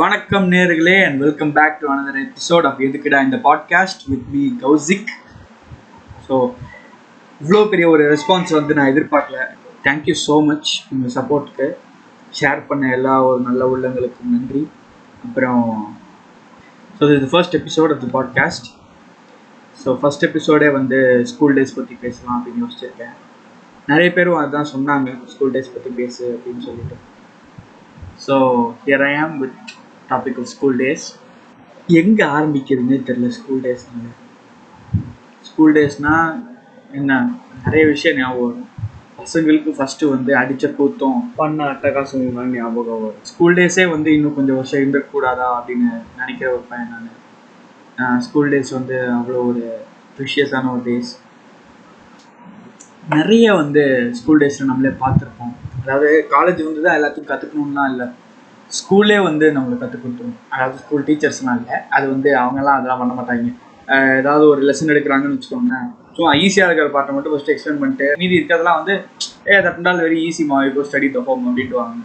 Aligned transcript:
வணக்கம் 0.00 0.44
நேர்களே 0.52 0.94
and 1.04 1.20
welcome 1.22 1.52
back 1.56 1.78
to 1.80 1.86
another 1.92 2.18
episode 2.24 2.66
of 2.68 2.80
எதுக்குடா 2.86 3.18
இந்த 3.26 3.36
podcast 3.46 4.02
with 4.10 4.26
me 4.34 4.42
Kaushik. 4.64 5.08
So 6.26 6.34
இவ்வளோ 7.40 7.60
பெரிய 7.72 7.86
ஒரு 7.94 8.04
ரெஸ்பான்ஸ் 8.12 8.52
வந்து 8.58 8.74
நான் 8.78 8.90
எதிர்பார்க்கல. 8.92 9.38
தேங்க்யூ 9.86 10.14
ஸோ 10.26 10.36
மச் 10.48 10.70
உங்கள் 10.92 11.14
சப்போர்ட்டுக்கு 11.16 11.66
ஷேர் 12.40 12.60
பண்ண 12.68 12.92
எல்லா 12.98 13.14
ஒரு 13.28 13.40
நல்ல 13.48 13.64
உள்ளங்களுக்கும் 13.72 14.34
நன்றி. 14.34 14.62
அப்புறம் 15.26 15.64
ஸோ 17.00 17.10
இது 17.16 17.30
first 17.32 17.56
episode 17.60 17.94
of 17.96 18.04
the 18.04 18.10
podcast 18.18 18.68
so 19.82 19.96
first 20.02 20.26
எபிசோடே 20.28 20.70
வந்து 20.78 21.00
ஸ்கூல் 21.32 21.56
டேஸ் 21.58 21.76
பற்றி 21.80 21.96
பேசலாம் 22.04 22.36
அப்படின்னு 22.38 22.64
யோசிச்சிருக்கேன். 22.66 23.16
நிறைய 23.92 24.10
பேரும் 24.18 24.40
அதுதான் 24.42 24.72
சொன்னாங்க 24.76 25.16
ஸ்கூல் 25.34 25.54
டேஸ் 25.56 25.74
பற்றி 25.74 25.92
பேசு 26.02 26.24
அப்படின்னு 26.36 26.64
சொல்லிட்டு. 26.68 26.98
So 28.28 28.36
here 28.86 29.06
I 29.10 29.12
am 29.24 29.36
with 29.42 29.58
topic 30.10 30.38
of 30.42 30.50
school 30.54 30.78
days 30.78 31.06
எங்கே 32.00 32.24
ஆரம்பிக்கிறதுனே 32.36 32.98
தெரில 33.08 33.28
ஸ்கூல் 33.38 33.62
டேஸ்னால 33.66 34.08
ஸ்கூல் 35.48 35.74
டேஸ்னால் 35.76 36.34
என்ன? 36.98 37.12
நிறைய 37.64 37.84
விஷயம் 37.86 38.18
ஞாபகம் 38.18 38.48
வரும். 38.48 38.66
பசங்களுக்கு 39.20 39.70
ஃபஸ்ட்டு 39.78 40.10
வந்து 40.14 40.32
அடித்த 40.40 40.66
கூத்தம் 40.78 41.20
பண்ண 41.38 41.64
அட்டகாசம் 41.72 42.52
ஞாபகம் 42.58 43.00
வரும். 43.04 43.22
ஸ்கூல் 43.30 43.56
டேஸே 43.58 43.84
வந்து 43.94 44.10
இன்னும் 44.16 44.36
கொஞ்சம் 44.38 44.58
வருஷம் 44.60 44.82
இருந்துக்கூடாதா 44.84 45.48
அப்படின்னு 45.56 45.88
நினைக்கிற 46.20 46.48
ஒரு 46.56 46.64
பையன் 46.68 46.92
நான். 47.98 48.20
ஸ்கூல் 48.26 48.50
டேஸ் 48.52 48.70
வந்து 48.78 48.96
அவ்வளோ 49.16 49.40
ஒரு 49.50 49.64
ப்ரிஷியஸான 50.18 50.70
ஒரு 50.74 50.82
டேஸ் 50.90 51.10
நிறைய 53.16 53.46
வந்து 53.54 53.82
ஸ்கூல் 54.18 54.40
டேஸில் 54.40 54.70
நம்மளே 54.70 54.94
பார்த்துருப்போம். 55.02 55.52
அதாவது 55.82 56.08
காலேஜ் 56.30 56.62
வந்து 56.68 56.82
தான் 56.86 56.96
எல்லாத்தையும் 56.98 57.30
கற்றுக்கணும்லாம் 57.30 57.90
இல்லை. 57.92 58.06
ஸ்கூல்லே 58.76 59.18
வந்து 59.28 59.46
நம்மளுக்கு 59.56 59.82
கற்றுக் 59.82 60.02
கொடுத்துரும். 60.04 60.36
அதாவது 60.54 60.76
ஸ்கூல் 60.82 61.04
டீச்சர்ஸ்லாம் 61.08 61.58
இல்லை 61.60 61.76
அது 61.96 62.06
வந்து 62.14 62.30
அவங்கெல்லாம் 62.40 62.78
அதெல்லாம் 62.78 63.00
பண்ண 63.02 63.14
மாட்டாங்க. 63.18 63.48
ஏதாவது 64.20 64.44
ஒரு 64.52 64.60
லெசன் 64.68 64.92
எடுக்கிறாங்கன்னு 64.94 65.36
வச்சுக்கோங்க 65.36 65.76
சும்மா 66.16 66.30
ஈஸியாக 66.44 66.66
இருக்கிற 66.68 66.88
பாட்டை 66.96 67.12
மட்டும் 67.16 67.32
ஃபஸ்ட்டு 67.34 67.52
எக்ஸ்பிளைன் 67.54 67.80
பண்ணிட்டு 67.82 68.06
மீதி 68.22 68.36
இருக்கிறதெல்லாம் 68.38 68.78
வந்து 68.80 68.94
ஏ 69.52 69.60
தட் 69.66 69.82
நாள் 69.86 70.02
வெரி 70.06 70.18
ஈஸி 70.28 70.44
மா? 70.50 70.58
இப்போ 70.68 70.84
ஸ்டடி 70.88 71.08
த 71.16 71.20
ஹோம் 71.28 71.44
அப்படின்ட்டு 71.48 71.78
வாங்க. 71.82 71.96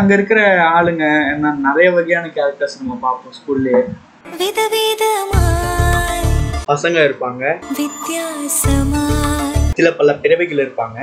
அங்கே 0.00 0.14
இருக்கிற 0.18 0.40
ஆளுங்க 0.76 1.04
என்ன 1.34 1.52
நிறைய 1.68 1.88
வகையான 1.96 2.26
கேரக்டர்ஸ் 2.36 2.78
நம்ம 2.80 2.98
பார்ப்போம் 3.06 3.36
ஸ்கூல்லேயே 3.38 3.80
விதவிதமாய் 4.42 6.28
பசங்க 6.72 6.98
இருப்பாங்க. 7.08 7.44
வித்தியாசமாய் 7.80 9.58
சில 9.80 9.90
பல 10.00 10.14
பிறவைகள் 10.24 10.62
இருப்பாங்க. 10.66 10.98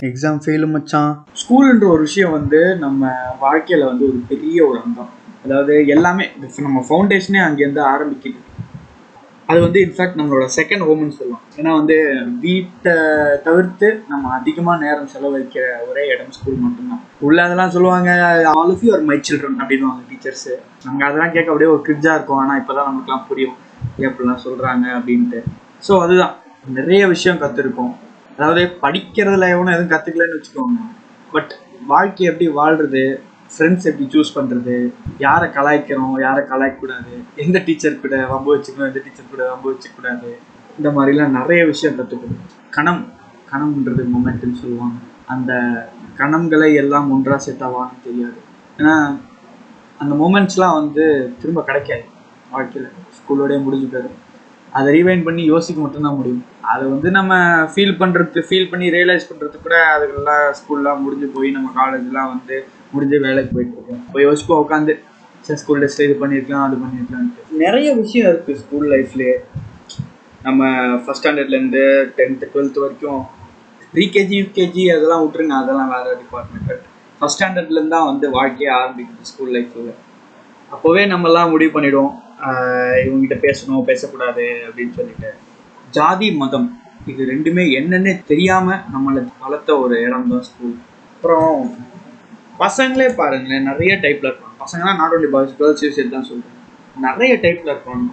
எக்ஸாம் 0.00 0.40
ஃபெயிலு 0.46 0.66
மச்சான். 0.66 1.26
ஸ்கூலுன்ற 1.42 1.88
ஒரு 1.88 1.98
விஷயம் 1.98 2.30
வந்து 2.30 2.76
நம்ம 2.76 3.12
வாழ்க்கையில் 3.40 3.86
வந்து 3.86 4.08
ஒரு 4.08 4.22
பெரிய 4.28 4.66
ஒரு 4.66 4.80
அங்கம். 4.84 5.10
அதாவது 5.44 5.86
எல்லாமே 5.86 6.28
நம்ம 6.58 6.84
ஃபவுண்டேஷனே 6.88 7.40
அங்கேருந்து 7.48 7.82
ஆரம்பிக்குது. 7.94 8.38
அது 9.48 9.58
வந்து 9.64 9.78
இன்ஃபேக்ட் 9.86 10.18
நம்மளோட 10.18 10.46
செகண்ட் 10.56 10.84
ஹோம்னு 10.86 11.16
சொல்லுவோம் 11.18 11.42
ஏன்னா 11.58 11.72
வந்து 11.80 11.96
வீட்டை 12.44 12.94
தவிர்த்து 13.44 13.88
நம்ம 14.12 14.32
அதிகமாக 14.38 14.82
நேரம் 14.84 15.10
செலவழிக்கிற 15.12 15.66
ஒரே 15.90 16.04
இடம் 16.14 16.32
ஸ்கூல் 16.36 16.62
மட்டும்தான். 16.64 17.02
உள்ள 17.26 17.38
அதெல்லாம் 17.44 17.74
சொல்லுவாங்க 17.74 18.10
all 18.54 18.72
of 18.74 18.82
you 18.86 18.90
are 18.96 19.04
my 19.10 19.18
children 19.28 19.60
அப்படின்வாங்க 19.62 20.02
டீச்சர்ஸு 20.10 20.54
நாங்கள் 20.86 21.06
அதெல்லாம் 21.08 21.34
கேட்க 21.36 21.52
அப்படியே 21.52 21.70
ஒரு 21.74 21.82
கிரிட்ஜாக 21.86 22.16
இருக்கும். 22.18 22.40
ஆனால் 22.42 22.58
இப்போ 22.62 22.74
தான் 22.78 22.88
நமக்குலாம் 22.90 23.24
புரியும். 23.28 23.56
எப்படிலாம் 23.80 24.10
அப்படிலாம் 24.10 24.42
சொல்கிறாங்க 24.46 24.84
அப்படின்ட்டு. 24.98 25.40
ஸோ 25.88 25.94
அதுதான். 26.06 26.34
நிறைய 26.78 27.02
விஷயம் 27.14 27.40
கற்றுருக்கோம் 27.42 27.94
அதாவது 28.36 28.62
படிக்கிறதுல 28.84 29.48
எவனும் 29.54 29.74
எதுவும் 29.74 29.92
கற்றுக்கலன்னு 29.92 30.38
வச்சுக்கோங்க. 30.38 30.80
பட் 31.34 31.52
வாழ்க்கை 31.92 32.26
எப்படி 32.30 32.46
வாழ்றது? 32.60 33.04
ஃப்ரெண்ட்ஸ் 33.54 33.86
எப்படி 33.90 34.06
சூஸ் 34.14 34.36
பண்ணுறது 34.36 34.92
யாரை 35.18 35.48
கலாய்க்கிறோம் 35.48 36.14
யாரை 36.20 36.42
கலாய்க்கக்கூடாது? 36.50 37.12
எந்த 37.36 37.58
டீச்சர் 37.66 38.00
கூட 38.00 38.26
வம்பு 38.26 38.56
வச்சுக்கணும்? 38.56 38.88
எந்த 38.90 39.00
டீச்சர் 39.04 39.32
கூட 39.34 39.42
வம்பு 39.50 39.68
வச்சுக்கூடாது 39.72 40.30
இந்த 40.78 40.88
மாதிரிலாம் 40.96 41.36
நிறைய 41.38 41.64
விஷயம் 41.64 41.98
கற்றுக்கணும் 41.98 42.42
கணம் 42.70 43.04
கணம்ன்றது 43.52 44.04
மொமெண்ட்னு 44.14 44.60
சொல்லுவாங்க. 44.62 44.98
அந்த 45.26 45.52
கணம்களை 46.18 46.74
எல்லாம் 46.74 47.10
ஒன்றாக 47.10 47.44
சேர்த்தாவான்னு 47.46 48.04
தெரியாது. 48.04 48.38
ஏன்னா 48.78 48.94
அந்த 49.98 50.14
மூமெண்ட்ஸ்லாம் 50.14 50.78
வந்து 50.80 51.04
திரும்ப 51.40 51.62
கிடைக்காது. 51.62 52.04
வாழ்க்கையில் 52.50 52.90
ஸ்கூலோடய 53.16 53.62
முடிஞ்சு 53.62 53.86
போயிடும். 53.92 54.18
அதை 54.72 54.88
ரீவைண்ட் 54.96 55.24
பண்ணி 55.24 55.44
யோசிக்க 55.44 55.82
மட்டும்தான் 55.82 56.14
முடியும். 56.14 56.44
அதை 56.60 56.84
வந்து 56.86 57.10
நம்ம 57.10 57.34
ஃபீல் 57.72 57.98
பண்ணுறதுக்கு 58.00 58.40
ஃபீல் 58.48 58.70
பண்ணி 58.70 58.86
ரியலைஸ் 58.90 59.28
பண்ணுறதுக்கு 59.30 59.62
கூட 59.62 59.76
அதுக்கெல்லாம் 59.92 60.44
ஸ்கூல்லாம் 60.58 61.02
முடிஞ்சு 61.04 61.28
போய் 61.34 61.50
நம்ம 61.50 61.70
காலேஜ்லாம் 61.80 62.32
வந்து 62.34 62.56
முடிஞ்சு 62.92 63.18
வேலைக்கு 63.24 63.52
போயிட்டு 63.52 63.76
இருக்கேன் 63.76 64.02
இப்போ 64.06 64.20
யோசிப்போம் 64.22 64.62
உட்காந்து 64.64 64.94
சார் 65.44 65.58
ஸ்கூல் 65.58 65.82
டெஸ்ட்டில் 65.82 66.06
இது 66.08 66.16
பண்ணியிருக்கலாம் 66.20 66.66
அது 66.66 66.76
பண்ணியிருக்கலான்ட்டு 66.76 67.58
நிறைய 67.58 67.88
விஷயம் 67.94 68.30
இருக்குது 68.30 68.58
ஸ்கூல் 68.58 68.88
லைஃப்லேயே 68.94 69.36
நம்ம 70.42 70.62
ஃபஸ்ட் 71.02 71.20
ஸ்டாண்டர்ட்லேருந்து 71.20 71.82
டென்த்து 72.18 72.46
டுவெல்த் 72.52 72.78
வரைக்கும் 72.78 73.22
ப்ரீகேஜி 73.94 74.36
யூகேஜி 74.36 74.84
அதெல்லாம் 74.90 75.22
விட்டுருங்க 75.22 75.54
அதெல்லாம் 75.54 75.92
வேறு 75.94 76.16
டிபார்ட்மெண்ட் 76.18 76.66
பட் 76.68 76.84
ஃபஸ்ட் 77.20 77.36
ஸ்டாண்டர்ட்லேருந்து 77.36 77.94
தான் 77.96 78.06
வந்து 78.06 78.26
வாழ்க்கையே 78.30 78.70
ஆரம்பிக்குது 78.78 79.24
ஸ்கூல் 79.24 79.52
லைஃப்பில் 79.56 79.92
அப்போவே 80.70 81.02
நம்மலாம் 81.06 81.50
முடிவு 81.50 81.72
பண்ணிடுவோம். 81.72 82.14
ஆஹ் 82.46 82.96
இவங்ககிட்ட 83.02 83.36
பேசணும் 83.42 83.84
பேசக்கூடாது 83.84 84.44
அப்படின்னு 84.66 84.92
சொல்லிட்டு. 84.92 85.28
ஜாதி 85.92 86.30
மதம் 86.36 86.66
இது 87.06 87.24
ரெண்டுமே 87.24 87.64
என்னென்னு 87.78 88.12
தெரியாமல் 88.26 88.82
நம்மளை 88.94 89.20
வளர்த்த 89.40 89.78
ஒரு 89.78 89.96
இடம் 90.02 90.28
தான் 90.28 90.42
ஸ்கூல் 90.42 90.74
அப்புறம் 91.12 91.60
பசங்களே 92.62 93.08
பாருங்களேன் 93.20 93.66
நிறைய 93.70 93.92
டைப்பில் 94.04 94.28
இருப்பாங்க. 94.30 94.54
பசங்கலாம் 94.64 94.98
not 95.00 95.14
only 95.16 95.30
boys 95.34 95.56
girls 95.58 95.82
use 95.84 96.14
தான் 96.14 96.28
சொல்கிறேன் 96.30 96.54
நிறைய 97.06 97.32
டைப்பில் 97.44 97.72
இருப்பாங்க. 97.74 98.06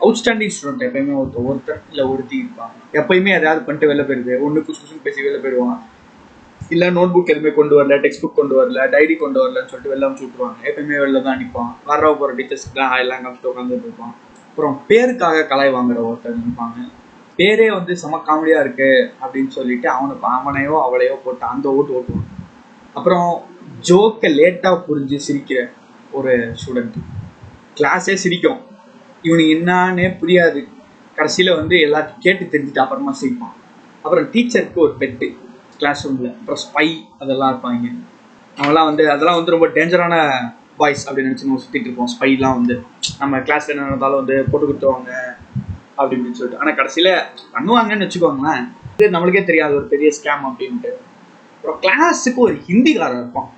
அவுட்ஸ்டாண்டிங் 0.00 0.52
ஸ்டூடெண்ட் 0.54 0.84
எப்பயுமே 0.88 1.14
ஒருத்தர் 1.20 1.46
ஒருத்தர் 1.50 1.80
இல்லை 1.92 2.04
ஒருத்தி 2.12 2.36
இருப்பாங்க 2.42 2.76
எப்பயுமே 3.00 3.30
எதாவது 3.38 3.60
பண்ணிட்டு 3.66 3.88
வெளில 3.90 4.02
போயிடுது. 4.08 4.34
ஒன்று 4.46 4.60
குசு 4.66 4.80
குசுன்னு 4.82 5.04
பேசி 5.06 5.26
வெளில 5.26 5.40
போயிடுவான். 5.44 5.80
இல்லை 6.74 6.86
நோட் 6.98 7.12
புக் 7.14 7.32
எதுவுமே 7.32 7.50
கொண்டு 7.58 7.74
வரல 7.78 7.96
டெக்ஸ்ட் 8.04 8.22
புக் 8.22 8.38
கொண்டு 8.38 8.54
வரல 8.58 8.80
டைரி 8.94 9.14
கொண்டு 9.24 9.38
வரலன்னு 9.42 9.70
சொல்லிட்டு 9.72 9.92
வெளில 9.92 10.06
அமுச்சு 10.08 10.24
விட்ருவாங்க 10.26 10.58
எப்பயுமே 10.70 10.96
வெளில 11.02 11.22
தான் 11.26 11.38
நிற்பான் 11.42 11.70
வர 11.90 12.12
போகிற 12.20 12.36
டீச்சர்ஸ்க்குலாம் 12.38 12.96
எல்லாம் 13.02 13.22
காமிச்சிட்டு 13.24 13.50
உட்காந்துட்டு 13.52 13.88
இருப்பான். 13.88 14.14
அப்புறம் 14.50 14.74
பேருக்காக 14.88 15.44
கலாய் 15.52 15.74
வாங்குற 15.76 15.98
ஒருத்தர் 16.08 16.40
நிற்பாங்க 16.46 16.88
பேரே 17.38 17.68
வந்து 17.78 17.92
செம 18.02 18.20
காமெடியாக 18.28 18.64
இருக்குது 18.64 19.04
அப்படின்னு 19.22 19.50
சொல்லிட்டு 19.58 19.88
அவனுக்கு 19.96 20.26
அவனையோ 20.38 20.76
அவளையோ 20.86 21.16
போட்டு 21.24 21.44
அந்த 21.52 21.66
ஓட்டு 21.78 21.96
ஓட்டுவான். 21.98 22.26
அப்புறம் 22.98 23.28
ஜோக்கை 23.86 24.28
லேட்டாக 24.38 24.76
புரிஞ்சு 24.86 25.18
சிரிக்கிற 25.26 25.68
ஒரு 26.10 26.32
ஸ்டூடெண்ட் 26.60 26.96
கிளாஸே 27.78 28.14
சிரிக்கும். 28.14 28.60
இவனுக்கு 29.22 29.54
என்னன்னே 29.56 30.06
புரியாது. 30.20 30.60
கடைசியில் 31.14 31.56
வந்து 31.56 31.76
எல்லாத்தையும் 31.76 32.24
கேட்டு 32.24 32.44
தெரிஞ்சுட்டு 32.52 32.82
அப்புறமா 32.84 33.14
சிரிப்பான். 33.20 33.54
அப்புறம் 34.02 34.24
டீச்சருக்கு 34.24 34.74
ஒரு 34.74 34.94
பெட்டு 35.00 35.26
கிளாஸ் 35.76 36.06
ரூமில் 36.06 36.34
அப்புறம் 36.38 36.60
ஸ்பை 36.64 36.86
அதெல்லாம் 37.18 37.50
இருப்பாங்க. 37.52 37.88
அவெல்லாம் 38.56 38.88
வந்து 38.90 39.10
அதெல்லாம் 39.10 39.36
வந்து 39.36 39.54
ரொம்ப 39.54 39.66
டேஞ்சரான 39.66 40.14
பாய்ஸ் 40.76 41.04
அப்படின்னு 41.08 41.30
நினச்சி 41.30 41.46
நம்ம 41.48 41.60
சுற்றிட்டு 41.64 41.88
இருப்போம். 41.88 42.10
ஸ்பைலாம் 42.14 42.56
வந்து 42.58 42.74
நம்ம 43.18 43.38
கிளாஸில் 43.38 43.72
என்ன 43.74 43.86
நடந்தாலும் 43.88 44.20
வந்து 44.22 44.44
போட்டு 44.50 44.66
கொடுத்துருவாங்க 44.68 45.12
அப்படி 45.94 46.16
இப்படின்னு 46.16 46.38
சொல்லிட்டு. 46.40 46.62
ஆனால் 46.62 46.74
கடைசியில் 46.74 47.12
பண்ணுவாங்கன்னு 47.54 48.06
வச்சுக்கோங்களேன். 48.06 48.64
இது 48.96 49.10
நம்மளுக்கே 49.10 49.44
தெரியாது 49.44 49.74
ஒரு 49.74 49.84
பெரிய 49.84 50.10
ஸ்கேம் 50.18 50.44
அப்படின்ட்டு. 50.48 50.92
அப்புறம் 51.56 51.80
கிளாஸுக்கு 51.84 52.40
ஒரு 52.46 52.56
ஹிந்திக்காரர் 52.68 53.20
இருப்பான். 53.22 53.50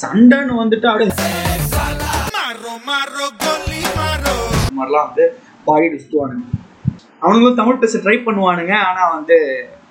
சண்டைன்னு 0.00 0.54
வந்துட்டு 0.62 0.86
அப்படியே 0.90 1.10
மாதிரிலாம் 4.78 5.06
வந்து 5.08 5.24
பாடிட்டு 5.66 6.00
சுற்றுவானுங்க 6.02 6.44
அவனுங்களும் 7.22 7.60
தமிழ் 7.60 7.82
பேச 7.82 7.98
ட்ரை 8.04 8.16
பண்ணுவானுங்க 8.26 8.74
ஆனால் 8.88 9.12
வந்து 9.16 9.36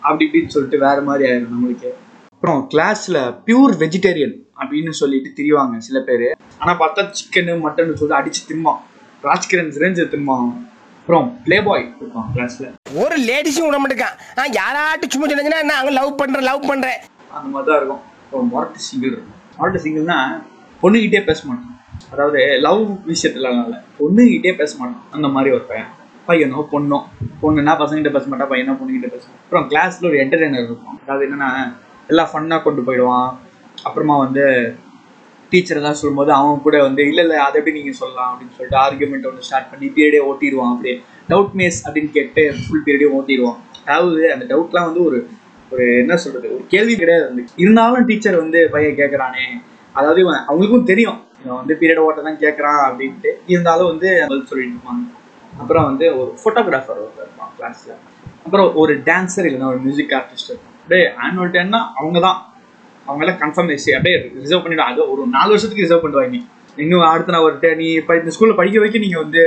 அப்படி 0.08 0.26
இப்படின்னு 0.26 0.54
சொல்லிட்டு 0.56 0.78
வேற 0.86 0.98
மாதிரி 1.08 1.24
ஆயிடும் 1.30 1.54
நம்மளுக்கு. 1.54 1.90
அப்புறம் 2.36 2.60
கிளாஸில் 2.72 3.20
பியூர் 3.46 3.74
வெஜிடேரியன் 3.84 4.36
அப்படின்னு 4.60 4.92
சொல்லிட்டு 5.00 5.30
திரிவாங்க 5.38 5.78
சில 5.88 6.00
பேர். 6.10 6.28
ஆனால் 6.62 6.80
பார்த்தா 6.82 7.04
சிக்கனு 7.20 7.54
மட்டன் 7.66 7.98
சொல்லிட்டு 8.00 8.20
அடிச்சு 8.20 8.42
திம்பான். 8.50 8.82
ராஜ்கிரண் 9.28 9.72
ரேஞ்சு 9.84 10.06
திம்பான். 10.14 10.52
அப்புறம் 11.00 11.28
ப்ளே 11.46 11.58
பாய் 11.68 11.86
இருப்பான் 12.02 12.30
கிளாஸில் 12.36 12.68
ஒரு 13.04 13.18
லேடிஸும் 13.30 13.68
விட 13.68 13.80
மாட்டேங்கான். 13.84 14.20
யாராட்டும் 14.60 15.14
சும்மா 15.16 15.30
சொன்னீங்கன்னா 15.32 15.64
நான் 15.72 15.98
லவ் 16.00 16.20
பண்றேன் 16.22 16.48
லவ் 16.50 16.70
பண்றேன். 16.72 17.02
அந்த 17.38 17.48
மாதிரி 17.56 17.68
தான் 17.72 17.80
இருக்கும். 17.82 18.04
அப்புறம் 18.26 18.52
மொரட்டு 18.54 18.88
சிங்கிள் 18.90 19.14
இருக்கும். 19.16 19.42
மொரட்டு 19.58 19.80
சிங்கிள்னா 19.86 20.18
பொண்ணுகிட்டே 20.84 21.22
பேச 21.24 21.40
மாட்டான். 21.48 21.72
அதாவது 22.12 22.40
லவ் 22.66 22.82
விஷயத்துல 23.12 23.52
இல்லை 23.66 23.80
பொண்ணுகிட்டே 24.00 24.52
பேச 24.56 24.72
மாட்டான். 24.80 25.04
அந்த 25.12 25.28
மாதிரி 25.28 25.56
ஒரு 25.56 25.66
பையன். 25.72 25.92
பையனோ 26.28 26.62
பொண்ணோ 26.72 26.98
பொண்ணுன்னா 27.42 27.74
பசங்கிட்ட 27.82 28.12
பேச 28.12 28.26
மாட்டான் 28.28 28.52
பையனோ 28.52 28.76
பொண்ணுகிட்ட 28.80 29.10
பேச 29.16 29.24
மாட்டான் 29.28 29.44
அப்புறம் 29.46 29.68
கிளாஸ்ல 29.72 30.10
ஒரு 30.12 30.18
என்டர்டைனர் 30.24 30.66
இருக்கும் 30.68 30.98
அதாவது 31.04 31.26
என்னன்னா 31.28 31.50
எல்லாம் 32.08 32.32
ஃபன்னாக 32.32 32.64
கொண்டு 32.64 32.82
போயிடுவான். 32.82 33.30
அப்புறமா 33.84 34.16
வந்து 34.18 34.44
டீச்சர் 35.52 35.80
ஏதாவது 35.80 36.00
சொல்லும்போது 36.00 36.32
அவன் 36.32 36.62
கூட 36.62 36.82
வந்து 36.82 37.02
இல்லை 37.08 37.24
இல்லை 37.24 37.38
அதை 37.38 37.56
எப்படி 37.60 37.76
நீங்கள் 37.78 37.98
சொல்லலாம்? 38.00 38.30
அப்படின்னு 38.32 38.56
சொல்லிட்டு 38.58 38.80
ஆர்குமெண்ட் 38.84 39.28
ஒன்று 39.30 39.48
ஸ்டார்ட் 39.48 39.70
பண்ணி 39.72 39.88
பீரியடே 39.88 40.22
ஓட்டிடுவான் 40.30 40.72
அப்படியே. 40.74 40.96
டவுட் 41.30 41.54
மேஸ் 41.60 41.80
அப்படின்னு 41.86 42.12
கேட்டு 42.12 42.44
ஃபுல் 42.62 42.86
பீரியடே 42.86 43.10
ஓட்டிடுவான். 43.18 43.60
அதாவது 43.86 44.22
அந்த 44.34 44.46
டவுட்லாம் 44.52 44.88
வந்து 44.90 45.04
ஒரு 45.04 45.18
ஒரு 45.74 45.86
என்ன 46.02 46.14
சொல்றது 46.24 46.48
ஒரு 46.56 46.64
கேள்வி 46.74 46.94
கிடையாது 47.02 47.24
வந்து. 47.30 47.44
இருந்தாலும் 47.64 48.08
டீச்சர் 48.10 48.42
வந்து 48.44 48.60
பையன் 48.74 48.98
கேட்குறானே 49.02 49.46
அதாவது 49.96 50.20
இவன் 50.24 50.42
அவங்களுக்கும் 50.48 50.90
தெரியும். 50.92 51.20
இவன் 51.44 51.60
வந்து 51.62 51.76
பீரியட் 51.82 52.02
ஓட்ட 52.06 52.22
தான் 52.28 52.42
கேட்குறான் 52.44 52.82
அப்படின்ட்டு. 52.88 53.32
இருந்தாலும் 53.54 53.90
வந்து 53.92 54.10
பதில் 54.32 54.50
சொல்லிட்டு 54.52 54.76
இருப்பாங்க. 54.76 55.06
அப்புறம் 55.62 55.86
வந்து 55.90 56.06
ஒரு 56.20 56.30
ஃபோட்டோகிராஃபர் 56.42 57.02
ஒருத்தர் 57.04 57.28
இருப்பான் 57.28 57.54
கிளாஸ்ல 57.60 57.94
அப்புறம் 58.46 58.68
ஒரு 58.82 58.94
டான்ஸர் 59.10 59.48
இல்லைன்னா 59.50 59.70
ஒரு 59.74 59.80
மியூசிக் 59.86 60.14
ஆர்டிஸ்ட் 60.18 60.50
இருக்கும் 60.52 60.74
அப்படியே 60.82 61.06
ஆனுவல் 61.26 61.54
டேன்னா 61.56 61.82
அவங்க 62.00 62.20
தான். 62.28 62.40
அவங்களாம் 63.10 63.40
கன்ஃபார்ம் 63.44 63.70
ஆயிடுச்சு 63.72 63.96
அப்படியே 63.98 64.18
ரிசர்வ் 64.44 64.64
பண்ணிவிடும் 64.66 64.90
அது 64.92 65.02
ஒரு 65.14 65.24
நாலு 65.38 65.50
வருஷத்துக்கு 65.54 65.86
ரிசர்வ் 65.86 66.06
பண்ணுவாங்க 66.06 66.40
இன்னும் 66.84 67.08
அடுத்த 67.10 67.34
நான் 67.36 67.46
ஒரு 67.48 67.76
நீ 67.82 67.88
இப்போ 68.02 68.14
இந்த 68.20 68.32
ஸ்கூலில் 68.36 68.60
படிக்க 68.60 68.78
வைக்க 68.84 69.04
நீங்கள் 69.06 69.24
வந்து 69.24 69.44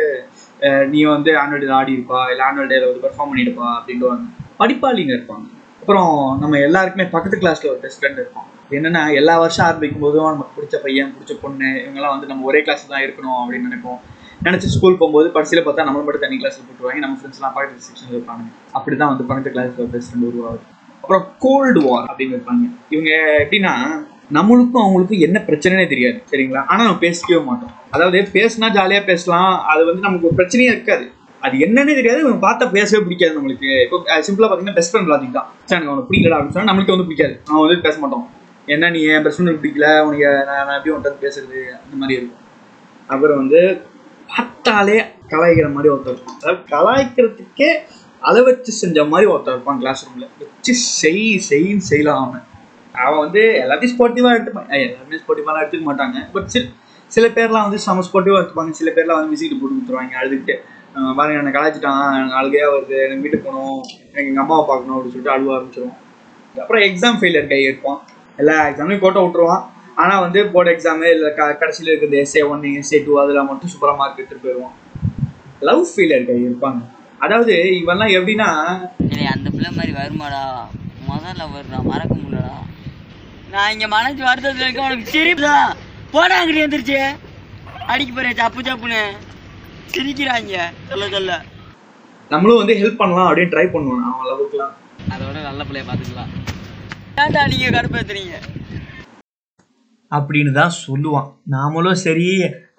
நீ 0.92 1.00
வந்து 1.14 1.30
ஆனுவல் 1.42 1.62
டே 1.64 1.68
ஆடி 1.78 1.92
இருப்பா 1.96 2.20
இல்லை 2.32 2.44
ஆனுவல் 2.48 2.70
டேல 2.72 2.88
வந்து 2.90 3.04
பெர்ஃபார்ம் 3.06 3.30
பண்ணிடுப்பா 3.32 3.68
அப்படின்ட்டு 3.76 4.12
படிப்பாளிங்க 4.60 5.12
இருப்பாங்க. 5.16 5.46
அப்புறம் 5.88 6.40
நம்ம 6.40 6.58
எல்லாருக்குமே 6.64 7.04
பக்கத்து 7.12 7.36
கிளாஸ்ல 7.42 7.68
ஒரு 7.70 7.78
பெஸ்ட் 7.82 8.00
ஃப்ரெண்ட் 8.00 8.18
இருப்பான். 8.22 8.48
என்னன்னா 8.76 9.02
எல்லா 9.18 9.34
வருஷம் 9.42 9.64
ஆரம்பிக்கும் 9.66 10.02
போதும் 10.04 10.26
நமக்கு 10.32 10.52
பிடிச்ச 10.56 10.76
பையன் 10.82 11.12
பிடிச்ச 11.14 11.34
பொண்ணு 11.44 11.68
இவங்கெல்லாம் 11.82 12.12
வந்து 12.14 12.28
நம்ம 12.30 12.44
ஒரே 12.50 12.60
கிளாஸ் 12.66 12.82
தான் 12.90 13.04
இருக்கணும் 13.04 13.38
அப்படின்னு 13.42 13.68
நினைப்போம். 13.68 14.00
நினச்சி 14.46 14.68
ஸ்கூல் 14.74 14.98
போகும்போது 14.98 15.28
பரிசையில் 15.36 15.64
பார்த்தா 15.66 15.86
நம்மள 15.88 16.02
மட்டும் 16.06 16.24
தனி 16.24 16.36
கிளாஸில் 16.42 16.66
போட்டுருவாங்க 16.66 17.00
நம்ம 17.04 17.16
ஃப்ரெண்ட்ஸ்லாம் 17.20 17.54
பக்கத்து 17.56 17.86
செக்ஷன் 17.88 18.12
இருப்பாங்க. 18.16 18.44
அப்படி 18.72 18.96
தான் 18.96 19.10
வந்து 19.12 19.26
பக்கத்து 19.30 19.54
கிளாஸில் 19.54 19.82
ஒரு 19.84 19.90
பெஸ்ட் 19.94 20.10
ஃப்ரெண்ட் 20.10 20.28
உருவாகுது. 20.30 20.64
அப்புறம் 21.02 21.26
கோல்டு 21.38 21.82
வார் 21.88 22.06
அப்படின்னு 22.10 22.36
இருப்பாங்க 22.38 22.66
இவங்க 22.94 23.10
எப்படின்னா 23.44 23.74
நம்மளுக்கும் 24.38 24.84
அவங்களுக்கும் 24.84 25.24
என்ன 25.26 25.38
பிரச்சனைனே 25.46 25.86
தெரியாது. 25.94 26.18
சரிங்களா? 26.32 26.64
ஆனால் 26.66 26.86
நம்ம 26.86 27.02
பேசிக்கவே 27.06 27.44
மாட்டோம். 27.44 27.74
அதாவது 27.90 28.20
பேசினா 28.32 28.70
ஜாலியாக 28.80 29.04
பேசலாம். 29.12 29.52
அது 29.72 29.84
வந்து 29.84 30.06
நமக்கு 30.08 30.28
ஒரு 30.30 30.38
பிரச்சனையே 30.42 30.72
இருக்காது. 30.74 31.06
அது 31.46 31.56
என்னன்னே 31.64 31.94
தெரியாது 31.98 32.20
இவன் 32.24 32.42
பார்த்தா 32.46 32.66
பேசவே 32.76 33.00
பிடிக்காது 33.04 33.36
நம்மளுக்கு. 33.38 33.68
இப்போ 33.84 33.98
சிம்பிளாக 34.26 34.48
பார்த்தீங்கன்னா 34.48 34.78
பெஸ்ட் 34.78 34.92
ஃப்ரெண்ட் 34.92 35.10
லாஜிக் 35.12 35.36
தான். 35.38 35.48
சரி 35.68 35.76
எனக்கு 35.76 35.92
அவனுக்கு 35.92 36.10
பிடிக்கல 36.10 36.36
அப்படின்னு 36.36 36.56
சொன்னா 36.56 36.70
நம்மளுக்கு 36.70 36.94
வந்து 36.94 37.06
பிடிக்காது. 37.08 37.34
அவன் 37.50 37.62
வந்து 37.64 37.84
பேச 37.86 37.98
மாட்டோம். 37.98 38.24
என்ன 38.74 38.90
நீ 38.90 39.02
என் 39.12 39.22
பெஸ்ட் 39.26 39.40
ஃப்ரெண்ட் 39.40 39.60
பிடிக்கல 39.62 39.88
உனக்கு 40.06 40.30
நான் 40.48 40.74
எப்படி 40.78 40.94
உன்கிட்ட 40.94 41.22
பேசுறது? 41.26 41.60
அந்த 41.82 41.94
மாதிரி 42.00 42.16
இருக்கும். 42.18 42.42
அப்புறம் 43.12 43.38
வந்து 43.42 43.60
பார்த்தாலே 44.32 44.96
கலாய்க்கிற 45.32 45.68
மாதிரி 45.76 45.92
ஒருத்தர் 45.94 46.14
இருப்பான். 46.14 46.38
அதாவது 46.40 46.60
கலாய்க்கிறதுக்கே 46.74 47.70
அதை 48.28 48.40
வச்சு 48.48 48.72
செஞ்ச 48.82 49.04
மாதிரி 49.12 49.26
ஒருத்தர் 49.32 49.56
இருப்பான் 49.56 49.80
கிளாஸ் 49.82 50.02
ரூம்ல 50.06 50.26
வச்சு 50.42 50.72
செய் 51.00 51.24
செய்ன்னு 51.50 51.84
செய்யலாம் 51.90 52.22
அவன். 52.26 52.44
அவன் 53.04 53.22
வந்து 53.24 53.42
எல்லாத்தையும் 53.62 53.94
ஸ்போர்ட்டிவாக 53.94 54.36
எடுத்துப்பான். 54.36 54.68
எல்லாருமே 54.86 55.20
ஸ்போர்ட்டிவாலாம் 55.22 55.62
எடுத்துக்க 55.64 55.86
மாட்டாங்க. 55.90 56.18
பட் 56.34 56.48
சில 56.54 56.64
சில 57.14 57.26
பேர்லாம் 57.36 57.66
வந்து 57.66 57.78
செம 57.84 58.02
ஸ்போர்ட்டிவாக 58.08 58.40
எடுத்துப்பாங்க. 58.40 58.72
சில 58.80 58.90
பேர்லாம் 58.96 59.18
வந்து 59.20 59.32
விசிட்டு 59.34 59.58
போட்டு 59.60 59.76
கொடுத்துருவாங்க 59.76 60.18
அழுதுகிட்டு. 60.20 60.56
பாருங்க 61.18 61.40
என்னை 61.40 61.52
கலாய்ச்சிட்டான் 61.54 62.02
எனக்கு 62.18 62.38
அழுகையாக 62.40 62.74
வருது 62.74 62.96
எனக்கு 63.06 63.24
வீட்டுக்கு 63.24 63.46
போகணும் 63.48 63.80
எனக்கு 64.10 64.28
எங்கள் 64.30 64.44
அம்மாவை 64.44 64.64
பார்க்கணும் 64.68 64.94
அப்படின்னு 64.96 65.14
சொல்லிட்டு 65.14 65.34
அழுவ 65.34 65.54
ஆரம்பிச்சிருவோம். 65.56 65.96
அப்புறம் 66.62 66.84
எக்ஸாம் 66.88 67.18
ஃபெயிலியர் 67.20 67.50
கை 67.52 67.60
இருப்பான் 67.68 68.00
எல்லா 68.42 68.54
எக்ஸாமையும் 68.70 69.04
போட்ட 69.04 69.20
விட்டுருவான். 69.24 69.64
ஆனால் 70.02 70.22
வந்து 70.24 70.40
போர்டு 70.52 70.72
எக்ஸாமு 70.74 71.06
இல்லை 71.14 71.30
க 71.38 71.48
கடைசியில் 71.60 71.90
இருக்கிறது 71.90 72.18
எஸ்ஏ 72.24 72.42
ஒன் 72.52 72.66
எஸ்ஏ 72.80 72.98
டூ 73.06 73.14
அதில் 73.22 73.48
மட்டும் 73.50 73.70
சூப்பராக 73.72 73.98
மார்க் 74.00 74.20
எடுத்துகிட்டு 74.20 74.46
போயிடுவான். 74.46 74.76
லவ் 75.68 75.84
ஃபெயிலியர் 75.92 76.28
கை 76.28 76.38
இருப்பாங்க 76.48 76.82
அதாவது 77.24 77.54
இவன்லாம் 77.82 78.14
எப்படின்னா 78.18 78.48
அந்த 79.34 79.48
பிள்ளை 79.54 79.70
மாதிரி 79.78 79.92
வருமாடா. 80.00 80.42
முதல்ல 81.08 81.42
வருடா 81.54 81.78
மறக்க 81.90 82.14
முடியலடா. 82.22 82.56
நான் 83.54 83.70
இங்கே 83.74 83.88
மனசு 83.96 84.20
வருத்தத்தில் 84.28 84.66
இருக்க 84.66 84.88
உனக்கு 84.88 85.12
சிரிப்புதா 85.14 85.56
போடா 86.14 86.36
அங்கிட்டு 86.40 86.66
வந்துருச்சு 86.66 87.00
அடிக்க 87.92 88.10
போறேன் 88.12 88.38
சப்பு 88.40 88.62
சப்புன்னு 88.68 89.00
சிரிக்கிறாங்க 89.94 90.54
சொல்ல 90.90 91.08
சொல்ல 91.08 91.32
நம்மளும் 92.30 92.60
வந்து 92.60 92.74
ஹெல்ப் 92.80 93.00
பண்ணலாம் 93.00 93.28
அப்படின்னு 93.28 93.52
ட்ரை 93.54 93.66
பண்ணுவான் 93.74 94.06
அவன் 94.08 94.28
லவ்வுக்குலாம் 94.30 94.74
அதோட 95.14 95.36
நல்ல 95.48 95.60
பிள்ளைய 95.64 95.84
பாத்துக்கலாம் 95.90 96.32
ஏன்டா 97.22 97.42
நீங்க 97.52 97.68
கடுப்பேத்துறீங்க 97.76 98.34
அப்படின்னு 100.10 100.52
தான் 100.58 100.74
சொல்லுவான். 100.84 101.26
நாமளும் 101.54 102.02
சரி 102.02 102.26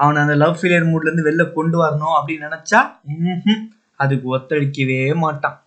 அவனை 0.03 0.19
அந்த 0.21 0.35
லவ் 0.35 0.55
ஃபெயிலியர் 0.59 0.87
மூட்லேருந்து 0.91 1.25
வெளில 1.27 1.43
கொண்டு 1.57 1.77
வரணும் 1.81 2.15
அப்படின்னு 2.17 2.47
நினச்சா 2.47 2.79
ம்ஹும், 3.15 3.63
அதுக்கு 3.99 4.27
ஒத்துழைக்கவே 4.35 4.99
மாட்டான். 5.23 5.57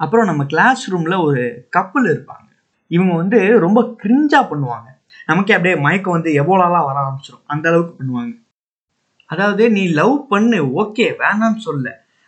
அப்புறம் 0.00 0.26
நம்ம 0.26 0.42
கிளாஸ் 0.44 0.82
ரூமில் 0.92 1.24
ஒரு 1.28 1.42
கப்பல் 1.76 2.06
இருப்பாங்க. 2.12 2.46
இவங்க 2.90 3.14
வந்து 3.14 3.38
ரொம்ப 3.64 3.80
கிரிஞ்சா 4.02 4.40
பண்ணுவாங்க. 4.50 4.88
நமக்கே 5.26 5.56
அப்படியே 5.56 5.76
மயக்கம் 5.86 6.16
வந்து 6.16 6.32
எவ்வளோலாம் 6.42 6.86
வர 6.88 6.98
ஆரம்பிச்சிடும் 7.04 7.44
அந்த 7.46 7.66
அளவுக்கு 7.70 7.94
பண்ணுவாங்க. 7.98 8.34
அதாவது 9.30 9.70
நீ 9.70 9.82
லவ் 9.98 10.14
பண்ணு 10.28 10.58
ஓகே 10.82 11.06
வேணாம்னு 11.22 11.62
சொல்ல. 11.66 11.86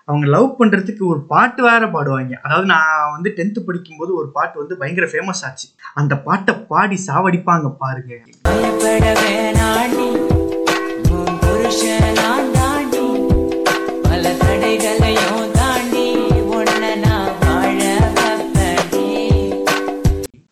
அவங்க 0.08 0.26
லவ் 0.26 0.56
பண்ணுறதுக்கு 0.58 1.02
ஒரு 1.06 1.20
பாட்டு 1.32 1.60
வேற 1.62 1.86
பாடுவாங்க. 1.86 2.34
அதாவது 2.42 2.66
நான் 2.66 3.12
வந்து 3.14 3.30
டென்த்து 3.36 3.60
படிக்கும்போது 3.68 4.12
ஒரு 4.14 4.28
பாட்டு 4.36 4.58
வந்து 4.58 4.76
பயங்கர 4.76 5.06
ஃபேமஸ் 5.12 5.42
ஆச்சு. 5.48 5.66
அந்த 5.94 6.16
பாட்டை 6.26 6.54
பாடி 6.72 6.98
சாவடிப்பாங்க 7.06 7.70
பாருங்க. 7.82 8.12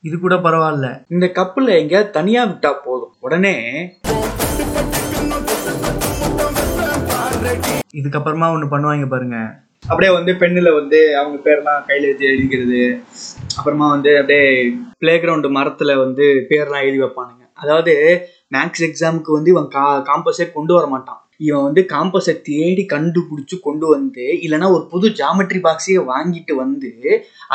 இது 0.09 0.19
கூட 0.19 0.37
பரவாயில்ல. 0.37 0.87
இந்த 1.11 1.27
கப்பல்ல 1.39 1.71
எங்கேயாவது 1.81 2.11
தனியா 2.11 2.44
விட்டா 2.44 2.73
போதும். 2.85 3.15
உடனே 3.21 3.55
இதுக்கப்புறமா 7.99 8.46
ஒன்று 8.55 8.67
பண்ணுவாங்க 8.73 9.06
பாருங்க. 9.08 9.38
அப்படியே 9.90 10.11
வந்து 10.17 10.32
பெண்ணில் 10.40 10.76
வந்து 10.79 10.99
அவங்க 11.20 11.37
பேர்லாம் 11.46 11.85
கையில் 11.88 12.08
வச்சு 12.11 12.25
எழுதிக்கிறது. 12.31 12.81
அப்புறமா 13.58 13.87
வந்து 13.94 14.11
அப்படியே 14.20 14.46
பிளே 15.02 15.14
கிரவுண்டு 15.23 15.50
மரத்தில் 15.58 16.00
வந்து 16.05 16.25
பேர்லாம் 16.50 16.85
எழுதி 16.87 17.00
வைப்பானுங்க. 17.02 17.44
அதாவது 17.62 17.94
மேக்ஸ் 18.55 18.85
எக்ஸாமுக்கு 18.88 19.31
வந்து 19.37 19.50
இவன் 19.50 19.73
கா 19.76 19.85
காம்பஸே 20.11 20.46
கொண்டு 20.52 20.73
வர 20.75 20.87
மாட்டான். 20.87 21.23
இவன் 21.46 21.64
வந்து 21.67 21.82
காம்பஸை 21.94 22.32
தேடி 22.49 22.85
கண்டுபிடிச்சி 22.93 23.56
கொண்டு 23.67 23.87
வந்து 23.87 24.25
இல்லைன்னா 24.44 24.69
ஒரு 24.76 24.84
புது 24.93 25.08
ஜாமெட்ரி 25.20 25.61
பாக்ஸையே 25.67 26.00
வாங்கிட்டு 26.12 26.52
வந்து 26.62 26.91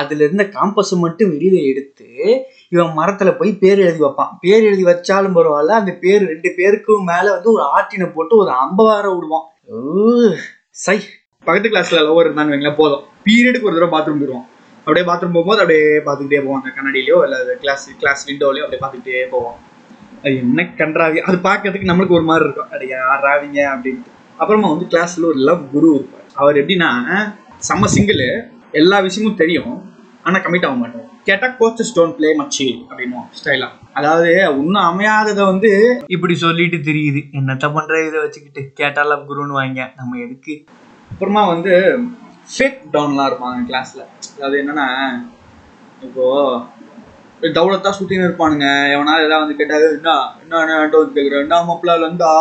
அதில் 0.01 0.23
இருந்த 0.25 0.43
காம்பஸை 0.57 0.97
மட்டும் 1.05 1.31
வெளியில் 1.33 1.67
எடுத்து 1.71 2.09
இவன் 2.69 2.93
மரத்தில் 2.99 3.37
போய் 3.39 3.51
பேர் 3.63 3.81
எழுதி 3.87 4.01
வைப்பான். 4.03 4.31
பேர் 4.41 4.67
எழுதி 4.69 4.85
வச்சாலும் 4.91 5.35
பரவாயில்ல 5.37 5.79
அந்த 5.81 5.93
பேர் 6.03 6.23
ரெண்டு 6.33 6.51
பேருக்கும் 6.59 7.09
மேலே 7.11 7.29
வந்து 7.35 7.51
ஒரு 7.55 7.65
ஆட்டினை 7.77 8.07
போட்டு 8.13 8.35
ஒரு 8.43 8.53
அம்பவார 8.65 9.05
விடுவான். 9.15 9.47
சை. 10.85 10.97
பக்கத்து 11.45 11.69
கிளாஸ்ல 11.69 11.99
லவர் 12.07 12.27
இருந்தான்னு 12.27 12.53
வைங்களேன் 12.53 12.75
போதும். 12.75 13.03
பீரியடுக்கு 13.25 13.67
ஒரு 13.69 13.75
தடவை 13.75 13.93
பாத்ரூம் 13.93 14.19
போயிடுவான் 14.21 14.47
அப்படியே 14.79 15.05
பாத்ரூம் 15.09 15.35
போகும்போது 15.35 15.61
அப்படியே 15.61 15.85
பார்த்துக்கிட்டே 16.07 16.39
போவாங்க 16.45 16.61
அந்த 16.61 16.71
கண்ணாடியிலயோ 16.77 17.17
இல்லை 17.23 17.57
கிளாஸ் 17.59 17.85
கிளாஸ் 17.97 18.23
விண்டோலயோ 18.29 18.63
அப்படியே 18.65 18.81
பார்த்துக்கிட்டே 18.83 19.29
போவோம். 19.29 19.57
அது 20.23 20.33
என்ன 20.37 20.65
கன்றாவி? 20.77 21.17
அது 21.17 21.37
பார்க்கறதுக்கு 21.49 21.89
நம்மளுக்கு 21.91 22.17
ஒரு 22.19 22.23
மாதிரி 22.23 22.45
இருக்கும். 22.47 22.71
அடைய 22.71 22.95
யாராவிங்க 23.05 23.59
அப்படின்ட்டு. 23.73 24.11
அப்புறமா 24.37 24.69
வந்து 24.73 24.87
கிளாஸ்ல 24.93 25.25
ஒரு 25.31 25.39
லவ் 25.49 25.63
குரு 25.71 25.89
இருப்பார். 25.95 26.27
அவர் 26.33 26.55
எப்படின்னா 26.55 26.89
செம்ம 27.69 27.85
சிங்கிள் 27.85 28.23
எல்லா 28.71 28.99
விஷயமும் 28.99 29.39
தெரியும். 29.43 29.73
ஆனா 30.23 30.37
கமிட் 30.39 30.65
ஆக 30.65 30.75
மாட்டோம். 30.75 31.09
கேட்டா 31.23 31.47
கோச்சஸ் 31.59 31.91
ஸ்டோன் 31.91 32.15
பிளே 32.15 32.29
மச்சி 32.39 32.67
அப்படின்னுவோம் 32.89 33.29
ஸ்டைலா 33.39 33.69
அதாவது 33.93 34.29
இன்னும் 34.61 34.87
அமையாததை 34.89 35.43
வந்து 35.51 35.71
இப்படி 36.07 36.35
சொல்லிட்டு 36.35 36.77
தெரியுது. 36.89 37.21
என்னத்த 37.39 37.65
பண்ற 37.73 37.93
இதை 38.07 38.19
வச்சுக்கிட்டு? 38.21 38.61
கேட்டா 38.79 39.01
லவ் 39.03 39.27
குருன்னு 39.29 39.59
வாங்க. 39.59 39.81
நம்ம 39.95 40.17
எதுக்கு? 40.25 40.55
அப்புறமா 41.11 41.41
வந்து 41.47 41.73
ஃபேக் 42.53 42.79
டவுன்லாம் 42.93 43.29
இருப்பாங்க 43.29 43.59
கிளாஸ்ல 43.69 44.01
அதாவது 44.35 44.55
என்னன்னா 44.61 44.87
இப்போ 46.07 46.25
டவுலத்தான் 47.57 47.97
சுத்தின்னு 47.99 48.27
இருப்பானுங்க. 48.27 48.67
எவனா 48.95 49.13
எதாவது 49.25 49.43
வந்து 49.43 49.59
கேட்டாது 49.61 49.85
என்ன 49.97 50.11
என்ன 50.43 50.59
என்ன 50.63 50.97
வந்து 50.97 51.15
கேட்குறேன் 51.17 51.45
என்ன 51.45 51.59
மாப்பிள்ள 51.69 51.95
இருந்தா 52.01 52.31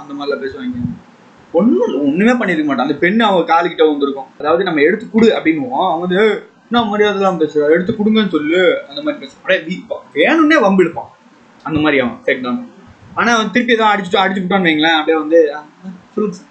அந்த 0.00 0.12
மாதிரிலாம் 0.14 0.44
பேசுவாங்க. 0.44 0.88
ஒன்றும் 1.58 1.94
ஒன்றுமே 2.06 2.34
பண்ணியிருக்க 2.40 2.66
மாட்டான். 2.66 2.88
அந்த 2.88 2.98
பெண் 3.04 3.26
அவங்க 3.28 3.44
காலுக்கிட்ட 3.52 3.86
வந்திருக்கும் 3.90 4.30
அதாவது 4.40 4.62
நம்ம 4.68 4.82
எடுத்து 4.88 5.06
கொடு 5.08 5.28
அப்படின்னுவோம். 5.36 5.86
அவங்க 5.88 6.04
வந்து 6.06 6.22
என்ன 6.72 6.96
மரியாதைலாம் 6.96 7.34
பேசுறேன் 7.34 7.70
எடுத்து 7.70 7.92
கொடுங்கன்னு 7.92 8.28
சொல்லு. 8.28 8.82
அந்த 8.88 9.02
மாதிரி 9.02 9.26
பேசுறேன் 9.26 9.36
அப்படியே 9.36 9.76
வீப்பான் 9.76 10.14
வேணும்னே 10.14 10.60
வம்பு 10.60 10.82
எடுப்பான். 10.82 11.08
அந்த 11.62 11.80
மாதிரி 11.80 12.00
அவன். 12.00 12.18
ஃபேக் 12.24 12.42
டவுன் 12.42 12.70
ஆனால் 13.14 13.34
அவன் 13.34 13.50
திருப்பி 13.50 13.74
எதாவது 13.74 14.02
அடிச்சுட்டு 14.02 14.14
அடிச்சு 14.14 14.38
விட்டான்னு 14.38 14.64
வைங்களேன். 14.64 14.98
அப்படியே 14.98 15.18
வந்து 15.18 15.54
"ஆ, 15.56 15.58
ஆ, 15.58 15.88
சொல்லுங்க 16.12 16.38
சார். 16.38 16.48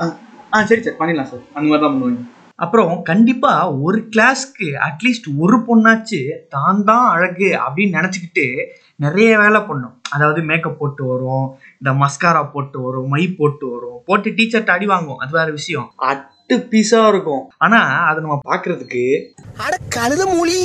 ஆ 0.00 0.16
ஆ 0.52 0.64
சரி 0.64 0.82
சார். 0.82 0.94
பண்ணிடலாம் 0.94 1.22
சார். 1.22 1.40
அந்த 1.54 1.68
மாதிரி 1.68 1.80
தான் 1.80 1.94
பண்ணுவாங்க. 1.94 2.32
அப்புறம் 2.54 3.02
கண்டிப்பாக 3.02 3.74
ஒரு 3.76 4.08
கிளாஸ்க்கு 4.16 4.62
அட்லீஸ்ட் 4.62 5.38
ஒரு 5.38 5.58
பொண்ணாச்சு 5.58 6.32
தான் 6.48 6.84
தான் 6.84 7.08
அழகு 7.08 7.58
அப்படின்னு 7.68 8.00
நினச்சிக்கிட்டு 8.00 8.66
நிறைய 8.96 9.38
வேலை 9.38 9.60
பண்ணும். 9.60 10.00
அதாவது 10.10 10.42
மேக்கப் 10.42 10.78
போட்டு 10.78 11.04
வரும் 11.04 11.54
இந்த 11.84 12.06
மஸ்காரா 12.06 12.50
போட்டு 12.50 12.80
வரும் 12.80 13.08
மை 13.08 13.28
போட்டு 13.28 13.68
வரும். 13.68 14.02
போட்டு 14.04 14.30
டீச்சர்ட்ட 14.30 14.70
அடி 14.70 14.86
வாங்குவோம். 14.86 15.16
அது 15.16 15.30
வேற 15.30 15.50
விஷயம். 15.50 15.92
அட்டு 16.44 16.56
பீஸா 16.72 16.98
இருக்கும். 17.10 17.44
ஆனா 17.64 17.78
அதை 18.08 18.18
நம்ம 18.24 18.34
பாக்குறதுக்கு 18.48 19.02
அட 19.66 19.74
கழுத 19.96 20.22
மூலி 20.32 20.58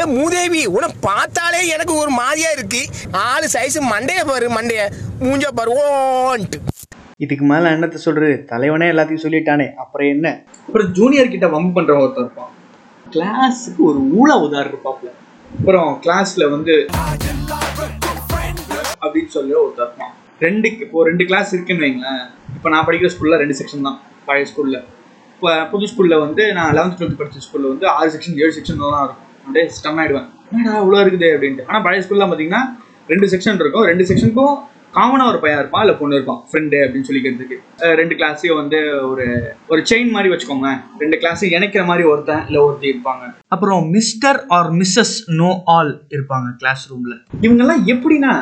ஏ, 0.00 0.04
மூதேவி 0.16 0.62
உன 0.76 0.84
பார்த்தாலே 1.06 1.60
எனக்கு 1.74 1.92
ஒரு 2.02 2.10
மாதிரியா 2.20 2.50
இருக்கு. 2.56 2.80
ஆளு 3.26 3.46
சைஸ் 3.54 3.76
மண்டைய 3.92 4.20
பாரு 4.30 4.46
மண்டைய. 4.56 4.80
மூஞ்ச 5.22 5.52
பாரு 5.58 5.70
ஓன்ட்டு 5.82 6.58
இதுக்கு 7.24 7.46
மேல 7.52 7.72
என்னத்த 7.76 8.02
சொல்றது 8.06 8.32
தலைவனே 8.52 8.88
எல்லாத்தையும் 8.92 9.24
சொல்லிட்டானே. 9.26 9.66
அப்புறம் 9.84 10.10
என்ன? 10.14 10.26
அப்புறம் 10.66 10.92
ஜூனியர் 10.98 11.32
கிட்ட 11.34 11.48
வம்பு 11.54 11.72
பண்றவன் 11.78 12.04
ஒருத்தர் 12.06 12.26
இருப்பான். 12.26 12.52
கிளாஸுக்கு 13.06 13.82
ஒரு 13.90 14.02
ஊழ 14.20 14.30
உதார் 14.46 14.70
இருப்பாப்ல 14.72 15.10
அப்புறம் 15.50 15.90
கிளாஸ்ல 16.04 16.44
வந்து 16.56 16.74
அப்படின்னு 19.04 19.32
சொல்லி 19.38 19.54
ஒருத்தர் 19.64 19.88
இருப்பான். 19.88 20.14
ரெண்டு 20.46 20.68
இப்போ 20.86 21.04
ரெண்டு 21.10 21.26
கிளாஸ் 21.30 21.52
இருக்குன்னு 21.54 21.86
வைங்களேன். 21.86 22.24
இப்போ 22.56 22.70
நான் 22.74 22.86
படிக்கிற 22.88 23.10
ஸ்கூல்ல 23.16 23.42
ரெண்டு 23.44 23.58
செக்ஷன் 23.60 23.86
தான். 23.90 24.00
பழைய 24.30 24.46
ஸ்கூல்ல 24.52 24.78
இப்போ 25.40 25.52
புது 25.68 25.84
ஸ்கூலில் 25.90 26.22
வந்து 26.22 26.42
நான் 26.56 26.74
லெவன்த் 26.76 26.96
டுவெல்த் 26.96 27.20
படித்த 27.20 27.44
ஸ்கூலில் 27.44 27.70
வந்து 27.72 27.86
ஆறு 27.98 28.08
செக்ஷன் 28.14 28.34
ஏழு 28.42 28.52
செக்ஷன் 28.56 28.80
தான் 28.80 29.04
இருக்கும். 29.04 29.28
அப்படியே 29.44 29.62
ஸ்டம் 29.76 29.98
ஆகிடுவேன் 30.00 30.26
என்னடா 30.54 30.80
இவ்வளோ 30.82 30.98
இருக்குது 31.04 31.28
அப்படின்ட்டு. 31.34 31.64
ஆனால் 31.68 31.82
பழைய 31.86 32.00
ஸ்கூல்லாம் 32.04 32.30
பார்த்தீங்கன்னா 32.30 32.60
ரெண்டு 33.12 33.26
செக்ஷன் 33.32 33.60
இருக்கும். 33.62 33.86
ரெண்டு 33.90 34.04
செக்ஷனுக்கும் 34.08 34.56
காமனாக 34.96 35.30
ஒரு 35.32 35.38
பையன் 35.44 35.60
இருப்பான் 35.62 35.84
இல்லை 35.84 35.94
பொண்ணு 36.00 36.18
இருப்பான். 36.18 36.42
ஃப்ரெண்டு 36.50 36.76
அப்படின்னு 36.84 37.08
சொல்லிக்கிறதுக்கு. 37.08 37.56
ரெண்டு 38.00 38.14
கிளாஸையும் 38.18 38.60
வந்து 38.60 38.80
ஒரு 39.10 39.26
ஒரு 39.72 39.80
செயின் 39.90 40.12
மாதிரி 40.16 40.32
வச்சுக்கோங்க 40.32 40.70
ரெண்டு 41.04 41.18
கிளாஸையும் 41.22 41.56
இணைக்கிற 41.58 41.84
மாதிரி 41.92 42.06
ஒருத்தன் 42.12 42.44
இல்லை 42.50 42.60
ஒருத்தி 42.66 42.92
இருப்பாங்க. 42.92 43.24
அப்புறம் 43.56 43.88
mister 43.96 44.40
or 44.58 44.70
missus 44.82 45.16
know 45.40 45.50
all 45.78 45.94
இருப்பாங்க 46.16 46.50
கிளாஸ் 46.62 46.84
ரூமில் 46.92 47.18
இவங்கெல்லாம் 47.46 47.82
எப்படின்னா 47.94 48.34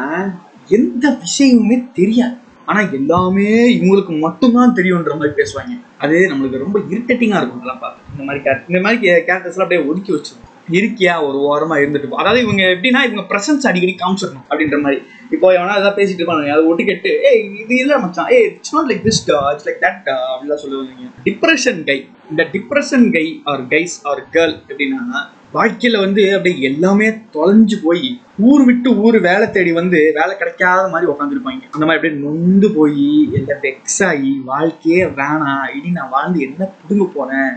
எந்த 0.78 1.06
விஷயமுமே 1.24 1.78
தெரியாது. 2.00 2.36
ஆனா 2.68 2.80
எல்லாமே 2.80 3.74
இவங்களுக்கு 3.78 4.18
மட்டும்தான் 4.18 4.74
தெரியுன்ற 4.74 5.10
மாதிரி 5.12 5.32
பேசுவாங்க. 5.34 5.86
அது 5.98 6.18
நம்மளுக்கு 6.18 6.58
ரொம்ப 6.58 6.78
இரிட்டேட்டிங்கா 6.78 7.36
இருக்கும் 7.38 7.54
அதெல்லாம் 7.54 7.78
பார்த்து 7.78 8.02
இந்த 8.10 8.24
மாதிரி 8.24 8.44
character- 8.44 8.64
இந்த 8.68 8.80
மாதிரி 8.80 9.10
கேரக்டர்ஸ்லாம் 9.10 9.62
அப்படியே 9.62 9.86
ஒதுக்கி 9.86 10.12
வச்சிருவோம். 10.12 10.46
இருக்கியா? 10.70 11.26
ஒரு 11.26 11.38
ஓரமா 11.38 11.78
இருந்துட்டு 11.78 12.08
அதாவது 12.08 12.42
இவங்க 12.42 12.62
எப்படின்னா 12.62 13.10
இவங்க 13.10 13.20
பிரசன்ஸ் 13.20 13.66
அடிக்கடி 13.66 13.96
காமிச்சிடணும் 13.96 14.52
அப்படின்ற 14.52 14.80
மாதிரி. 14.80 15.02
இப்போ 15.30 15.52
எவனா 15.52 15.78
ஏதாவது 15.78 16.02
பேசிட்டு 16.02 16.20
இருப்பாங்க 16.20 16.48
அதை 16.48 16.64
ஒட்டு 16.64 16.84
கேட்டு 16.84 17.20
ஏ 17.24 17.50
இது 17.58 17.76
இல்ல 17.76 17.98
மச்சான். 17.98 18.30
ஏ 18.30 18.42
இட்ஸ் 18.42 18.74
நாட் 18.74 18.92
லைக் 18.92 19.04
திஸ் 19.04 19.26
டா 19.26 19.50
இட்ஸ் 19.50 19.68
லைக் 19.68 19.84
தட் 19.84 20.00
டா 20.04 20.40
அப்படிலாம் 20.40 20.54
சொல்லுவாங்க. 20.54 20.90
டிப்ரெஷன் 21.24 21.84
கை 21.84 22.08
இந்த 22.30 22.46
depression 22.52 23.12
guy 23.12 23.40
or 23.44 23.66
guys 23.66 23.96
or 24.02 24.26
girl 24.32 24.56
எப்படின்னா 24.68 25.36
வாழ்க்கையில 25.54 26.00
வந்து 26.00 26.22
அப்படியே 26.34 26.56
எல்லாமே 26.60 27.06
தொலைஞ்சு 27.34 27.76
போய் 27.84 28.08
ஊர் 28.38 28.64
விட்டு 28.64 28.88
ஊர் 28.96 29.16
வேலை 29.20 29.50
தேடி 29.50 29.72
வந்து 29.72 30.12
வேலை 30.14 30.36
கிடைக்காத 30.36 30.88
மாதிரி 30.88 31.10
உட்காந்துருப்பாங்க 31.10 31.62
அந்த 31.74 31.84
மாதிரி 31.86 31.98
அப்படியே 31.98 32.20
நொந்து 32.24 32.68
போய் 32.72 33.06
எல்லாம் 33.38 33.62
வெக்ஸ் 33.62 34.02
ஆகி 34.06 34.32
வாழ்க்கையே 34.44 35.04
வேணாம் 35.20 35.64
இனி 35.76 35.90
நான் 35.90 36.08
வாழ்ந்து 36.08 36.40
என்ன 36.40 36.68
புடுங்க 36.80 37.06
போறேன்? 37.14 37.52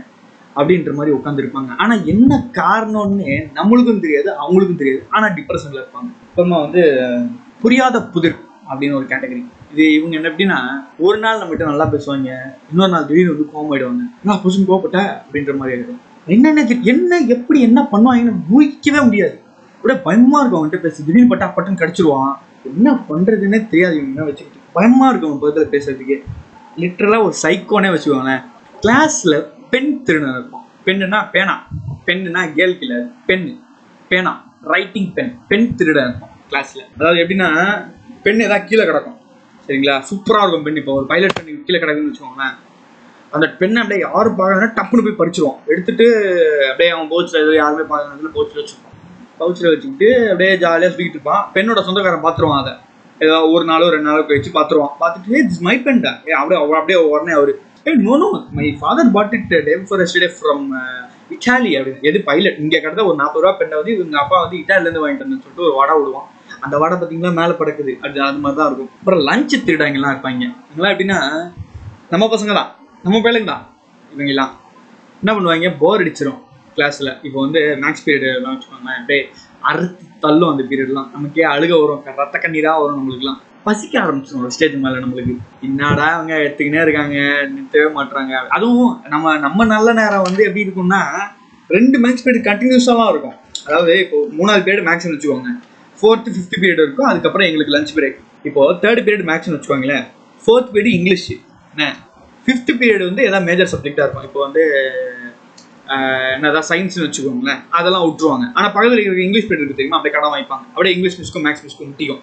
அப்படின்ற 0.56 0.94
மாதிரி 0.94 1.16
உட்காந்துருப்பாங்க 1.16 1.76
ஆனா 1.78 1.94
என்ன 2.14 2.50
காரணம்னு 2.54 3.28
நம்மளுக்கும் 3.58 4.00
தெரியாது 4.00 4.30
அவங்களுக்கும் 4.44 4.82
தெரியாது. 4.82 5.04
ஆனா 5.10 5.28
டிப்ரெஷன்ல 5.28 5.82
இருப்பாங்க. 5.82 6.10
அப்புறமா 6.28 6.60
வந்து 6.62 6.84
புரியாத 7.62 8.04
புதிர் 8.04 8.38
அப்படின்னு 8.70 8.98
ஒரு 9.00 9.06
கேட்டகரி 9.06 9.44
இது 9.72 9.94
இவங்க 9.94 10.16
என்ன 10.16 10.30
எப்படின்னா 10.30 10.60
ஒரு 10.98 11.18
நாள் 11.18 11.40
நம்மகிட்ட 11.40 11.66
நல்லா 11.66 11.88
பேசுவாங்க 11.92 12.32
இன்னொரு 12.72 12.92
நாள் 12.92 13.06
திடீர்னு 13.06 13.34
வந்து 13.34 13.52
கோவம் 13.54 13.72
ஆயிடுவாங்க. 13.74 14.06
நான் 14.24 14.42
புதுசு 14.44 14.66
கோவப்பட்ட? 14.70 15.02
அப்படின்ற 15.26 15.58
மாதிரி 15.58 15.76
ஆயிடும் 15.78 16.02
என்னென்ன 16.26 16.68
என்ன 16.82 17.18
எப்படி 17.18 17.62
என்ன 17.62 17.88
பண்ணுவாங்கன்னு 17.92 18.36
ஊகிக்கவே 18.58 19.04
முடியாது. 19.04 19.42
அப்படியே 19.76 20.00
பயமா 20.04 20.40
இருக்கும் 20.40 20.62
அவன்கிட்ட 20.62 20.76
பேச 20.76 21.04
திடீர்னு 21.04 21.28
பட்டா 21.28 21.54
பட்டன் 21.56 21.82
கடிச்சிருவான். 21.82 22.34
என்ன 22.64 22.94
பண்றதுன்னே 23.10 23.68
தெரியாது 23.68 23.98
இவங்க 23.98 24.24
வச்சுக்கிட்டு. 24.24 24.68
பயமா 24.74 25.10
இருக்கும் 25.10 25.42
அவன் 25.42 25.42
பக்கத்துல 25.42 25.70
பேசுறதுக்கு. 25.70 26.24
லிட்டரலா 26.78 27.24
ஒரு 27.24 27.34
சைக்கோனே 27.44 27.90
வச்சுக்கோங்களேன். 27.92 28.44
கிளாஸ்ல 28.82 29.46
பெண் 29.70 30.04
திருடன் 30.04 30.32
இருப்பான். 30.32 30.66
பெண்ணுனா 30.86 31.30
பேனா. 31.32 31.68
பெண்ணுனா 32.06 32.54
கேள் 32.54 32.78
கில்லர் 32.80 33.12
பெண் 33.26 33.60
பேனா. 34.10 34.50
ரைட்டிங் 34.62 35.14
பென் 35.14 35.40
பெண் 35.48 35.76
திருடன் 35.76 36.08
இருப்பான் 36.08 36.30
கிளாஸ்ல 36.50 36.80
அதாவது 36.98 37.20
எப்படின்னா 37.22 37.50
பெண் 38.24 38.40
ஏதாவது 38.40 38.68
கீழே 38.68 38.86
கிடக்கும். 38.86 39.18
சரிங்களா? 39.68 40.04
சூப்பராக 40.10 40.40
இருக்கும் 40.40 40.64
பென் 40.64 40.76
இப்போ. 40.76 40.94
ஒரு 40.94 41.06
பைலட் 41.06 41.34
பென் 41.34 41.64
கீழே 41.66 41.80
கிடக்குன்னு 41.80 42.14
வச்சுக்கோங்களேன். 42.14 42.56
அந்த 43.32 43.50
பெண்ணை 43.60 43.82
அப்படியே 43.82 44.02
யாரும் 44.02 44.38
பார்க்கறதுனா 44.38 44.70
டப்புன்னு 44.78 45.06
போய் 45.08 45.20
பறிச்சிருவான். 45.20 45.60
எடுத்துட்டு 45.66 46.06
அப்படியே 46.70 46.90
அவன் 46.90 47.10
பவுச்சில் 47.10 47.40
எதுவும் 47.40 47.56
யாருமே 47.56 47.84
பார்க்கறதுல 47.92 48.32
பவுச்சில் 48.34 48.60
வச்சுருப்பான். 48.62 48.96
பவுச்சில் 49.40 49.70
வச்சுக்கிட்டு 49.70 50.30
அப்படியே 50.30 50.58
ஜாலியாக 50.58 50.94
சுற்றிக்கிட்டு 50.94 51.20
இருப்பான். 51.20 51.52
பெண்ணோட 51.54 51.82
சொந்தக்காரன் 51.82 52.24
பார்த்துருவான் 52.24 52.62
அதை. 52.62 52.74
ஏதோ 53.20 53.48
ஒரு 53.48 53.66
நாளோ 53.66 53.90
ரெண்டு 53.90 54.10
நாளோ 54.10 54.22
கழிச்சு 54.22 54.52
பார்த்துருவான் 54.54 54.94
பார்த்துட்டு 55.00 55.34
ஏ 55.34 55.42
மை 55.60 55.82
பெண்டா 55.86 56.12
ஏ 56.28 56.32
அப்படியே 56.32 56.62
அவ- 56.62 56.78
அப்படியே 56.78 57.00
உடனே 57.06 57.32
அவர் 57.32 57.52
ஏ 57.88 57.94
no 57.98 58.18
no 58.18 58.28
my 58.52 58.78
father 58.82 59.12
bought 59.12 59.34
it 59.34 59.66
day 59.66 59.78
before 59.90 60.00
yesterday 60.00 60.30
from 60.38 60.66
Italy 61.30 61.72
அப்படின்னு 61.78 62.02
எது 62.02 62.24
பைலட் 62.24 62.60
இங்கே 62.60 62.80
கிடந்த 62.82 63.06
ஒரு 63.06 63.16
நாற்பது 63.16 63.46
ரூபா 63.46 63.58
பெண்ணை 63.58 63.78
வந்து 63.78 63.96
இவங்க 63.96 64.18
அப்பா 64.20 64.42
வந்து 64.42 64.58
இட்டாலிலேருந்து 64.58 65.04
வாங்கிட்டு 65.04 65.24
வந்தேன்னு 65.24 65.44
சொல்லிட்டு 65.44 65.62
ஒரு 65.62 65.76
வடை 65.76 65.98
விடுவான். 65.98 66.28
அந்த 66.62 66.78
வடை 66.78 66.98
பார்த்தீங்கன்னா 66.98 67.34
மேலே 67.34 67.52
படக்குது 67.52 67.94
அது 68.02 68.22
அது 68.22 68.38
மாதிரி 68.38 68.60
தான் 68.60 68.68
இருக்கும். 68.68 68.90
அப்புறம் 69.00 69.20
லஞ்சு 69.20 69.58
திருடாங்கலாம் 69.66 70.14
இருப்பாங்க. 70.14 70.44
இவங்களாம் 70.70 70.94
எப்படின்னா 70.96 71.20
நம்ம 72.10 72.26
பசங்க 72.26 72.54
தான் 72.54 72.72
நம்ம 73.06 73.18
பிள்ளைங்க 73.18 73.46
தான். 73.46 73.64
இவங்கெல்லாம் 74.14 74.52
என்ன 75.22 75.32
பண்ணுவாங்க? 75.36 75.78
போர் 75.78 76.02
அடிச்சிடும் 76.04 76.42
கிளாஸில் 76.76 77.10
இப்போ 77.28 77.40
வந்து 77.40 77.62
மேக்ஸ் 77.84 78.04
பீரியட்லாம் 78.06 78.54
வச்சுக்கோங்களேன். 78.56 79.00
அப்படியே 79.00 79.22
அறுத்து 79.70 80.04
தள்ளும் 80.20 80.52
அந்த 80.52 80.64
பீரியட்லாம் 80.70 81.10
நமக்கே 81.16 81.44
அழுக 81.54 81.72
வரும். 81.82 82.04
ரத்த 82.22 82.40
கண்ணீராக 82.44 82.82
வரும் 82.82 83.00
நம்மளுக்குலாம் 83.00 83.40
பசிக்க 83.64 83.94
ஆரம்பிச்சிடும் 84.04 84.44
ஒரு 84.44 84.52
ஸ்டேஜ் 84.52 84.76
மேலே 84.84 84.96
நம்மளுக்கு. 84.96 85.34
என்னடா 85.62 86.06
அவங்க 86.14 86.34
எடுத்துக்கினே 86.36 86.82
இருக்காங்க 86.82 87.18
நிறுத்தவே 87.56 87.88
மாட்டுறாங்க 87.98 88.36
அதுவும் 88.58 88.94
நம்ம 89.14 89.38
நம்ம 89.38 89.66
நல்ல 89.66 89.94
நேரம் 89.94 90.26
வந்து 90.28 90.44
எப்படி 90.48 90.66
இருக்கும்னா 90.68 91.02
ரெண்டு 91.68 91.98
மேக்ஸ் 92.06 92.26
பீரியட் 92.26 92.48
கண்டினியூஸாலாம் 92.50 93.12
இருக்கும். 93.14 93.36
அதாவது 93.66 94.00
இப்போ 94.00 94.18
மூணாவது 94.40 94.66
பீரியட் 94.68 94.88
மேக்ஸ்னு 94.90 95.16
வச்சுக்கோங்க. 95.16 95.52
ஃபோர்த்து 96.00 96.36
ஃபிஃப்த் 96.36 96.60
பீரியட் 96.62 96.84
இருக்கும். 96.86 97.10
அதுக்கப்புறம் 97.12 97.48
எங்களுக்கு 97.48 97.76
லஞ்ச் 97.78 97.98
பிரேக் 97.98 98.18
இப்போ 98.44 98.62
தேர்ட் 98.84 99.04
பீரியட் 99.08 99.28
மேக்ஸ்னு 99.32 99.58
வச்சுக்கோங்களேன். 99.58 100.06
Fourth 100.46 100.72
period 100.76 100.98
English. 101.00 101.30
என்ன? 101.74 101.96
ஃபிஃப்த் 102.46 102.72
பீரியட் 102.82 103.06
வந்து 103.10 103.24
எதாவது 103.30 103.48
மேஜர் 103.50 103.72
சப்ஜெக்டாக 103.74 104.06
இருக்கும். 104.06 104.28
இப்போ 104.30 104.40
வந்து 104.48 104.64
என்னதான் 106.36 106.68
சயின்ஸ்னு 106.70 107.06
வச்சுக்கோங்களேன் 107.06 107.62
அதெல்லாம் 107.78 108.04
விட்டுருவாங்க. 108.08 108.46
ஆனால் 108.58 108.72
பக்கத்தில் 108.76 108.98
இருக்கிற 108.98 109.24
இங்கிலீஷ் 109.28 109.48
பீரியட் 109.48 109.64
இருக்கு 109.64 109.80
தெரியுமா? 109.80 109.98
அப்படியே 110.00 110.14
கடன் 110.16 110.34
வாய்ப்பாங்க 110.36 110.66
அப்படியே 110.74 110.94
இங்கிலீஷ் 110.96 111.18
மிஸ்க்கும் 111.22 111.46
மேக்ஸ் 111.48 111.64
மிஸ்க்கும் 111.66 111.90
முட்டிக்கும். 111.90 112.22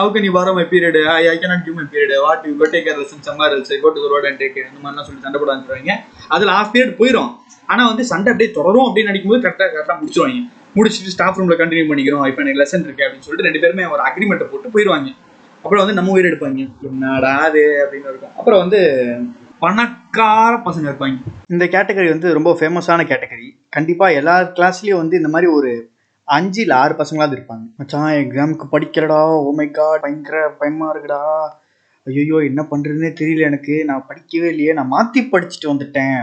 அவுக்கு 0.00 0.20
நீ 0.24 0.28
வர 0.38 0.48
my 0.56 0.64
period 0.72 0.98
I 1.16 1.22
I 1.32 1.34
cannot 1.42 1.62
give 1.66 1.76
my 1.80 1.84
period 1.92 2.14
what 2.26 2.42
you 2.48 2.52
got 2.60 2.72
take 2.74 2.86
care 2.88 2.98
lesson 3.02 3.24
summer 3.28 3.52
else 3.56 3.72
got 3.84 3.96
to 3.98 4.08
road 4.14 4.26
and 4.30 4.40
take 4.42 4.56
இந்த 4.62 4.80
மாதிரிலாம் 4.84 5.06
சொல்லி 5.08 5.22
சண்டை 5.26 5.38
போட 5.42 5.50
ஆரம்பிச்சுருவாங்க 5.54 5.94
அதில் 6.36 6.52
ஆஃப் 6.58 6.72
பீரியட் 6.74 6.94
போயிடும் 7.00 7.30
ஆனால் 7.72 7.88
வந்து 7.92 8.04
சண்டை 8.12 8.28
அப்படியே 8.32 8.50
தொடரும் 8.58 8.86
அப்படின்னு 8.88 9.12
நினைக்கும்போது 9.12 9.42
கரெக்டாக 9.46 9.70
கரெக்டாக 9.74 9.96
முடிச்சிருவாங்க. 10.00 10.40
முடிச்சுட்டு 10.78 11.12
ஸ்டாஃப் 11.14 11.38
ரூமில் 11.40 11.60
கண்டினியூ 11.60 11.86
பண்ணிக்கிறோம். 11.90 12.24
இப்போ 12.30 12.42
எனக்கு 12.44 12.62
லெசன் 12.62 12.84
இருக்கு 12.86 13.04
அப்படின்னு 13.06 13.26
சொல்லிட்டு 13.26 13.48
ரெண்டு 13.48 13.62
பேருமே 13.62 13.86
ஒரு 13.94 14.02
அக்ரிமெண்ட்டை 14.08 14.48
போட்டு 14.50 14.74
போயிடுவாங்க 14.74 15.10
அப்புறம் 15.64 15.82
வந்து 15.82 15.96
நம்ம 15.98 16.12
உயிர் 16.16 16.28
எடுப்பாங்க. 16.28 16.60
என்னடா 16.88 17.32
அது? 17.46 17.62
அப்படின்னு 17.82 18.10
இருக்கும். 18.12 18.34
அப்புறம் 18.40 18.60
வந்து 18.64 18.80
பணக்கார 19.62 20.52
பசங்க 20.66 20.86
இருப்பாங்க. 20.90 21.18
இந்த 21.48 21.64
கேட்டகரி 21.74 22.08
வந்து 22.12 22.28
ரொம்ப 22.36 22.50
ஃபேமஸான 22.58 23.04
கேட்டகரி 23.12 23.48
கண்டிப்பாக 23.70 24.18
எல்லா 24.20 24.42
கிளாஸ்லேயும் 24.56 25.00
வந்து 25.02 25.16
இந்த 25.16 25.28
மாதிரி 25.28 25.52
ஒரு 25.52 25.70
அஞ்சு 26.28 26.60
இல்லை 26.62 26.76
ஆறு 26.76 26.94
பசங்களாவது 27.00 27.34
இருப்பாங்க. 27.36 27.64
மச்சான் 27.76 28.12
எக்ஸாமுக்கு 28.22 28.66
படிக்கிறடா 28.74 29.20
ஓமைக்கா 29.48 29.86
oh 29.86 30.00
பயங்கர 30.02 30.48
பயமாக 30.60 30.92
இருக்குடா. 30.92 31.22
ஐயோ 32.06 32.36
என்ன 32.50 32.60
பண்ணுறதுனே 32.70 33.10
தெரியல 33.20 33.48
எனக்கு. 33.50 33.84
நான் 33.84 34.06
படிக்கவே 34.10 34.48
இல்லையே. 34.54 34.72
நான் 34.72 34.92
மாற்றி 34.96 35.20
படிச்சுட்டு 35.32 35.72
வந்துட்டேன். 35.72 36.20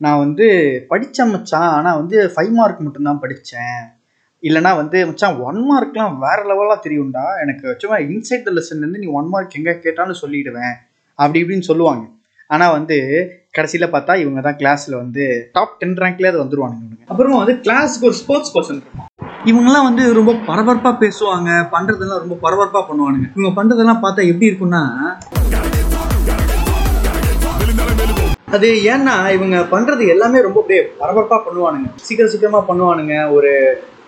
நான் 0.00 0.18
வந்து 0.18 0.46
படித்தேன் 0.90 1.32
மச்சான். 1.34 1.70
ஆனால் 1.76 1.98
வந்து 2.00 2.18
ஃபைவ் 2.34 2.52
மார்க் 2.58 2.84
மட்டும்தான் 2.86 3.22
படித்தேன் 3.24 3.78
இல்லைனா 4.42 4.76
வந்து 4.76 5.06
மச்சான் 5.06 5.38
ஒன் 5.48 5.60
மார்க்லாம் 5.70 6.18
வேறு 6.24 6.42
லெவலாக 6.50 6.84
தெரியும்டா. 6.86 7.24
எனக்கு 7.44 7.76
சும்மா 7.82 7.98
இன்சைட் 7.98 8.46
த 8.48 8.52
லெசன்லேருந்து 8.58 9.02
நீ 9.04 9.06
ஒன் 9.20 9.30
மார்க் 9.34 9.58
எங்கே 9.60 9.74
கேட்டாலும் 9.86 10.22
சொல்லிடுவேன். 10.24 10.74
அப்படி 11.18 11.40
இப்படின்னு 11.42 11.70
சொல்லுவாங்க. 11.70 12.04
ஆனால் 12.50 12.74
வந்து 12.76 12.96
கடைசியில் 13.56 13.92
பார்த்தா 13.94 14.12
இவங்க 14.22 14.40
தான் 14.46 14.58
கிளாஸில் 14.60 15.00
வந்து 15.02 15.24
டாப் 15.56 15.76
டென் 15.80 15.96
ரேங்க்லேயே 16.02 16.40
வந்துருவானுங்க 16.42 16.82
இவனுங்க. 16.84 17.06
அப்புறமா 17.12 17.38
வந்து 17.42 17.54
கிளாஸுக்கு 17.64 18.08
ஒரு 18.10 18.16
ஸ்போர்ட்ஸ் 18.20 18.52
பர்சன் 18.56 18.80
இவங்கெல்லாம் 19.50 19.86
வந்து 19.88 20.04
ரொம்ப 20.18 20.32
பரபரப்பாக 20.48 20.94
பேசுவாங்க 21.02 21.50
பண்ணுறதெல்லாம் 21.74 22.22
ரொம்ப 22.24 22.36
பரபரப்பாக 22.44 22.84
பண்ணுவானுங்க. 22.90 23.26
இவங்க 23.36 23.52
பண்ணுறதெல்லாம் 23.58 24.02
பார்த்தா 24.04 24.28
எப்படி 24.32 24.48
இருக்கும்னா 24.50 24.82
அது 28.56 28.68
ஏன்னா 28.92 29.14
இவங்க 29.36 29.56
பண்றது 29.74 30.02
எல்லாமே 30.14 30.38
ரொம்ப 30.46 30.58
அப்படியே 30.62 30.82
பரபரப்பா 31.00 31.38
பண்ணுவானுங்க. 31.46 31.88
சீக்கிரம் 32.06 32.32
சீக்கிரமா 32.32 32.62
பண்ணுவானுங்க 32.70 33.14
ஒரு 33.36 33.52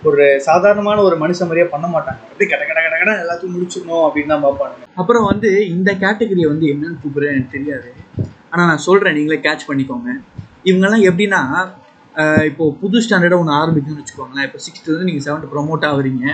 ஒரு 0.06 0.24
சாதாரணமான 0.46 0.98
ஒரு 1.06 1.16
மனுஷ 1.22 1.38
மாதிரியே 1.46 1.66
பண்ண 1.72 1.86
மாட்டாங்க. 1.94 2.20
அப்படியே 2.30 2.48
கட 2.50 2.62
கட 2.68 2.80
கட 2.84 2.96
கட 3.00 3.12
எல்லாத்தையும் 3.22 3.54
முடிச்சிடணும் 3.54 4.04
அப்படின்னு 4.06 4.32
தான் 4.32 4.44
பார்ப்பாங்க 4.44 4.86
அப்புறம் 5.00 5.24
வந்து 5.30 5.50
இந்த 5.76 5.90
கேட்டகரியை 6.02 6.48
வந்து 6.52 6.66
என்னன்னு 6.72 7.00
கூப்பிடுறேன் 7.02 7.32
எனக்கு 7.34 7.54
தெரியாது. 7.56 7.88
ஆனால் 8.52 8.68
நான் 8.70 8.84
சொல்கிறேன் 8.86 9.16
நீங்களே 9.18 9.38
கேட்ச் 9.46 9.68
பண்ணிக்கோங்க. 9.70 10.10
இவங்கெல்லாம் 10.68 11.04
எப்படின்னா 11.10 11.40
இப்போ 12.50 12.64
புது 12.82 13.02
ஸ்டாண்டர்டாக 13.04 13.42
ஒன்று 13.42 13.58
ஆரம்பிக்குதுன்னு 13.60 14.02
வச்சுக்கோங்களேன். 14.02 14.46
இப்போ 14.48 14.60
சிக்ஸ்த்துலேருந்து 14.66 15.08
நீங்கள் 15.10 15.26
செவன்த் 15.26 15.50
ப்ரொமோட் 15.54 15.86
ஆகுறீங்க. 15.90 16.24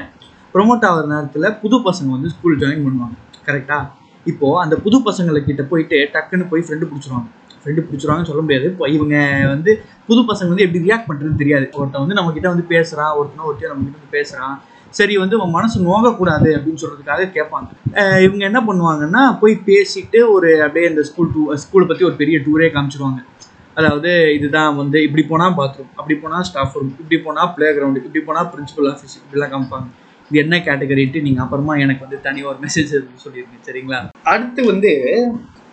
ப்ரொமோட் 0.54 0.87
ஆகிற 0.90 1.06
நேரத்தில் 1.14 1.49
புது 1.62 1.78
பசங்க 1.88 2.11
வந்து 2.16 2.33
ஸ்கூல் 2.35 2.61
ஜாயின் 2.62 2.85
பண்ணுவாங்க. 2.87 3.16
கரெக்டாக 3.49 3.85
இப்போது 4.33 4.61
அந்த 4.64 4.75
புது 4.85 4.99
பசங்களை 5.09 5.40
கிட்ட 5.49 5.62
போயிட்டு 5.73 5.97
டக்குன்னு 6.14 6.50
போய் 6.52 6.64
ஃப்ரெண்டு 6.66 6.88
பிடிச்சிருவாங்க. 6.90 7.28
ஃப்ரெண்டு 7.64 7.87
பிடிச்சிருவாங்கன்னு 7.88 8.30
சொல்ல 8.30 8.42
முடியாது. 8.44 8.66
இப்போ 8.73 8.87
இவங்க 8.97 9.16
வந்து 9.54 9.73
புது 10.09 10.23
பசங்க 10.30 10.49
வந்து 10.52 10.64
எப்படி 10.66 10.85
ரியாக்ட் 10.87 11.09
பண்ணுறதுன்னு 11.09 11.42
தெரியாது. 11.42 11.66
ஒருத்தன் 11.80 12.04
வந்து 12.04 12.18
நம்ம 12.18 12.33
கிட்ட 12.37 12.49
வந்து 12.54 12.66
பேசுகிறான் 12.73 13.12
ஒருத்தனை 13.18 13.44
ஒருத்தையும் 13.50 13.73
நம்ம 13.75 13.85
கிட்ட 13.87 13.99
வந்து 13.99 14.16
பேசுகிறான் 14.18 14.56
சரி 14.99 15.14
வந்து 15.23 15.37
உன் 15.42 15.54
மனசு 15.56 15.76
நோகக்கூடாது 15.87 16.49
அப்படின்னு 16.56 16.80
சொல்கிறதுக்காக 16.83 17.23
கேட்பாங்க. 17.37 17.68
இவங்க 18.26 18.42
என்ன 18.49 18.61
பண்ணுவாங்கன்னா 18.66 19.23
போய் 19.40 19.54
பேசிட்டு 19.68 20.18
ஒரு 20.35 20.50
அப்படியே 20.66 20.88
இந்த 20.90 21.02
ஸ்கூல் 21.09 21.33
டூ 21.37 21.44
ஸ்கூலை 21.62 21.87
பற்றி 21.88 22.04
ஒரு 22.09 22.16
பெரிய 22.21 22.38
டூரே 22.47 22.68
காமிச்சிருவாங்க. 22.75 23.21
அதாவது 23.78 24.11
இதுதான் 24.37 24.76
வந்து 24.80 24.99
இப்படி 25.06 25.23
போனால் 25.30 25.56
பாத்ரூம் 25.59 25.90
அப்படி 25.99 26.16
போனால் 26.25 26.44
ஸ்டாஃப் 26.49 26.76
ரூம் 26.78 26.92
இப்படி 27.02 27.18
போனால் 27.25 27.50
ப்ளே 27.54 27.68
கிரவுண்டு 27.76 28.02
இப்படி 28.02 28.23
போனால் 28.28 28.49
பிரின்சிபல் 28.52 28.88
ஆஃபீஸ் 28.92 29.16
இப்படிலாம் 29.21 29.52
காமிப்பாங்க. 29.54 29.88
இது 30.30 30.38
என்ன 30.44 30.59
கேட்டகரின்ட்டு 30.68 31.25
நீங்கள் 31.25 31.44
அப்புறமா 31.44 31.75
எனக்கு 31.85 32.04
வந்து 32.06 32.21
தனி 32.26 32.42
ஒரு 32.50 32.59
மெசேஜ் 32.66 32.92
சொல்லிடுங்க 33.25 33.59
சரிங்களா? 33.68 34.00
அடுத்து 34.35 34.61
வந்து 34.71 34.92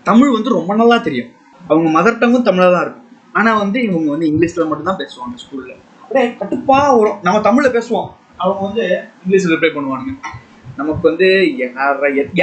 தமிழ் 0.10 0.36
வந்து 0.38 0.57
ரொம்ப 0.57 0.71
நல்லா 0.81 0.98
தெரியும். 1.07 1.29
அவங்க 1.70 1.89
மதர் 1.98 2.20
டங்கும் 2.22 2.48
தமிழாக 2.50 2.72
தான் 2.75 2.84
இருக்கும். 2.86 3.08
ஆனால் 3.39 3.60
வந்து 3.63 3.80
இவங்க 3.88 4.10
வந்து 4.13 4.30
இங்கிலீஷில் 4.32 4.70
மட்டும்தான் 4.70 5.01
பேசுவாங்க 5.01 5.36
ஸ்கூலில் 5.44 5.77
அப்படியே 6.01 6.25
கட்டுப்பாக 6.39 6.96
வரும் 7.00 7.20
நம்ம 7.27 7.41
தமிழில் 7.50 7.75
பேசுவோம். 7.77 8.10
அவங்க 8.44 8.62
வந்து 8.68 8.84
இங்கிலீஷில் 9.24 9.53
ரிப்ளை 9.56 9.72
பண்ணுவானுங்க. 9.75 10.13
நமக்கு 10.80 11.03
வந்து 11.10 11.27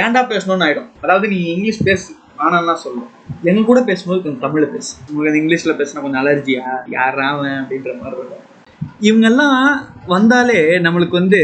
ஏன்டா 0.03 0.21
பேசணும்னு 0.33 0.65
ஆயிடும். 0.67 0.89
அதாவது 1.03 1.27
நீ 1.33 1.39
இங்கிலீஷ் 1.53 1.85
பேசு 1.89 2.09
ஆனாலாம் 2.45 2.83
சொல்லுவோம் 2.83 3.13
எங்க 3.49 3.61
கூட 3.69 3.79
பேசும்போது 3.89 4.19
கொஞ்சம் 4.23 4.43
தமிழில் 4.43 4.73
பேசு. 4.75 4.91
உங்களுக்கு 5.07 5.31
அந்த 5.31 5.41
இங்கிலீஷில் 5.41 5.77
பேசினா 5.79 6.03
கொஞ்சம் 6.03 6.21
அலர்ஜியா 6.23 6.65
யாரா 6.97 7.25
அவன் 7.35 7.57
அப்படின்ற 7.61 7.93
மாதிரி 8.01 8.19
இருக்கும். 8.19 8.45
இவங்கெல்லாம் 9.07 9.57
வந்தாலே 10.13 10.59
நம்மளுக்கு 10.85 11.15
வந்து 11.21 11.41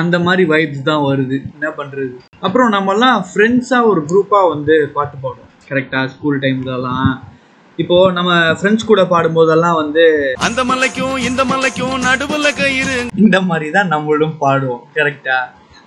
அந்த 0.00 0.16
மாதிரி 0.26 0.44
வைப்ஸ் 0.52 0.86
தான் 0.88 1.04
வருது. 1.08 1.36
என்ன 1.56 1.68
பண்றது? 1.78 2.14
அப்புறம் 2.46 2.70
நம்மலாம் 2.76 3.18
ஃப்ரெண்ட்ஸாக 3.30 3.90
ஒரு 3.90 4.00
குரூப்பாக 4.10 4.50
வந்து 4.54 4.74
பாட்டு 4.96 5.16
பாடுவோம். 5.24 5.50
கரெக்டாக 5.70 6.10
ஸ்கூல் 6.14 6.40
டைம்லலாம் 6.44 7.12
இப்போ 7.82 7.96
நம்ம 8.16 8.32
ஃப்ரெண்ட்ஸ் 8.58 8.88
கூட 8.90 9.02
பாடும்போதெல்லாம் 9.12 9.76
வந்து 9.82 10.04
அந்த 10.46 10.60
மலைக்கும் 10.70 11.16
இந்த 11.28 11.42
மலைக்கும் 11.52 11.94
நடுவுல 12.08 12.50
கயிறு. 12.60 12.98
இந்த 13.24 13.38
மாதிரி 13.48 13.68
தான் 13.76 13.92
நம்மளும் 13.94 14.36
பாடுவோம். 14.44 14.82
கரெக்டா 14.98 15.38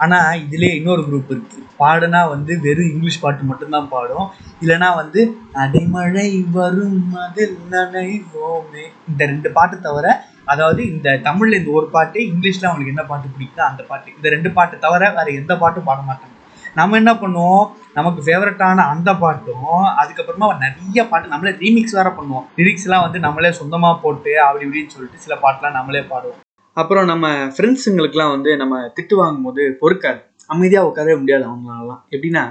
ஆனால் 0.03 0.39
இதிலே 0.45 0.69
இன்னொரு 0.79 1.01
குரூப் 1.07 1.31
இருக்கு. 1.33 1.59
பாடுனா 1.81 2.21
வந்து 2.33 2.53
வெறும் 2.65 2.89
இங்கிலீஷ் 2.93 3.21
பாட்டு 3.23 3.49
மட்டும்தான் 3.49 3.91
பாடும். 3.95 4.27
இல்லைன்னா 4.63 4.89
வந்து 5.01 5.21
அடைமழை 5.63 6.29
வரும் 6.57 7.03
அதில் 7.25 7.57
நனைவோமே 7.73 8.85
இந்த 9.09 9.21
ரெண்டு 9.33 9.51
பாட்டு 9.57 9.77
தவிர 9.87 10.07
அதாவது 10.53 10.81
இந்த 10.93 11.17
தமிழில் 11.27 11.59
இந்த 11.59 11.71
ஒரு 11.79 11.87
பாட்டு 11.95 12.19
இங்கிலீஷில் 12.31 12.67
அவங்களுக்கு 12.67 12.95
என்ன 12.95 13.05
பாட்டு 13.11 13.33
பிடிக்குதோ 13.35 13.63
அந்த 13.69 13.81
பாட்டு. 13.91 14.09
இந்த 14.17 14.27
ரெண்டு 14.35 14.51
பாட்டு 14.57 14.75
தவிர 14.85 15.09
வேறு 15.17 15.39
எந்த 15.41 15.55
பாட்டும் 15.63 15.87
பாட 15.89 16.01
மாட்டாங்க 16.09 16.35
நம்ம 16.79 16.97
என்ன 17.01 17.11
பண்ணுவோம்? 17.21 17.67
நமக்கு 17.97 18.19
ஃபேவரட்டான 18.25 18.83
அந்த 18.93 19.09
பாட்டும் 19.21 19.69
அதுக்கப்புறமா 20.01 20.47
நிறைய 20.65 21.03
பாட்டு 21.11 21.33
நம்மளே 21.33 21.53
ரீமிக்ஸ் 21.63 21.97
வேற 21.99 22.09
பண்ணுவோம். 22.17 22.47
லிரிக்ஸ்லாம் 22.59 23.05
வந்து 23.05 23.19
நம்மளே 23.27 23.51
சொந்தமாக 23.61 24.01
போட்டு 24.03 24.33
அப்படி 24.47 24.65
இப்படின்னு 24.67 24.95
சொல்லிட்டு 24.95 25.23
சில 25.25 25.35
பாட்டுலாம் 25.45 25.77
நம்மளே 25.79 26.03
பாடுவோம். 26.11 26.41
அப்புறம் 26.81 27.05
நம்ம 27.11 27.27
ஃப்ரெண்ட்ஸுங்களுக்குலாம் 27.55 28.33
வந்து 28.35 28.51
நம்ம 28.61 28.75
திட்டு 28.97 29.15
வாங்கும்போது 29.21 29.63
பொறுக்காது. 29.81 30.19
அமைதியாக 30.53 30.89
உட்காரவே 30.89 31.15
முடியாது 31.21 31.45
அவங்களாலாம் 31.51 32.01
எப்படின்னா 32.15 32.43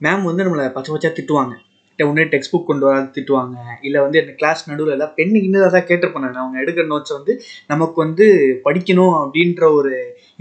மேம் 0.00 0.28
வந்து 0.28 0.44
நம்மளை 0.46 0.64
பச்சை 0.76 0.90
பச்சா 0.92 1.10
திட்டுவாங்க. 1.18 1.54
உடனே 1.98 2.24
டெக்ஸ்ட் 2.32 2.52
புக் 2.52 2.68
கொண்டு 2.68 2.86
வராது 2.88 3.08
திட்டுவாங்க. 3.16 3.56
இல்லை 3.86 3.98
வந்து 4.04 4.18
என்ன 4.20 4.34
கிளாஸ் 4.40 4.60
நடுவில் 4.68 4.94
எல்லாம் 4.94 5.12
பெண்ணு 5.18 5.38
இன்னும் 5.46 5.74
தான் 5.74 5.86
கேட்டிருப்பேன் 5.90 6.38
அவங்க 6.42 6.56
எடுக்கிற 6.62 6.84
நோட்ஸ் 6.92 7.14
வந்து 7.16 7.32
நமக்கு 7.72 7.98
வந்து 8.04 8.26
படிக்கணும் 8.66 9.14
அப்படின்ற 9.22 9.64
ஒரு 9.78 9.92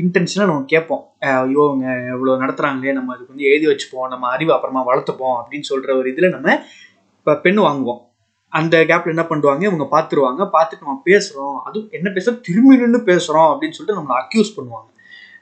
இன்டென்ஷனாக 0.03 0.49
நம்ம 0.51 0.67
கேட்போம். 0.73 1.03
ஐயோ 1.31 1.63
அவங்க 1.69 1.88
இவ்வளோ 2.15 2.35
நடத்துகிறாங்களே 2.43 2.93
நம்ம 2.99 3.13
அதுக்கு 3.15 3.33
வந்து 3.35 3.49
எழுதி 3.51 3.67
வச்சுப்போம் 3.71 4.11
நம்ம 4.13 4.29
அறிவு 4.35 4.53
அப்புறமா 4.57 4.83
வளர்த்துப்போம் 4.91 5.38
அப்படின்னு 5.41 5.69
சொல்கிற 5.71 5.97
ஒரு 6.01 6.09
இதில் 6.13 6.35
நம்ம 6.35 6.55
இப்போ 7.19 7.35
பெண் 7.45 7.59
வாங்குவோம். 7.67 8.01
அந்த 8.49 8.77
கேப்ல 8.89 9.13
என்ன 9.15 9.25
பண்ணுவாங்க? 9.29 9.61
இவங்க 9.61 9.85
பார்த்துருவாங்க 9.95 10.43
பார்த்துட்டு 10.55 10.85
நம்ம 10.85 11.01
பேசுகிறோம் 11.05 11.57
அதுவும் 11.63 11.89
என்ன 11.91 12.09
பேசுகிறோம் 12.09 12.41
திரும்பி 12.41 12.75
நின்று 12.75 12.99
பேசுகிறோம் 13.11 13.49
அப்படின்னு 13.51 13.77
சொல்லிட்டு 13.77 13.99
நம்மளை 13.99 14.15
அக்யூஸ் 14.21 14.55
பண்ணுவாங்க. 14.57 14.87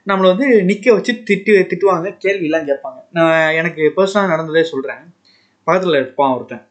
நம்மளை 0.06 0.28
வந்து 0.34 0.64
நிற்க 0.64 0.92
வச்சு 0.92 1.12
திட்டு 1.28 1.52
திட்டுவாங்க. 1.70 2.08
கேள்வியெல்லாம் 2.24 2.68
கேட்பாங்க. 2.70 2.98
நான் 3.10 3.54
எனக்கு 3.60 3.92
பர்சனலாக 3.96 4.26
நடந்ததே 4.26 4.62
சொல்கிறேன் 4.62 5.04
பக்கத்தில் 5.66 6.00
இருப்பான் 6.00 6.34
ஒருத்தன். 6.34 6.64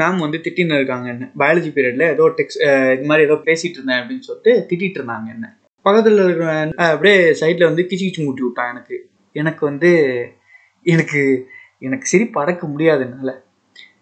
மேம் 0.00 0.18
வந்து 0.18 0.38
திட்டின்னு 0.44 0.78
இருக்காங்க 0.78 1.06
என்ன? 1.12 1.30
பயாலஜி 1.38 1.70
பீரியடில் 1.76 2.10
ஏதோ 2.14 2.24
டெக்ஸ் 2.38 2.58
இது 2.94 3.06
மாதிரி 3.10 3.26
ஏதோ 3.28 3.36
பேசிகிட்டு 3.48 3.78
இருந்தேன் 3.78 4.00
அப்படின்னு 4.00 4.26
சொல்லிட்டு 4.28 4.52
திட்டிட்டு 4.70 4.98
இருந்தாங்க 5.00 5.28
என்ன? 5.34 5.46
பக்கத்தில் 5.82 6.18
இருக்கிற 6.24 6.48
அப்படியே 6.92 7.18
சைடில் 7.40 7.68
வந்து 7.68 7.82
கிச்சு 7.90 8.04
கிச்சு 8.06 8.24
மூட்டி 8.26 8.42
விட்டான் 8.46 8.72
எனக்கு. 8.74 8.96
எனக்கு 9.32 9.62
வந்து 9.64 9.90
எனக்கு 10.82 11.20
எனக்கு 11.78 12.06
சிரிப்பு 12.06 12.40
அடக்க 12.42 12.66
முடியாது 12.66 13.02
என்னால். 13.06 13.34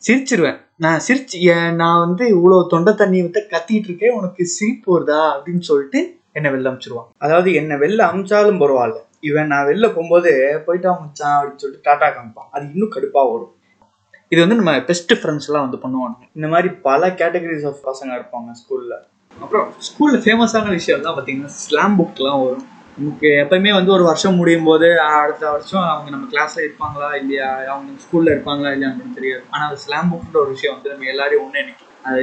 சிரிச்சிருவேன். 0.07 0.59
நான் 0.77 1.03
சிரிச்சு 1.07 1.39
நான் 1.73 2.03
வந்து 2.05 2.25
இவ்வளோ 2.35 2.57
தொண்டை 2.67 2.95
தண்ணி 2.95 3.19
விட்டு 3.23 3.41
கத்திட்டு 3.53 3.89
இருக்கேன் 3.91 4.17
உனக்கு 4.19 4.43
சிரிப்பு 4.47 4.89
வருதா? 4.95 5.21
அப்படின்னு 5.35 5.65
சொல்லிட்டு 5.71 6.01
என்னை 6.33 6.51
வெளில 6.55 6.71
அமிச்சிருவான். 6.71 7.09
அதாவது 7.19 7.49
என்னை 7.55 7.77
வெளில 7.77 8.01
அமிச்சாலும் 8.11 8.61
பரவாயில்ல. 8.63 8.99
இவன் 9.21 9.47
நான் 9.47 9.67
வெளில 9.67 9.87
போகும்போது 9.87 10.31
போயிட்டு 10.67 10.89
அமிச்சான் 10.93 11.37
அப்படின்னு 11.37 11.63
சொல்லிட்டு 11.65 11.87
டாட்டா 11.91 12.09
காமிப்பான். 12.17 12.51
அது 12.51 12.65
இன்னும் 12.73 12.95
கடுப்பாக 12.97 13.31
வரும். 13.33 13.53
இது 14.33 14.41
வந்து 14.41 14.59
நம்ம 14.61 14.73
பெஸ்ட் 14.91 15.13
ஃப்ரெண்ட்ஸ்லாம் 15.13 15.67
வந்து 15.67 15.81
பண்ணுவானுங்க. 15.85 16.25
இந்த 16.35 16.47
மாதிரி 16.49 16.69
பல 16.89 17.09
கேட்டகரிஸ் 17.21 17.67
ஆஃப் 17.71 17.83
பசங்க 17.91 18.13
இருப்பாங்க 18.19 18.51
ஸ்கூலில் 18.61 18.97
அப்புறம் 19.41 19.69
ஸ்கூலில் 19.87 20.23
ஃபேமஸான 20.25 20.71
விஷயம் 20.79 21.05
தான் 21.07 21.17
பார்த்தீங்கன்னா 21.17 21.53
ஸ்லாம் 21.65 21.97
புக்லாம் 22.01 22.43
வரும். 22.45 22.67
நமக்கு 22.99 23.29
எப்பயுமே 23.43 23.71
வந்து 23.75 23.91
ஒரு 23.93 24.05
வருஷம் 24.05 24.39
முடியும் 24.41 24.69
போது 24.69 24.89
அடுத்த 25.21 25.45
வருஷம் 25.51 25.87
அவங்க 25.93 26.09
நம்ம 26.11 26.27
கிளாஸ்ல 26.33 26.61
இருப்பாங்களா 26.65 27.09
இல்லையா? 27.21 27.49
அவங்க 27.73 27.97
ஸ்கூல்ல 28.05 28.35
இருப்பாங்களா 28.35 28.73
இல்லையா? 28.75 28.91
நமக்கு 28.93 29.19
தெரியாது. 29.19 29.43
ஆனால் 29.51 29.69
அது 29.69 29.79
ஸ்லாம் 29.85 30.11
புக்ன்ற 30.13 30.39
ஒரு 30.43 30.51
விஷயம் 30.51 30.75
வந்து 30.77 30.93
நம்ம 30.93 31.09
எல்லாரையும் 31.13 31.45
ஒன்று 31.45 31.63
நினைக்கும் 31.63 31.91
அது 32.11 32.23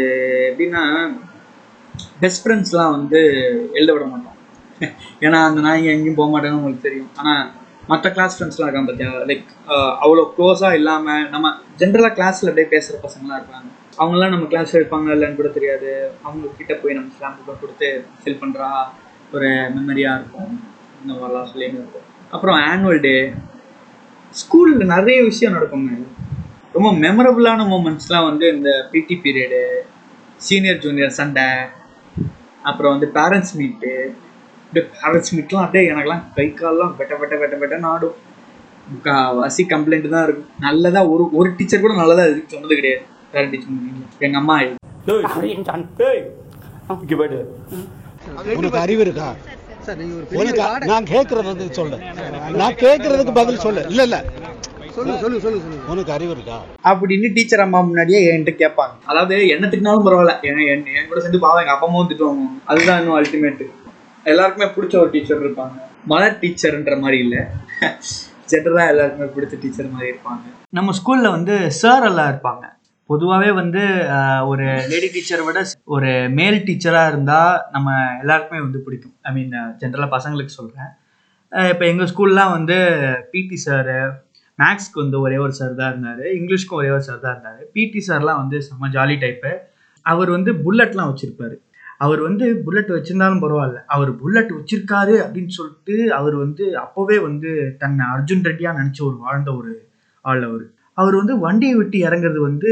எப்படின்னா 0.50 0.84
பெஸ்ட் 2.22 2.44
ஃப்ரெண்ட்ஸ்லாம் 2.44 2.94
வந்து 2.98 3.20
எழுத 3.74 3.92
விட 3.94 4.06
மாட்டோம். 4.06 4.38
ஏன்னா 5.26 5.40
அந்த 5.48 5.60
நாய்ங்க 5.62 5.90
எங்கேயும் 5.96 6.20
போக 6.20 6.30
மாட்டேன்னு 6.34 6.60
உங்களுக்கு 6.60 6.88
தெரியும். 6.88 7.12
ஆனால் 7.18 7.44
மற்ற 7.88 8.08
கிளாஸ் 8.12 8.36
ஃப்ரெண்ட்ஸ்லாம் 8.38 8.68
இருக்காங்க 8.68 8.90
பார்த்தியா 8.90 9.12
லைக் 9.30 9.46
அவ்வளோ 10.04 10.24
க்ளோஸாக 10.36 10.80
இல்லாமல் 10.80 11.30
நம்ம 11.30 11.48
ஜென்ரலாக 11.82 12.14
கிளாஸில் 12.18 12.50
அப்படியே 12.52 12.68
பேசுகிற 12.74 12.98
பசங்களாம் 13.06 13.40
இருப்பாங்க. 13.42 13.70
அவங்களாம் 13.98 14.34
நம்ம 14.36 14.46
கிளாஸில் 14.52 14.80
இருப்பாங்க 14.80 15.16
இல்லைன்னு 15.16 15.40
கூட 15.40 15.50
தெரியாது. 15.58 15.90
அவங்க 16.24 16.54
கிட்ட 16.60 16.74
போய் 16.82 16.98
நம்ம 17.00 17.12
ஸ்லாம் 17.18 17.38
புக்கை 17.38 17.56
கொடுத்து 17.60 17.90
ஃபில் 18.22 18.42
பண்ணுறா 18.44 18.70
ஒரு 19.36 19.50
மெமரியாக 19.78 20.18
இருக்கும். 20.20 20.52
இந்த 21.02 21.14
மாதிரிலாம் 21.20 21.50
சொல்லின்னு 21.52 21.80
இருக்கும். 21.82 22.08
அப்புறம் 22.36 22.58
ஆனுவல் 22.72 23.04
டே 23.06 23.16
ஸ்கூலில் 24.42 24.92
நிறைய 24.96 25.20
விஷயம் 25.30 25.56
நடக்குங்க. 25.58 25.94
ரொம்ப 26.76 26.90
மெமரபுளான 27.04 27.66
மூமெண்ட்ஸ்லாம் 27.72 28.28
வந்து 28.30 28.46
இந்த 28.56 28.72
பிடி 28.92 29.16
பீரியடு 29.24 29.62
சீனியர் 30.48 30.82
ஜூனியர் 30.86 31.18
சண்டை 31.20 31.48
அப்புறம் 32.70 32.94
வந்து 32.94 33.08
பேரண்ட்ஸ் 33.18 33.56
மீட்டு 33.60 33.92
அப்படியே 34.66 34.86
பேரண்ட்ஸ் 34.98 35.34
மீட்லாம் 35.38 35.66
அப்படியே 35.66 35.84
எனக்கெல்லாம் 35.92 36.26
கை 36.38 36.48
கால்லாம் 36.60 36.94
வெட்ட 37.00 37.16
வெட்ட 37.22 37.36
வெட்ட 37.42 37.56
வெட்டன்னு 37.62 37.90
ஆடும் 37.94 38.18
முக்கால்வாசி 38.92 39.64
கம்ப்ளைண்ட் 39.74 40.14
தான் 40.16 40.26
இருக்கும் 40.28 40.52
நல்லதா 40.68 41.02
ஒரு 41.14 41.24
ஒரு 41.40 41.50
டீச்சர் 41.58 41.84
கூட 41.86 41.96
நல்லதா 42.02 42.26
இதுக்கு 42.32 42.54
சொன்னது 42.56 42.80
கிடையாது. 42.80 43.04
பேரண்ட் 43.34 43.54
டீச்சர் 43.56 43.74
மீட்டிங்ல 43.76 44.26
எங்க 44.28 44.38
அம்மா 44.44 44.58
உனக்கு 48.56 48.78
அறிவு 48.78 49.02
இருக்கா? 49.02 49.30
உனக்கு 50.40 50.62
நான் 50.86 51.06
கேட்கறது 51.06 51.48
வந்து 51.52 51.74
சொல்லு. 51.74 51.98
நான் 52.54 52.76
கேட்கறதுக்கு 52.76 53.34
பதில் 53.34 53.58
சொல்லு. 53.58 53.84
இல்ல 53.90 54.04
இல்ல. 54.04 54.18
சொல்லு 54.96 55.14
சொல்லு 55.20 55.38
சொல்லு 55.40 55.60
உனக்கு 55.88 56.12
அறிவு 56.12 56.32
இருக்கா? 56.32 56.58
அப்படின்னு 56.86 57.34
டீச்சர் 57.34 57.60
அம்மா 57.60 57.82
முன்னாடியே 57.82 58.20
என்கிட்ட 58.32 58.54
கேட்பாங்க. 58.62 58.94
அதாவது 59.06 59.48
என்ன 59.48 59.68
திட்டினாலும் 59.68 60.08
பரவாயில்ல 60.08 60.34
என் 60.44 61.10
கூட 61.10 61.20
சேர்ந்து 61.20 61.40
பாவம் 61.40 61.62
எங்க 61.62 61.72
அப்பா 61.72 61.88
அம்மாவும் 61.88 62.10
திட்டுவாங்க. 62.12 62.46
அதுதான் 62.66 63.00
இன்னும் 63.00 63.18
அல்டிமேட் 63.20 63.64
எல்லாருக்குமே 64.26 64.68
பிடிச்ச 64.76 64.96
ஒரு 64.98 65.10
டீச்சர் 65.10 65.44
இருப்பாங்க. 65.44 65.78
மலர் 66.06 66.40
டீச்சர்ன்ற 66.42 67.00
மாதிரி 67.00 67.18
இல்லை. 67.20 67.42
ஜென்ரலாக 68.52 68.90
எல்லாருக்குமே 68.94 69.30
பிடிச்ச 69.36 69.60
டீச்சர் 69.62 69.90
மாதிரி 69.90 70.12
இருப்பாங்க. 70.12 70.44
நம்ம 70.70 70.94
ஸ்கூலில் 71.00 71.30
வந்து 71.30 71.56
சார் 71.72 72.04
எல்லாம் 72.04 72.30
இருப்பாங்க. 72.32 72.64
பொதுவாகவே 73.12 73.50
வந்து 73.62 73.84
ஒரு 74.52 74.66
லேடி 74.92 75.10
டீச்சரை 75.16 75.44
விட 75.48 75.62
ஒரு 75.96 76.12
மேல் 76.40 76.58
டீச்சராக 76.68 77.12
இருந்தால் 77.12 77.56
நம்ம 77.76 77.96
எல்லாருக்குமே 78.24 78.60
வந்து 78.66 78.82
பிடிக்கும். 78.86 79.16
ஐ 79.28 79.32
மீன் 79.38 79.56
ஜென்ரலாக 79.82 80.10
பசங்களுக்கு 80.16 80.58
சொல்கிறேன் 80.60 80.92
இப்போ 81.72 81.86
எங்கள் 81.92 82.10
ஸ்கூல்லாம் 82.12 82.54
வந்து 82.58 82.78
பிடி 83.32 83.58
சாரு 83.66 83.98
மேக்ஸ்க்கு 84.60 85.02
வந்து 85.04 85.18
ஒரே 85.26 85.38
ஒரு 85.46 85.54
சார் 85.60 85.74
தான் 85.80 85.92
இருந்தார். 85.94 86.24
இங்கிலீஷ்க்கும் 86.38 86.80
ஒரே 86.82 86.90
ஒரு 86.96 87.04
சார் 87.08 87.22
தான் 87.26 87.34
இருந்தார். 87.36 87.62
பிடி 87.76 88.02
சார்லாம் 88.08 88.42
வந்து 88.44 88.58
செம்ம 88.68 88.90
ஜாலி 88.96 89.16
டைப்பு 89.24 89.52
அவர் 90.06 90.30
வந்து 90.36 90.52
புல்லட்லாம் 90.66 91.10
வச்சுருப்பார். 91.12 91.56
அவர் 92.06 92.22
வந்து 92.28 92.46
புல்லட் 92.66 92.92
வச்சுருந்தாலும் 92.96 93.42
பரவாயில்ல. 93.44 93.80
அவர் 93.96 94.12
புல்லட் 94.22 94.54
வச்சிருக்காரு 94.58 95.16
அப்படின்னு 95.24 95.54
சொல்லிட்டு 95.58 95.96
அவர் 96.20 96.36
வந்து 96.44 96.66
அப்போவே 96.84 97.18
வந்து 97.28 97.50
தன்னை 97.82 98.06
அர்ஜுன் 98.14 98.46
ரெட்டியாக 98.50 98.80
நினச்ச 98.82 99.02
ஒரு 99.10 99.18
வாழ்ந்த 99.26 99.52
ஒரு 99.60 99.74
ஆள் 100.26 100.44
அவர். 100.50 100.66
அவர் 101.00 101.16
வந்து 101.20 101.34
வண்டியை 101.44 101.76
விட்டு 101.76 101.98
இறங்குறது 102.08 102.40
வந்து 102.48 102.72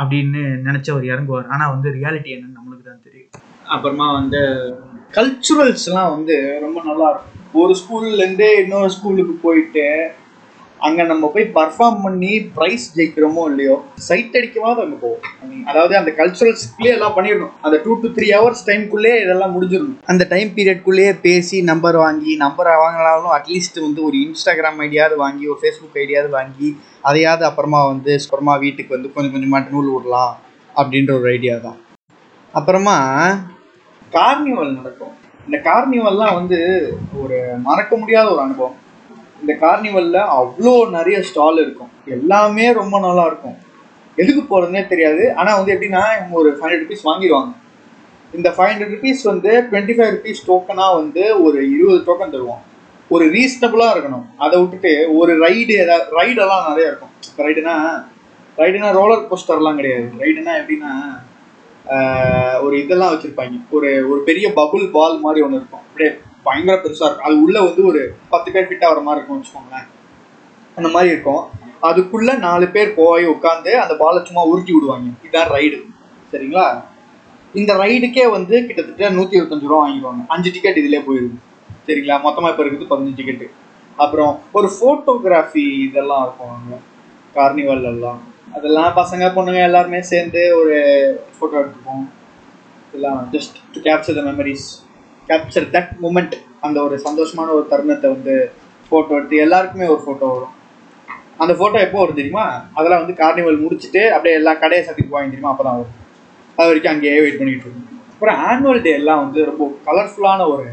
அப்படின்னு 0.00 0.42
நினைச்சவர் 0.66 1.04
இறங்குவார். 1.10 1.48
ஆனா 1.54 1.64
வந்து 1.72 1.88
ரியாலிட்டி 1.96 2.30
என்னன்னு 2.34 2.56
நம்மளுக்கு 2.58 2.86
தான் 2.90 3.04
தெரியும். 3.06 3.32
அப்புறமா 3.74 4.06
வந்து 4.18 4.40
கல்ச்சுரல்ஸ்லாம் 5.16 6.12
வந்து 6.14 6.36
ரொம்ப 6.64 6.78
நல்லா 6.88 7.06
இருக்கும். 7.12 7.38
ஒரு 7.62 7.72
ஸ்கூல்ல 7.80 8.20
இருந்தே 8.20 8.50
இன்னொரு 8.62 8.90
ஸ்கூலுக்கு 8.96 9.34
போயிட்டு 9.46 9.86
அங்கே 10.86 11.02
நம்ம 11.10 11.24
போய் 11.34 11.44
பர்ஃபார்ம் 11.56 11.98
பண்ணி 12.04 12.30
ப்ரைஸ் 12.56 12.84
ஜெயிக்கிறோமோ 12.96 13.42
இல்லையோ 13.50 13.76
சைட் 14.06 14.36
அடிக்கவாது 14.38 14.80
அங்கே 14.84 14.98
போவோம். 15.02 15.22
அதாவது 15.70 15.94
அந்த 15.98 16.10
கல்ச்சுரல்ஸ்க்குள்ளே 16.20 16.90
எல்லாம் 16.96 17.14
பண்ணிடணும். 17.16 17.52
அந்த 17.66 17.76
டூ 17.84 17.94
டு 18.02 18.08
த்ரீ 18.16 18.28
ஹவர்ஸ் 18.36 18.64
டைம்குள்ளே 18.70 19.12
இதெல்லாம் 19.24 19.54
முடிஞ்சிடணும். 19.56 20.00
அந்த 20.12 20.26
டைம் 20.32 20.50
பீரியட்குள்ளேயே 20.56 21.12
பேசி 21.26 21.60
நம்பர் 21.70 21.98
வாங்கி 22.04 22.34
நம்பர் 22.44 22.70
வாங்கினாலும் 22.84 23.32
அட்லீஸ்ட் 23.38 23.78
வந்து 23.86 24.02
ஒரு 24.08 24.18
இன்ஸ்டாகிராம் 24.26 24.82
ஐடியாவது 24.88 25.18
வாங்கி 25.24 25.46
ஒரு 25.52 25.60
ஃபேஸ்புக் 25.62 26.00
ஐடியாவது 26.04 26.32
வாங்கி 26.38 26.70
அதையாவது 27.10 27.46
அப்புறமா 27.50 27.82
வந்து 27.92 28.12
அப்புறமா 28.24 28.56
வீட்டுக்கு 28.66 28.96
வந்து 28.96 29.14
கொஞ்சம் 29.14 29.34
கொஞ்சமாக 29.36 29.72
நூல் 29.76 29.94
விடலாம் 29.94 30.34
அப்படின்ற 30.74 31.12
ஒரு 31.20 31.28
ஐடியா 31.36 31.56
தான். 31.68 31.80
அப்புறமா 32.54 32.98
கார்னிவல் 34.18 34.76
நடக்கும். 34.78 35.14
இந்த 35.46 35.58
கார்னிவல்லாம் 35.70 36.36
வந்து 36.38 36.58
ஒரு 37.22 37.36
மறக்க 37.68 37.92
முடியாத 38.02 38.26
ஒரு 38.34 38.42
அனுபவம். 38.46 38.76
இந்த 39.42 39.52
கார்னிவலில் 39.64 40.20
அவ்வளோ 40.38 40.74
நிறைய 40.96 41.18
ஸ்டால் 41.28 41.60
இருக்கும். 41.64 41.92
எல்லாமே 42.16 42.66
ரொம்ப 42.80 42.96
நல்லா 43.06 43.24
இருக்கும். 43.30 43.56
எதுக்கு 44.22 44.42
போகிறதுனே 44.50 44.82
தெரியாது. 44.92 45.22
ஆனால் 45.40 45.56
வந்து 45.58 45.72
எப்படின்னா 45.74 46.02
இவங்க 46.18 46.36
ஒரு 46.42 46.50
ஃபைவ் 46.58 46.72
ஹண்ட்ரட் 46.72 46.84
ருபீஸ் 46.84 47.08
வாங்கிடுவாங்க. 47.10 47.52
இந்த 48.38 48.48
ஃபைவ் 48.56 48.70
ஹண்ட்ரட் 48.70 48.92
ருபீஸ் 48.94 49.22
வந்து 49.30 49.50
டுவெண்ட்டி 49.70 49.94
ஃபைவ் 49.96 50.12
ருபீஸ் 50.16 50.46
டோக்கனாக 50.50 50.98
வந்து 51.00 51.24
ஒரு 51.46 51.58
இருபது 51.74 52.00
டோக்கன் 52.08 52.34
தருவோம் 52.34 52.62
ஒரு 53.14 53.24
ரீசனபுளாக 53.34 53.94
இருக்கணும். 53.94 54.26
அதை 54.44 54.54
விட்டுட்டு 54.60 54.92
ஒரு 55.20 55.32
ரைடு 55.44 55.72
ஏதாவது 55.84 56.16
ரைடெல்லாம் 56.18 56.68
நிறைய 56.70 56.90
இருக்கும். 56.90 57.12
ரைடுனா 57.46 57.74
ரைடுனா 58.60 58.88
ரோலர் 59.00 59.28
கோஸ்டர்லாம் 59.30 59.78
கிடையாது. 59.80 60.06
ரைடுனா 60.22 60.54
எப்படின்னா 60.60 60.92
ஒரு 62.64 62.74
இதெல்லாம் 62.82 63.12
வச்சுருப்பாங்க. 63.12 63.56
ஒரு 63.76 63.88
ஒரு 64.10 64.20
பெரிய 64.28 64.46
பபுள் 64.58 64.84
பால் 64.96 65.16
மாதிரி 65.24 65.44
ஒன்று 65.46 65.58
இருக்கும். 65.60 65.84
அப்படியே 65.86 66.10
பயங்கர 66.46 66.76
பெருசாக 66.76 67.08
இருக்கும். 67.08 67.26
அது 67.28 67.36
உள்ளே 67.44 67.60
வந்து 67.68 67.82
ஒரு 67.90 68.00
பத்து 68.32 68.48
பேர் 68.52 68.68
ஃபிட் 68.68 68.86
ஆகிற 68.86 69.00
மாதிரி 69.00 69.18
இருக்கும் 69.20 69.38
வச்சுக்கோங்களேன். 69.38 69.88
அந்த 70.76 70.88
மாதிரி 70.94 71.10
இருக்கும். 71.14 71.42
அதுக்குள்ளே 71.88 72.34
நாலு 72.46 72.66
பேர் 72.74 72.96
போய் 73.00 73.24
உட்காந்து 73.26 73.72
அந்த 73.84 73.94
பாலை 74.02 74.18
சும்மா 74.24 74.42
உருட்டி 74.50 74.72
விடுவாங்க. 74.74 75.08
இதுதான் 75.22 75.50
ரைடு 75.56 75.78
சரிங்களா? 76.32 76.66
இந்த 77.54 77.72
ரைடுக்கே 77.74 78.30
வந்து 78.34 78.54
கிட்டத்தட்ட 78.66 79.08
நூற்றி 79.16 79.38
இருபத்தஞ்சு 79.38 79.70
ரூபா 79.70 79.80
வாங்கிடுவாங்க. 79.82 80.22
அஞ்சு 80.34 80.50
டிக்கெட் 80.52 80.80
இதிலே 80.82 81.00
போயிடும். 81.08 81.40
சரிங்களா? 81.86 82.16
மொத்தமாக 82.26 82.52
இப்போ 82.52 82.62
இருக்குது 82.64 82.90
பதினஞ்சு 82.92 83.18
டிக்கெட்டு 83.20 83.48
அப்புறம் 84.02 84.32
ஒரு 84.58 84.68
ஃபோட்டோகிராஃபி 84.76 85.64
இதெல்லாம் 85.86 86.22
இருக்கும் 86.26 86.52
அங்கே. 86.56 86.78
கார்னிவல் 87.36 87.84
எல்லாம். 87.92 88.20
அதெல்லாம் 88.56 88.92
பசங்க 89.00 89.26
பொண்ணுங்க 89.36 89.60
எல்லாருமே 89.68 90.00
சேர்ந்து 90.12 90.42
ஒரு 90.60 90.74
ஃபோட்டோ 91.36 91.56
எடுத்துப்போம். 91.62 92.04
இதெல்லாம் 92.88 93.20
just 93.34 93.58
to 93.74 93.80
capture 93.88 94.18
the 94.18 94.24
memories 94.30 94.66
capture 95.32 95.68
that 95.76 95.92
moment 96.04 96.34
அந்த 96.66 96.78
ஒரு 96.86 96.96
சந்தோஷமான 97.04 97.52
ஒரு 97.58 97.66
தருணத்தை 97.70 98.08
வந்து 98.16 98.34
ஃபோட்டோ 98.88 99.12
எடுத்து 99.18 99.36
எல்லாருக்குமே 99.44 99.86
ஒரு 99.92 100.02
ஃபோட்டோ 100.06 100.26
வரும். 100.34 100.54
அந்த 101.42 101.52
ஃபோட்டோ 101.58 101.78
எப்போ 101.86 101.98
வரும் 102.00 102.18
தெரியுமா? 102.18 102.44
அதெல்லாம் 102.78 103.02
வந்து 103.02 103.14
கார்னிவல் 103.20 103.62
முடிச்சுட்டு 103.62 104.02
அப்படியே 104.14 104.34
எல்லா 104.40 104.52
கடையை 104.62 104.82
சத்திக்கு 104.88 105.14
வாங்கி 105.14 105.32
தெரியுமா? 105.32 105.52
அப்போ 105.52 105.64
தான் 105.66 105.78
வரும். 105.78 105.96
அது 106.58 106.68
வரைக்கும் 106.70 106.92
அங்கேயே 106.92 107.20
வெயிட் 107.24 107.38
பண்ணிகிட்டு 107.40 107.66
இருக்கோம். 107.66 107.88
அப்புறம் 108.14 108.40
ஆனுவல் 108.48 108.82
டே 108.86 108.92
எல்லாம் 109.00 109.22
வந்து 109.24 109.40
ரொம்ப 109.50 109.64
கலர்ஃபுல்லான 109.86 110.46
ஒரு 110.54 110.66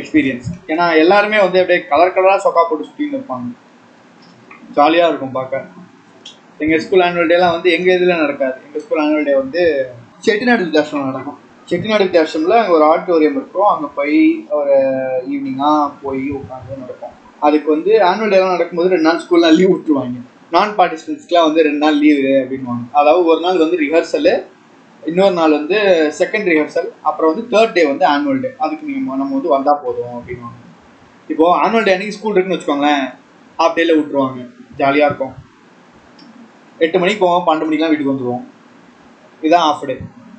எக்ஸ்பீரியன்ஸ் 0.00 0.48
ஏன்னா 0.72 0.84
எல்லாருமே 1.02 1.38
வந்து 1.44 1.60
அப்படியே 1.62 1.80
கலர் 1.92 2.14
கலராக 2.16 2.42
சொக்கா 2.44 2.62
போட்டு 2.68 2.88
சுற்றின்னு 2.88 3.16
இருப்பாங்க. 3.18 3.48
ஜாலியாக 4.76 5.10
இருக்கும் 5.10 5.36
பார்க்க. 5.38 5.64
எங்கள் 6.64 6.82
ஸ்கூல் 6.84 7.04
ஆனுவல் 7.06 7.32
டேலாம் 7.32 7.54
வந்து 7.56 7.70
எங்கள் 7.76 7.96
இதில் 7.96 8.22
நடக்காது. 8.24 8.56
எங்கள் 8.66 8.84
ஸ்கூல் 8.84 9.02
ஆனுவல் 9.04 9.28
டே 9.30 9.34
வந்து 9.42 9.62
செட்டிநாடு 10.26 10.64
வித்தியாசம் 10.66 11.08
நடக்கும். 11.10 11.38
செட்டிநாடு 11.68 12.04
வித்தியாசமில் 12.06 12.58
அங்கே 12.60 12.72
ஒரு 12.76 12.84
ஆடிட்டோரியம் 12.90 13.36
இருக்கும். 13.38 13.68
அங்கே 13.72 13.88
போய் 13.98 14.18
ஒரு 14.58 14.74
ஈவினிங்காக 15.32 15.84
போய் 16.04 16.24
உட்காந்து 16.38 16.80
நடக்கும். 16.82 17.14
அதுக்கு 17.46 17.68
வந்து 17.74 17.92
ஆனுவல் 18.08 18.32
டேலாம் 18.32 18.54
நடக்கும்போது 18.54 18.92
ரெண்டு 18.94 19.08
நாள் 19.08 19.22
ஸ்கூல்லாம் 19.22 19.56
லீவ் 19.58 19.72
விட்டுருவாங்க. 19.74 20.18
நான் 20.54 20.74
பார்ட்டிசிபென்ட்ஸ்க்குலாம் 20.78 21.46
வந்து 21.48 21.64
ரெண்டு 21.66 21.82
நாள் 21.84 21.96
லீவு 22.02 22.26
அப்படின்வாங்க 22.42 22.84
அதாவது 23.00 23.22
ஒரு 23.32 23.40
நாள் 23.44 23.62
வந்து 23.62 23.76
ரிஹர்சலு 23.84 24.34
இன்னொரு 25.02 25.34
நாள் 25.38 25.56
வந்து 25.58 25.78
செகண்ட் 26.18 26.46
ரிஹர்சல் 26.50 26.90
அப்புறம் 27.08 27.30
வந்து 27.32 27.44
தேர்ட் 27.52 27.74
டே 27.76 27.82
வந்து 27.92 28.04
ஆனுவல் 28.12 28.42
டே 28.44 28.50
அதுக்கு 28.64 28.88
நீங்கள் 28.90 29.20
நம்ம 29.22 29.34
வந்து 29.38 29.54
வந்தால் 29.54 29.82
போதும் 29.84 30.14
அப்படின்வாங்க 30.18 30.60
இப்போ 31.32 31.46
ஆனுவல் 31.64 31.86
டே 31.86 31.94
அன்னைக்கு 31.94 32.16
ஸ்கூல் 32.16 32.34
இருக்குன்னு 32.34 32.58
வச்சுக்கோங்களேன். 32.58 33.04
ஹாஃப் 33.58 33.76
டேல 33.78 33.96
விட்டுருவாங்க. 33.98 34.40
ஜாலியாக 34.80 35.10
இருக்கும். 35.10 35.34
எட்டு 36.84 37.00
மணிக்கு 37.02 37.22
போவோம் 37.24 37.46
பன்னெண்டு 37.48 37.68
மணிக்கெலாம் 37.68 37.92
வீட்டுக்கு 37.92 38.14
வந்துடுவோம் 38.14 38.44
இதுதான் 39.42 39.66
ஆஃப் 39.70 39.86
டே 39.90 39.96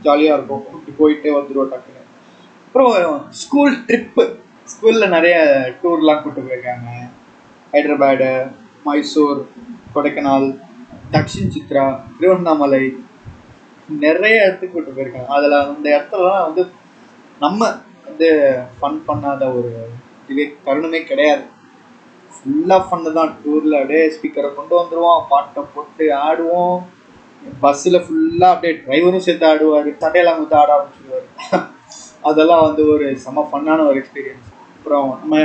ஜாலியாக 0.07 0.37
இருக்கும். 0.37 0.65
இப்படி 0.77 0.93
போயிட்டே 1.01 1.31
வந்துடுவோம் 1.37 1.71
டக்குன்னு. 1.73 2.03
அப்புறம் 2.67 2.93
ஸ்கூல் 3.41 3.75
ட்ரிப்பு 3.87 4.23
ஸ்கூலில் 4.71 5.13
நிறைய 5.15 5.37
டூர்லாம் 5.81 6.21
கூப்பிட்டு 6.21 6.47
போயிருக்காங்க. 6.47 6.89
ஹைதராபாடு 7.73 8.29
மைசூர் 8.85 9.41
கொடைக்கானல் 9.95 10.47
தக்ஷின் 11.13 11.53
சித்ரா 11.55 11.83
திருவண்ணாமலை 12.19 12.83
நிறைய 14.03 14.35
இடத்துக்கு 14.45 14.73
கூப்பிட்டு 14.73 14.97
போயிருக்காங்க. 14.97 15.31
அதில் 15.37 15.55
அந்த 15.73 15.87
இடத்துலலாம் 15.95 16.45
வந்து 16.47 16.63
நம்ம 17.43 17.61
வந்து 18.07 18.27
ஃபன் 18.79 18.99
பண்ணாத 19.07 19.43
ஒரு 19.57 19.71
இதுவே 20.23 20.45
தருணமே 20.65 20.99
கிடையாது. 21.11 21.43
ஃபுல்லாக 22.35 22.85
ஃபன்னு 22.87 23.11
தான். 23.17 23.31
டூரில் 23.43 23.77
அப்படியே 23.79 24.03
ஸ்பீக்கரை 24.15 24.49
கொண்டு 24.55 24.73
வந்துடுவோம் 24.79 25.25
பாட்டை 25.31 25.63
போட்டு 25.73 26.05
ஆடுவோம். 26.27 26.77
பஸ்ஸில் 27.63 28.03
ஃபுல்லாக 28.05 28.53
அப்படியே 28.53 28.73
டிரைவரும் 28.83 29.25
சேர்த்து 29.27 29.47
ஆடுவார் 29.51 29.89
சட்டையெல்லாம் 30.01 30.37
கொடுத்து 30.39 30.59
ஆட 30.61 30.71
ஆரம்பிச்சிடுவார் 30.75 31.27
அதெல்லாம் 32.29 32.65
வந்து 32.67 32.83
ஒரு 32.93 33.07
செம 33.23 33.45
ஃபன்னான 33.49 33.85
ஒரு 33.89 33.97
எக்ஸ்பீரியன்ஸ் 34.01 34.49
அப்புறம் 34.75 35.09
நம்ம 35.21 35.35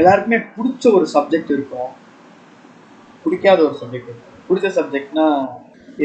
எல்லாருக்குமே 0.00 0.38
பிடிச்ச 0.56 0.84
ஒரு 0.96 1.06
சப்ஜெக்ட் 1.14 1.52
இருக்கும். 1.56 1.90
பிடிக்காத 3.24 3.60
ஒரு 3.68 3.76
சப்ஜெக்ட் 3.82 4.10
இருக்கும் 4.10 4.42
பிடிச்ச 4.48 4.68
சப்ஜெக்ட்னா 4.78 5.26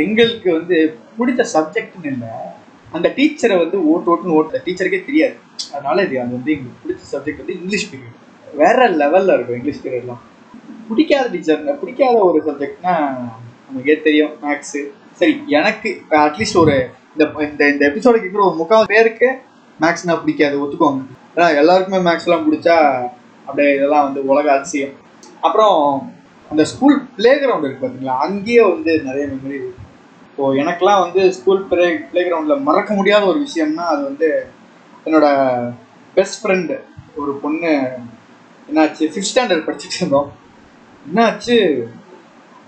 எங்களுக்கு 0.03 0.49
வந்து 0.57 0.77
பிடிச்ச 1.17 1.41
சப்ஜெக்ட்னு 1.55 2.11
இல்லை. 2.13 2.33
அந்த 2.95 3.07
டீச்சரை 3.17 3.55
வந்து 3.63 3.77
ஓட்டு 3.91 4.09
ஓட்டுன்னு 4.11 4.37
ஓட்டு. 4.39 4.61
டீச்சருக்கே 4.65 5.01
தெரியாது. 5.09 5.35
அதனால 5.73 5.97
இது 6.07 6.15
அது 6.23 6.33
வந்து 6.37 6.53
எங்களுக்கு 6.55 6.81
பிடிச்ச 6.85 7.03
சப்ஜெக்ட் 7.13 7.41
வந்து 7.43 7.57
இங்கிலீஷ் 7.59 7.89
பீரியட் 7.91 8.17
வேற 8.61 8.87
லெவலில் 9.01 9.35
இருக்கும் 9.35 9.59
இங்கிலீஷ் 9.59 9.83
பீரியட்லாம் 9.83 10.23
பிடிக்காத 10.89 11.27
டீச்சர் 11.35 11.79
பிடிக்காத 11.83 12.17
ஒரு 12.29 12.39
சப்ஜெக்ட்னா 12.47 12.95
நமக்கே 13.67 13.95
தெரியும் 14.07 14.33
மேக்ஸு 14.45 14.81
சரி 15.21 15.43
எனக்கு 15.47 16.01
அட்லீஸ்ட் 16.09 16.57
ஒரு 16.57 16.89
இந்த 17.13 17.43
இந்த 17.45 17.69
இந்த 17.69 17.89
எபிசோட 17.89 18.15
கேட்குற 18.21 18.41
ஒரு 18.45 18.55
முக்கால் 18.55 18.85
பேருக்கு 18.85 19.27
மேக்ஸ்னா 19.81 20.19
பிடிக்காது 20.21 20.55
ஒத்துக்கோங்க. 20.63 21.01
ஏன்னா 21.35 21.55
எல்லாருக்குமே 21.55 22.11
மேக்ஸ்லாம் 22.11 22.45
பிடிச்சா 22.47 22.75
அப்படியே 23.45 23.75
இதெல்லாம் 23.75 24.03
வந்து 24.03 24.25
உலக 24.25 24.53
அதிசயம். 24.53 24.93
அப்புறம் 25.41 26.11
அந்த 26.49 26.63
ஸ்கூல் 26.65 27.05
பிளே 27.15 27.35
கிரவுண்ட் 27.35 27.63
இருக்கு 27.63 27.87
பார்த்தீங்களா 27.87 28.17
அங்கேயே 28.17 28.61
வந்து 28.61 29.01
நிறைய 29.03 29.27
மெமரி 29.27 29.53
இருக்கு. 29.53 29.77
ஸோ 30.37 30.41
எனக்கெலாம் 30.57 30.99
வந்து 30.99 31.33
ஸ்கூல் 31.33 31.67
பிளே 31.67 31.97
பிளே 31.97 32.29
கிரவுண்டில் 32.29 32.61
மறக்க 32.61 32.93
முடியாத 32.93 33.25
ஒரு 33.25 33.47
விஷயம்னா 33.47 33.85
அது 33.93 34.03
வந்து 34.03 34.47
என்னோட 35.05 35.27
பெஸ்ட் 36.13 36.47
ஃப்ரெண்டு 36.47 36.77
ஒரு 37.15 37.33
பொண்ணு 37.33 37.89
என்னாச்சு? 38.69 39.05
ஃபிஃப்த் 39.13 39.33
ஸ்டாண்டர்ட் 39.35 39.67
படிச்சுட்டு 39.67 39.99
இருந்தோம். 39.99 40.31
என்னாச்சு? 41.09 41.83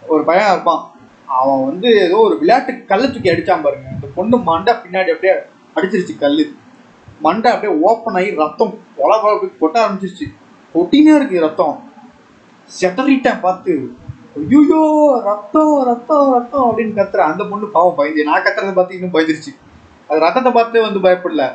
ஒரு 0.08 0.24
பையன் 0.24 0.52
இருப்பான். 0.52 0.93
அவன் 1.38 1.62
வந்து 1.70 1.90
ஏதோ 2.06 2.18
ஒரு 2.28 2.36
விளையாட்டு 2.42 2.72
கல்லை 2.92 3.08
தூக்கி 3.10 3.32
அடிச்சான் 3.34 3.66
பாருங்க. 3.66 3.88
அந்த 3.96 4.08
பொண்ணு 4.18 4.38
மண்டை 4.50 4.74
பின்னாடி 4.84 5.12
அப்படியே 5.14 5.34
அடிச்சிருச்சு 5.76 6.16
கல் 6.24 6.44
மண்டை 7.26 7.50
அப்படியே 7.52 7.74
ஓப்பன் 7.90 8.18
ஆகி 8.20 8.30
ரத்தம் 8.44 8.74
பொல 9.00 9.12
பொல 9.24 9.34
கொட்ட 9.62 9.76
ஆரம்பிச்சிருச்சு. 9.84 10.28
கொட்டினே 10.76 11.12
இருக்கு 11.18 11.46
ரத்தம். 11.46 11.76
செட்டரிட்டேன் 12.70 13.44
பார்த்து. 13.46 13.74
ஐயோ 14.40 14.84
ரத்தம் 15.30 15.74
ரத்தம் 15.90 16.28
ரத்தம் 16.36 16.68
அப்படின்னு 16.68 16.98
கத்துறேன். 17.00 17.30
அந்த 17.32 17.44
பொண்ணு 17.52 17.66
பாவம் 17.76 17.98
பயந்து. 18.00 18.28
நான் 18.30 18.46
கத்துறதை 18.46 18.74
பார்த்து 18.78 18.98
இன்னும் 18.98 19.16
பயந்துருச்சு. 19.16 19.52
அது 20.10 20.24
ரத்தத்தை 20.26 20.52
பார்த்து 20.52 20.86
வந்து 20.88 21.02
பயப்படல. 21.06 21.46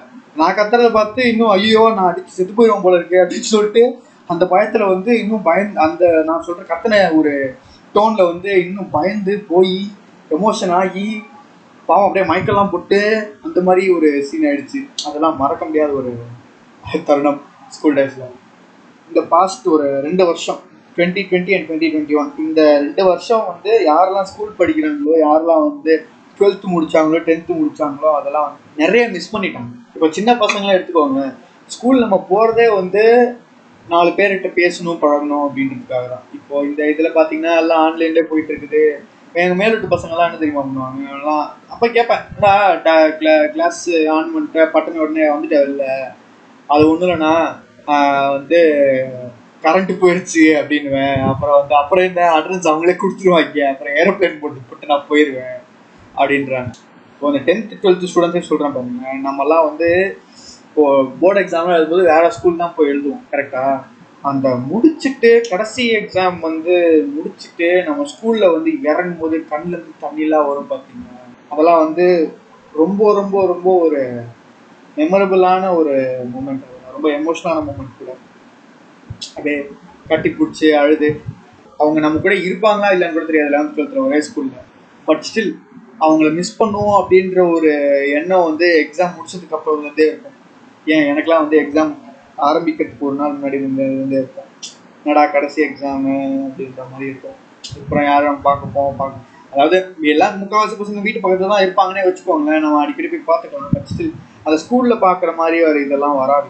நான் 0.41 0.57
கத்துறதை 0.59 0.91
பார்த்து 0.99 1.21
இன்னும் 1.31 1.53
ஐயோ 1.57 1.83
நான் 1.97 2.11
அடிச்சு 2.11 2.37
செத்து 2.37 2.53
போயிடுவோம் 2.59 2.85
போல 2.85 2.99
இருக்கு 2.99 3.17
அப்படின்னு 3.23 3.49
சொல்லிட்டு 3.55 3.83
அந்த 4.33 4.45
பயத்துல 4.53 4.87
வந்து 4.93 5.11
இன்னும் 5.23 5.47
பயந்து 5.49 5.81
அந்த 5.87 6.05
நான் 6.29 6.45
சொல்ற 6.47 6.65
கத்தனை 6.73 6.99
ஒரு 7.19 7.33
டோனில் 7.99 8.31
வந்து 8.33 8.51
இன்னும் 8.67 8.93
பயந்து 8.97 9.35
போய் 9.53 9.77
எமோஷன் 10.37 10.75
ஆகி 10.81 11.07
பாவம் 11.89 12.07
அப்படியே 12.07 12.25
மைக்கெல்லாம் 12.31 12.73
போட்டு 12.73 12.99
அந்த 13.47 13.59
மாதிரி 13.67 13.85
ஒரு 13.97 14.09
சீன் 14.29 14.47
ஆயிடுச்சு. 14.49 14.81
அதெல்லாம் 15.09 15.39
மறக்க 15.43 15.63
முடியாத 15.69 15.93
ஒரு 16.01 16.11
தருணம் 17.09 17.41
ஸ்கூல் 17.75 17.97
டேஸில் 17.99 18.35
இந்த 19.11 19.21
பாஸ்ட் 19.33 19.67
ஒரு 19.75 19.87
ரெண்டு 20.07 20.23
வருஷம் 20.31 20.61
twenty 20.97 21.23
twenty 21.31 21.55
and 21.57 21.67
twenty 21.69 21.89
twenty 21.93 22.17
one 22.21 22.31
இந்த 22.45 22.61
ரெண்டு 22.85 23.03
வருஷம் 23.09 23.45
வந்து 23.51 23.73
யாரெல்லாம் 23.91 24.29
ஸ்கூல் 24.31 24.53
படிக்கிறாங்களோ 24.61 25.15
யாரெல்லாம் 25.25 25.65
வந்து 25.69 25.93
டுவெல்த்து 26.39 26.73
முடித்தாங்களோ 26.75 27.21
டென்த்து 27.29 27.59
முடித்தாங்களோ 27.61 28.11
அதெல்லாம் 28.19 28.51
நிறைய 28.83 29.05
மிஸ் 29.15 29.33
பண்ணிட்டாங்க. 29.35 29.71
இப்போ 29.95 30.09
சின்ன 30.19 30.31
பசங்களாம் 30.43 30.77
எடுத்துக்கோங்க 30.77 31.23
ஸ்கூல் 31.75 32.03
நம்ம 32.05 32.17
போகிறதே 32.31 32.67
வந்து 32.81 33.05
நாலு 33.93 34.11
பேர்கிட்ட 34.19 34.49
பேசணும் 34.61 35.01
பழகணும் 35.03 35.45
அப்படின்றதுக்காக 35.47 36.07
தான் 36.15 36.27
இப்போ 36.39 36.65
இந்த 36.69 36.81
இதில் 36.93 37.17
பார்த்தீங்கன்னா 37.17 37.55
எல்லாம் 37.63 37.83
ஆன்லைன்லேயே 37.87 38.29
போயிட்டு 38.31 38.53
இருக்குது 38.53 38.83
எங்க 39.41 39.55
மேலிட்டு 39.61 39.93
பசங்கள்லாம் 39.95 40.29
என்ன 40.29 40.39
தெரியுமா 40.41 40.63
பண்ணுவாங்க? 40.67 41.01
எல்லாம் 41.17 41.45
அப்ப 41.73 41.89
கேட்பேன் 41.97 43.51
கிளாஸ் 43.55 43.83
ஆன் 44.15 44.33
பண்ணிட்டு 44.35 44.63
பட்டன் 44.75 45.03
உடனே 45.05 45.27
வந்துட்டு 45.33 45.59
இல்லை 45.71 45.93
அது 46.71 46.83
ஒன்றும் 46.91 47.07
இல்லைண்ணா. 47.09 47.35
வந்து 48.37 48.61
கரண்ட் 49.65 49.93
போயிடுச்சு 50.01 50.43
அப்படின்னுவேன். 50.61 51.19
அப்புறம் 51.31 51.57
வந்து 51.61 51.75
அப்புறம் 51.81 52.07
என்ன? 52.09 52.27
அட்ரன்ஸ் 52.37 52.71
அவங்களே 52.71 52.97
கொடுத்துருவாங்க. 53.03 53.61
அப்புறம் 53.73 53.97
ஏரோப்ளேன் 54.01 54.41
போட்டு 54.43 54.69
போட்டு 54.69 54.93
நான் 54.93 55.09
போயிடுவேன் 55.11 55.59
அப்படின்றாங்க. 56.21 56.73
இப்போ 57.13 57.27
அந்த 57.31 57.41
டென்த்து 57.47 57.81
டுவெல்த்து 57.83 58.11
ஸ்டூடெண்ட்ஸே 58.11 58.43
சொல்கிறேன் 58.51 58.75
பாருங்க. 58.77 59.15
நம்மலாம் 59.29 59.67
வந்து 59.69 59.89
இப்போ 60.79 60.91
போர்டு 61.21 61.41
எக்ஸாம்லாம் 61.41 61.77
எழுதும்போது 61.77 62.05
வேற 62.11 62.25
ஸ்கூல் 62.35 62.61
தான் 62.61 62.75
போய் 62.75 62.91
எழுதுவோம் 62.91 63.23
கரெக்டா 63.31 63.63
அந்த 64.25 64.49
முடிச்சுட்டு 64.69 65.31
கடைசி 65.49 65.85
எக்ஸாம் 65.97 66.37
வந்து 66.41 66.75
முடிச்சுட்டு 67.15 67.69
நம்ம 67.87 68.05
ஸ்கூல்ல 68.13 68.49
வந்து 68.53 68.71
இறங்கும் 68.91 69.19
போது 69.23 69.37
கண்ணுல 69.51 69.75
இருந்து 69.77 69.95
தண்ணிலாம் 70.05 70.47
வரும் 70.51 70.69
பார்த்தீங்கன்னா 70.71 71.17
அதெல்லாம் 71.51 71.83
வந்து 71.85 72.07
ரொம்ப 72.75 73.11
ரொம்ப 73.13 73.45
ரொம்ப 73.47 73.69
ஒரு 73.87 74.03
மெமரபிளான 74.97 75.73
ஒரு 75.81 75.97
மூமெண்ட் 76.33 76.65
ரொம்ப 76.95 77.09
எமோஷனலான 77.19 77.65
மூமெண்ட் 77.69 77.99
கூட. 77.99 78.15
அப்படியே 79.35 79.59
கட்டி 80.09 80.33
பிடிச்சி 80.39 80.69
அழுது. 80.83 81.11
அவங்க 81.81 81.99
நம்ம 82.07 82.25
கூட 82.25 82.37
இருப்பாங்களா 82.47 82.95
இல்லைன்னு 82.97 83.19
கூட 83.19 83.27
தெரியாது 83.27 83.55
லெவன்த் 83.57 83.77
டுவெல்த்தில் 83.77 84.07
ஒரே 84.07 84.21
ஸ்கூலில் 84.29 84.65
பட் 85.09 85.27
ஸ்டில் 85.31 85.53
அவங்கள 86.05 86.31
மிஸ் 86.41 86.59
பண்ணுவோம் 86.63 86.99
அப்படின்ற 87.03 87.51
ஒரு 87.57 87.73
எண்ணம் 88.19 88.49
வந்து 88.51 88.69
எக்ஸாம் 88.85 89.17
முடிச்சதுக்கு 89.19 89.59
அப்புறம் 89.59 89.85
இருந்தே 89.85 90.09
இருக்கும். 90.11 90.35
ஏன் 90.95 91.09
எனக்கெலாம் 91.11 91.43
வந்து 91.45 91.59
எக்ஸாம் 91.63 91.93
ஆரம்பிக்கிறதுக்கு 92.49 93.09
ஒரு 93.09 93.17
நாள் 93.21 93.35
முன்னாடி 93.37 93.59
வந்து 93.67 93.85
வந்து 94.03 94.17
இருக்கும் 94.23 94.49
என்னடா 95.01 95.25
கடைசி 95.35 95.59
எக்ஸாமு 95.67 96.15
அப்படின்ற 96.47 96.83
மாதிரி 96.93 97.07
இருக்கும். 97.11 97.39
அப்புறம் 97.81 98.07
யாரும் 98.11 98.47
பார்க்க 98.47 98.77
போவோம் 98.77 98.99
பார்க்க 99.01 99.27
அதாவது 99.53 99.77
எல்லாம் 100.13 100.35
முக்கால்வாசி 100.41 100.75
பசங்க 100.81 101.03
வீட்டு 101.05 101.21
பக்கத்தில் 101.23 101.53
தான் 101.53 101.65
இருப்பாங்கன்னே 101.65 102.03
வச்சுக்கோங்களேன். 102.07 102.63
நம்ம 102.65 102.81
அடிக்கடி 102.83 103.09
போய் 103.13 103.29
பார்த்துக்கலாம். 103.31 103.75
பட் 103.77 103.91
ஸ்டில் 103.93 104.13
அந்த 104.47 104.57
ஸ்கூலில் 104.63 105.03
பார்க்குற 105.07 105.31
மாதிரி 105.41 105.59
ஒரு 105.69 105.79
இதெல்லாம் 105.87 106.19
வராது. 106.23 106.49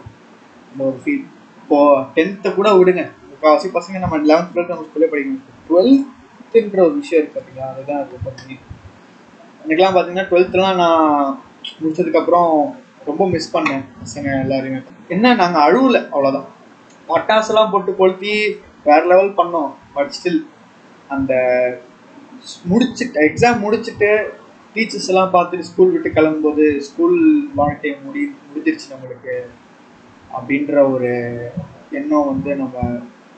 அந்த 0.71 0.81
ஒரு 0.89 0.97
ஃபீல் 1.03 1.23
இப்போ 1.61 1.79
டென்த்தை 2.17 2.49
கூட 2.57 2.69
விடுங்க. 2.79 3.03
முக்கால்வாசி 3.31 3.69
பசங்க 3.77 3.99
நம்ம 4.05 4.17
லெவன்த் 4.31 4.51
டுவெல்த் 4.53 4.73
நம்ம 4.73 4.85
ஸ்கூலே 4.89 5.09
படிக்கணும். 5.13 5.45
டுவெல்த்துன்ற 5.69 6.81
ஒரு 6.87 6.95
விஷயம் 7.01 7.19
இருக்குது 7.19 7.37
பார்த்தீங்களா 7.37 7.71
அதுதான் 7.73 8.01
அது 8.03 8.19
பார்த்தீங்க 8.27 8.55
எனக்குலாம் 9.63 9.95
பார்த்தீங்கன்னா 9.95 10.29
டுவெல்த்துலாம் 10.31 10.79
நான் 10.83 11.07
முடிச்சதுக்கப்புறம் 11.81 12.51
ரொம்ப 13.07 13.27
மிஸ் 13.33 13.53
பண்ணேன் 13.55 13.83
பசங்க 14.01 14.27
எல்லாரையுமே. 14.43 14.79
என்ன 15.15 15.33
நாங்கள் 15.41 15.63
அழுவல 15.65 15.99
அவ்வளோதான் 16.13 16.47
பட்டாசுலாம் 17.09 17.71
போட்டு 17.71 17.91
கொளுத்தி 17.95 18.33
வேற 18.87 19.01
லெவல் 19.11 19.37
பண்ணோம். 19.39 19.71
பட் 19.95 20.11
ஸ்டில் 20.17 20.41
அந்த 21.15 21.33
முடிச்சுட்டு 22.71 23.23
எக்ஸாம் 23.29 23.63
முடிச்சுட்டு 23.65 24.11
டீச்சர்ஸ் 24.73 25.09
எல்லாம் 25.11 25.33
பார்த்துட்டு 25.33 25.69
ஸ்கூல் 25.69 25.93
விட்டு 25.93 26.09
கிளம்பும்போது 26.09 26.65
ஸ்கூல் 26.87 27.17
வாழ்க்கை 27.59 27.91
முடி 28.03 28.23
முடிஞ்சிருச்சு 28.49 28.93
நம்மளுக்கு 28.93 29.35
அப்படின்ற 30.37 30.73
ஒரு 30.93 31.11
எண்ணம் 31.99 32.29
வந்து 32.31 32.51
நம்ம 32.55 32.83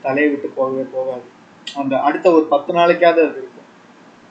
தலையை 0.02 0.30
விட்டு 0.30 0.48
போகவே 0.58 0.84
போகாது. 0.96 1.24
அந்த 1.80 1.94
அடுத்த 2.06 2.26
ஒரு 2.36 2.44
பத்து 2.52 2.70
நாளைக்காவது 2.78 3.20
அது 3.26 3.38
இருக்கும். 3.42 3.68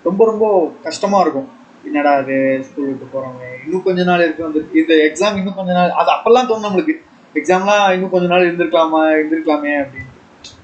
ரொம்ப 0.04 0.26
ரொம்ப 0.26 0.46
கஷ்டமாக 0.84 1.24
இருக்கும். 1.26 1.50
என்னடா 1.86 2.12
அது 2.14 2.36
ஸ்கூல் 2.68 2.86
விட்டு 2.86 3.06
போறவங்க? 3.14 3.46
இன்னும் 3.66 3.84
கொஞ்ச 3.84 4.04
நாள் 4.04 4.20
இருக்கு 4.20 4.44
வந்து 4.44 4.60
இந்த 4.74 4.94
எக்ஸாம் 5.08 5.38
இன்னும் 5.38 5.58
கொஞ்ச 5.60 5.72
நாள் 5.72 5.92
அது 6.02 6.10
அப்பெல்லாம் 6.16 6.50
தோணும் 6.50 6.68
நம்மளுக்கு. 6.68 6.96
எக்ஸாம்லாம் 7.36 7.94
இன்னும் 7.94 8.10
கொஞ்ச 8.10 8.28
நாள் 8.28 8.48
இருந்திருக்கலாமா 8.48 9.02
இருந்திருக்கலாமே 9.16 9.74
அப்படின்னு. 9.82 10.10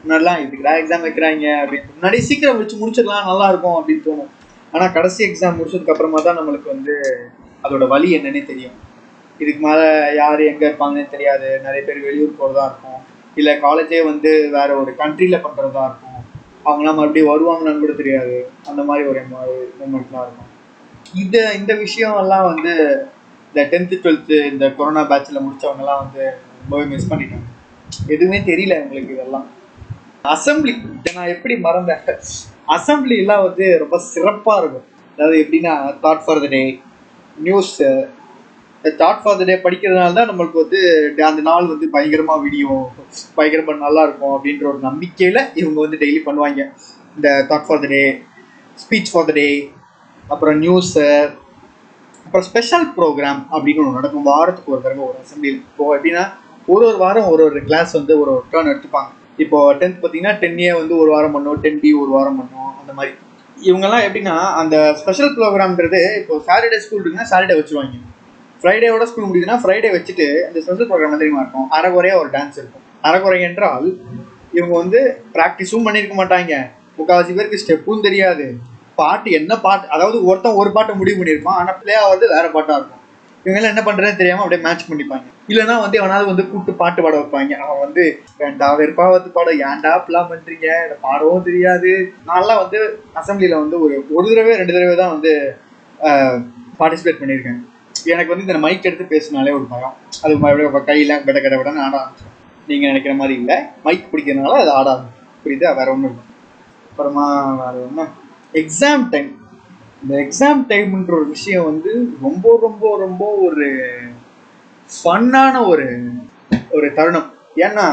முன்னாடிலாம் 0.01 0.41
இதுக்குடா 0.43 0.73
எக்ஸாம் 0.81 1.05
வைக்கிறாங்க 1.07 1.45
அப்படின்னு. 1.61 1.87
முன்னாடி 1.95 2.17
சீக்கிரம் 2.17 2.57
வச்சு 2.57 2.75
முடிச்சிடலாம் 2.81 3.29
நல்லா 3.31 3.47
இருக்கும் 3.49 3.77
அப்படின்னு 3.79 4.07
தோணும். 4.09 4.31
ஆனா 4.71 4.87
கடைசி 4.87 5.21
எக்ஸாம் 5.25 5.57
முடிச்சதுக்கு 5.59 5.93
அப்புறமா 5.93 6.21
தான் 6.21 6.39
நம்மளுக்கு 6.39 6.67
வந்து 6.67 6.95
அதோட 7.63 7.87
வழி 7.87 8.09
என்னன்னே 8.17 8.43
தெரியும். 8.45 8.75
இதுக்கு 9.39 9.61
மேல 9.67 9.81
யார் 10.15 10.39
எங்க 10.39 10.63
இருப்பாங்கன்னு 10.67 11.09
தெரியாது. 11.09 11.59
நிறைய 11.63 11.81
பேர் 11.87 12.05
வெளியூர் 12.05 12.39
போறதா 12.39 12.65
இருக்கும். 12.69 12.99
இல்ல 13.35 13.49
காலேஜே 13.55 13.99
வந்து 14.03 14.49
வேற 14.51 14.69
ஒரு 14.75 14.93
கண்ட்ரில 14.97 15.37
பண்றதா 15.45 15.83
இருக்கும். 15.89 16.21
அவங்களாம் 16.65 16.99
மறுபடியும் 16.99 17.31
வருவாங்கன்னு 17.33 17.79
கூட 17.79 17.91
தெரியாது. 17.91 18.49
அந்த 18.67 18.83
மாதிரி 18.83 19.07
ஒரு 19.07 19.19
மூமெண்ட்லாம் 19.19 20.25
இருக்கும். 20.25 20.46
இந்த 21.23 21.37
இந்த 21.59 21.73
விஷயம் 21.83 22.17
எல்லாம் 22.21 22.47
வந்து 22.51 22.73
இந்த 23.49 23.61
டென்த்து 23.71 23.97
டுவெல்த்து 24.03 24.37
இந்த 24.51 24.65
கொரோனா 24.77 25.03
பேட்சில் 25.11 25.43
முடிச்சவங்கலாம் 25.45 26.01
வந்து 26.03 26.23
ரொம்பவே 26.61 26.85
மிஸ் 26.93 27.09
பண்ணிட்டாங்க. 27.11 27.47
எதுவுமே 28.13 28.39
தெரியல 28.49 28.75
எங்களுக்கு 28.81 29.15
இதெல்லாம். 29.15 29.47
அசம்பிளி 30.33 30.73
நான் 31.17 31.33
எப்படி 31.35 31.55
மறந்தேன்? 31.67 32.03
அசம்பிளிலாம் 32.75 33.45
வந்து 33.47 33.65
ரொம்ப 33.83 33.97
சிறப்பாக 34.13 34.61
இருக்கும். 34.61 34.87
அதாவது 35.17 35.37
எப்படின்னா 35.43 35.73
thought 36.03 36.23
for 36.25 36.41
the 36.43 36.47
day 36.55 36.61
news 37.47 37.73
thought 38.83 39.21
for 39.21 39.39
the 39.39 39.45
day 39.49 39.55
படிக்கிறதுனால 39.63 40.17
தான் 40.17 40.29
நம்மளுக்கு 40.31 40.61
வந்து 40.63 40.79
அந்த 41.29 41.41
நாள் 41.49 41.71
வந்து 41.73 41.87
பயங்கரமாக 41.95 42.41
விடியும். 42.43 42.85
பயங்கரமாக 43.37 43.83
நல்லா 43.85 44.03
இருக்கும் 44.07 44.35
அப்படின்ற 44.35 44.65
ஒரு 44.73 44.79
நம்பிக்கையில் 44.87 45.41
இவங்க 45.61 45.77
வந்து 45.85 46.01
டெய்லி 46.03 46.21
பண்ணுவாங்க. 46.27 46.61
இந்த 47.15 47.29
thought 47.49 47.67
for 47.69 47.83
the 47.85 47.89
day 47.95 48.03
speech 48.83 49.11
for 49.13 49.27
the 49.29 49.33
day 49.39 49.47
அப்புறம் 50.33 50.57
நியூஸு 50.63 51.03
அப்புறம் 52.25 52.45
ஸ்பெஷல் 52.47 52.87
ப்ரோக்ராம் 52.95 53.41
அப்படின்னு 53.53 53.81
ஒன்று 53.83 53.99
நடக்கும். 53.99 54.25
வாரத்துக்கு 54.31 54.73
ஒரு 54.75 54.81
தடவை 54.85 55.03
ஒரு 55.09 55.17
அசம்பிளியில் 55.23 55.61
இப்போ 55.69 55.85
எப்படின்னா 55.97 56.23
ஒரு 56.73 56.83
ஒரு 56.89 56.97
வாரம் 57.03 57.27
ஒரு 57.33 57.41
ஒரு 57.49 57.59
கிளாஸ் 57.67 57.91
வந்து 57.99 58.13
ஒரு 58.21 58.29
ஒரு 58.35 58.43
டேர்ன் 58.53 58.71
எடுத்துப்பாங்க. 58.73 59.11
இப்போ 59.43 59.57
டென்த் 59.81 59.99
பார்த்தீங்கன்னா 60.01 60.33
டென் 60.41 60.59
ஏ 60.65 60.69
வந்து 60.81 60.93
ஒரு 61.01 61.09
வாரம் 61.15 61.35
பண்ணும் 61.35 61.61
டென் 61.63 61.79
பி 61.83 61.89
ஒரு 62.01 62.11
வாரம் 62.17 62.37
பண்ணும் 62.39 62.71
அந்த 62.81 62.91
மாதிரி. 62.97 63.13
இவங்கெல்லாம் 63.67 64.05
எப்படின்னா 64.07 64.35
அந்த 64.61 64.75
ஸ்பெஷல் 65.01 65.33
ப்ரோக்ராம்ன்றது 65.37 66.01
இப்போ 66.21 66.33
சாட்டர்டே 66.47 66.79
ஸ்கூல் 66.85 67.01
இருக்குன்னா 67.01 67.29
சாட்டர்டே 67.31 67.57
வச்சுருவாங்க. 67.59 67.97
ஃப்ரைடேவோட 68.61 69.05
ஸ்கூல் 69.09 69.27
முடியுதுன்னா 69.29 69.57
ஃப்ரைடே 69.63 69.89
வச்சுட்டு 69.95 70.27
அந்த 70.47 70.57
ஸ்பெஷல் 70.65 70.89
ப்ரோக்ராம் 70.89 71.21
தெரியுமா 71.23 71.41
இருக்கும்? 71.43 71.67
அரைகுறையாக 71.77 72.21
ஒரு 72.23 72.29
டான்ஸ் 72.37 72.57
இருக்கும். 72.61 72.85
அரைக்குறை 73.07 73.39
என்றால் 73.49 73.87
இவங்க 74.57 74.73
வந்து 74.83 74.99
ப்ராக்டிஸும் 75.35 75.85
பண்ணியிருக்க 75.87 76.15
மாட்டாங்க. 76.21 76.53
முக்கால்வாசி 76.97 77.33
பேருக்கு 77.37 77.63
ஸ்டெப்பும் 77.63 78.05
தெரியாது. 78.07 78.45
பாட்டு 79.01 79.29
என்ன 79.39 79.53
பாட்டு 79.65 79.91
அதாவது 79.95 80.17
ஒருத்தன் 80.29 80.59
ஒரு 80.61 80.69
பாட்டை 80.75 80.93
முடிவு 81.01 81.19
பண்ணியிருப்பான் 81.19 81.59
ஆனால் 81.61 81.77
பிளே 81.81 81.95
ஆகிறது 82.03 82.27
வேற 82.35 82.47
பாட்டாக 82.55 82.77
இருக்கும். 82.79 83.03
இவங்கெல்லாம் 83.45 83.73
என்ன 83.73 83.83
பண்ணுறதுன்னு 83.87 84.19
தெரியாமல் 84.19 84.43
அப்படியே 84.43 84.61
மேட்ச் 84.65 84.87
பண்ணிப்பாங்க. 84.89 85.27
இல்லைன்னா 85.51 85.75
வந்து 85.83 85.97
எவனாவது 85.99 86.25
வந்து 86.29 86.45
கூப்பிட்டு 86.49 86.79
பாட்டு 86.81 87.03
பாட 87.03 87.15
வைப்பாங்க. 87.19 87.53
அவன் 87.65 87.81
வந்து 87.85 88.03
வேண்டா 88.39 88.67
வெறுப்பா 88.79 89.05
வந்து 89.15 89.29
பாட 89.37 89.49
ஏன்டா 89.67 89.91
இப்பெல்லாம் 89.99 90.29
பண்ணுறீங்க 90.31 90.67
எனக்கு 90.85 91.05
பாடவும் 91.07 91.45
தெரியாது. 91.47 91.91
நான்லாம் 92.29 92.61
வந்து 92.63 92.79
அசம்பிளியில் 93.21 93.61
வந்து 93.63 93.77
ஒரு 93.85 93.95
ஒரு 94.17 94.27
தடவை 94.31 94.55
ரெண்டு 94.61 94.75
தடவை 94.77 94.95
தான் 95.03 95.13
வந்து 95.15 95.33
பார்ட்டிசிபேட் 96.79 97.21
பண்ணியிருக்கேன். 97.21 97.61
எனக்கு 98.13 98.31
வந்து 98.33 98.47
இந்த 98.47 98.59
மைக் 98.65 98.87
எடுத்து 98.89 99.13
பேசினாலே 99.13 99.53
ஒரு 99.59 99.65
பயம். 99.73 99.95
அது 100.23 100.33
மறுபடியும் 100.43 100.89
கையில் 100.91 101.15
கட 101.27 101.37
கட 101.45 101.55
விடன்னு 101.59 101.83
ஆட 101.85 101.95
ஆரம்பிச்சோம் 102.01 102.35
நீங்கள் 102.69 102.89
நினைக்கிற 102.91 103.13
மாதிரி 103.21 103.35
இல்லை. 103.41 103.57
மைக் 103.85 104.09
பிடிக்கிறதுனால 104.11 104.59
அது 104.63 104.71
ஆடாது. 104.79 105.05
புரியுது? 105.43 105.43
புரியுதா 105.43 105.69
வேற 105.79 105.89
ஒன்றும் 105.95 106.11
இல்லை. 106.11 106.23
அப்புறமா 106.89 107.25
வேற 107.63 107.75
ஒன்றும் 107.87 108.11
எக்ஸாம் 108.61 109.03
டைம் 109.13 109.31
இந்த 110.01 110.13
எக்ஸாம் 110.23 110.61
டைம்ன்ற 110.71 111.13
ஒரு 111.19 111.27
விஷயம் 111.35 111.67
வந்து 111.69 111.91
ரொம்ப 112.25 112.55
ரொம்ப 112.65 112.91
ரொம்ப 113.05 113.23
ஒரு 113.47 113.67
ஃபன்னான 114.89 115.53
ஒரு 115.71 115.87
ஒரு 116.75 116.87
தருணம். 116.97 117.29
ஏன்னா 117.65 117.85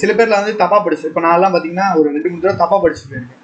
சில 0.00 0.10
பேர்ல 0.18 0.38
வந்து 0.40 0.54
தப்பா 0.62 0.78
படிச்சு 0.84 1.08
இப்போ 1.10 1.22
நான்லாம் 1.26 1.54
பார்த்தீங்கன்னா 1.54 1.88
ஒரு 1.98 2.06
ரெண்டு 2.14 2.28
மூணு 2.30 2.42
தடவை 2.44 2.58
தப்பா 2.62 2.76
படிச்சுட்டு 2.84 3.12
போயிருக்கேன். 3.12 3.42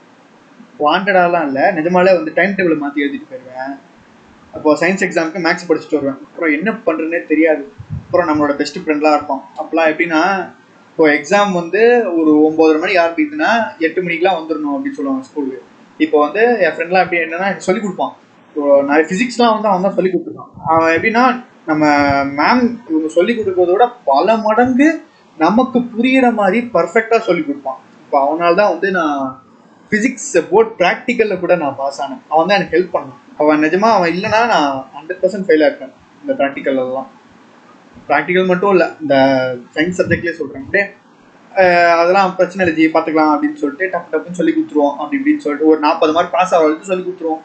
வாண்டடாலாம் 0.85 1.47
இல்லை 1.49 1.65
நிஜமாலே 1.79 2.15
வந்து 2.19 2.37
டைம் 2.39 2.55
டேபிளை 2.59 2.77
மாற்றி 2.83 3.05
எழுதிட்டு 3.05 3.31
போயிடுவேன் 3.33 3.75
அப்போ 4.57 4.71
சயின்ஸ் 4.83 5.05
எக்ஸாமுக்கு 5.07 5.45
மேக்ஸ் 5.47 5.69
படிச்சுட்டு 5.69 5.99
வருவேன். 5.99 6.21
அப்புறம் 6.29 6.55
என்ன 6.57 6.71
பண்ணுறதுனே 6.87 7.21
தெரியாது. 7.33 7.63
அப்புறம் 8.05 8.29
நம்மளோட 8.31 8.55
பெஸ்ட் 8.61 8.81
ஃப்ரெண்ட்லாம் 8.83 9.17
இருப்போம் 9.19 9.43
அப்போலாம் 9.61 9.91
எப்படின்னா 9.93 10.23
இப்போ 10.91 11.05
எக்ஸாம் 11.19 11.53
வந்து 11.61 11.83
ஒரு 12.21 12.33
ஒம்பதரை 12.47 12.79
மணிக்கு 12.81 13.03
ஆரம்பிக்குதுன்னா 13.05 13.53
எட்டு 13.87 14.01
மணிக்கெலாம் 14.07 14.39
வந்துடணும் 14.41 14.75
அப்படின்னு 14.75 14.99
சொல்லுவாங்க 14.99 15.29
ஸ்கூலுக்கு 15.29 15.61
இப்போ 16.05 16.17
வந்து 16.25 16.43
என் 16.65 16.75
ஃப்ரெண்ட்லாம் 16.75 17.05
எப்படி 17.05 17.21
என்னன்னா 17.25 17.49
சொல்லிக் 17.69 17.85
கொடுப்பான். 17.87 18.13
இப்போ 18.49 18.63
நிறைய 18.89 19.05
ஃபிசிக்ஸ்லாம் 19.11 19.55
வந்து 19.57 19.71
அவன் 19.71 19.87
தான் 19.87 19.97
சொல்லி 19.99 20.11
கொடுத்துருக்கான். 20.13 20.53
அவன் 20.73 20.95
எப்படின்னா 20.97 21.25
நம்ம 21.71 21.85
மேம் 22.39 22.63
இவங்க 22.91 23.09
சொல்லி 23.17 23.33
கொடுக்கறத 23.39 23.73
விட 23.75 23.87
பல 24.11 24.37
மடங்கு 24.47 24.89
நமக்கு 25.39 25.79
புரியிற 25.95 26.27
மாதிரி 26.41 26.59
பர்ஃபெக்டாக 26.77 27.27
சொல்லி 27.29 27.43
கொடுப்பான். 27.45 27.81
இப்போ 28.05 28.17
அவனால 28.25 28.53
தான் 28.61 28.73
வந்து 28.75 28.89
நான் 28.99 29.19
ஃபிசிக்ஸ் 29.93 30.33
போர்ட் 30.51 30.73
ப்ராக்டிக்கலில் 30.81 31.43
கூட 31.45 31.55
நான் 31.63 31.79
பாஸ் 31.81 32.01
ஆனேன். 32.05 32.23
அவன் 32.33 32.49
தான் 32.49 32.59
எனக்கு 32.59 32.77
ஹெல்ப் 32.77 32.95
பண்ணான். 32.97 33.21
அவன் 33.43 33.63
நிஜமா 33.65 33.89
அவன் 33.97 34.13
இல்லைனா 34.15 34.41
நான் 34.55 34.71
ஹண்ட்ரட் 34.97 35.21
பர்சன்ட் 35.23 35.47
ஃபெயில் 35.49 35.65
ஆயிருக்கேன் 35.67 35.95
இந்த 36.23 36.33
ப்ராக்டிக்கல்லாம் 36.41 37.09
ப்ராக்டிக்கல் 38.11 38.51
மட்டும் 38.51 38.73
இல்லை 38.75 38.89
இந்த 39.03 39.15
சயின்ஸ் 39.75 39.99
சப்ஜெக்ட்லேயே 40.01 40.37
சொல்கிறேன் 40.41 40.65
அப்படியே 40.65 40.85
அதெல்லாம் 42.01 42.35
பிரச்சனை 42.39 42.61
இல்லை 42.65 42.75
ஜி 42.79 42.85
பார்த்துக்கலாம் 42.93 43.33
அப்படின்னு 43.33 43.61
சொல்லிட்டு 43.63 43.87
டப்பு 43.95 44.11
டப்புன்னு 44.13 44.39
சொல்லி 44.41 44.53
கொடுத்துருவோம் 44.55 44.95
அப்படி 44.99 45.19
இப்படின்னு 45.19 45.45
சொல்லிட்டு 45.45 45.71
ஒரு 45.71 45.81
நாற்பது 45.87 46.13
மார்க் 46.17 46.37
பாஸ் 46.37 46.55
ஆகிறது 46.57 46.91
சொல்லி 46.91 47.05
கொடுத்துருவோம். 47.07 47.43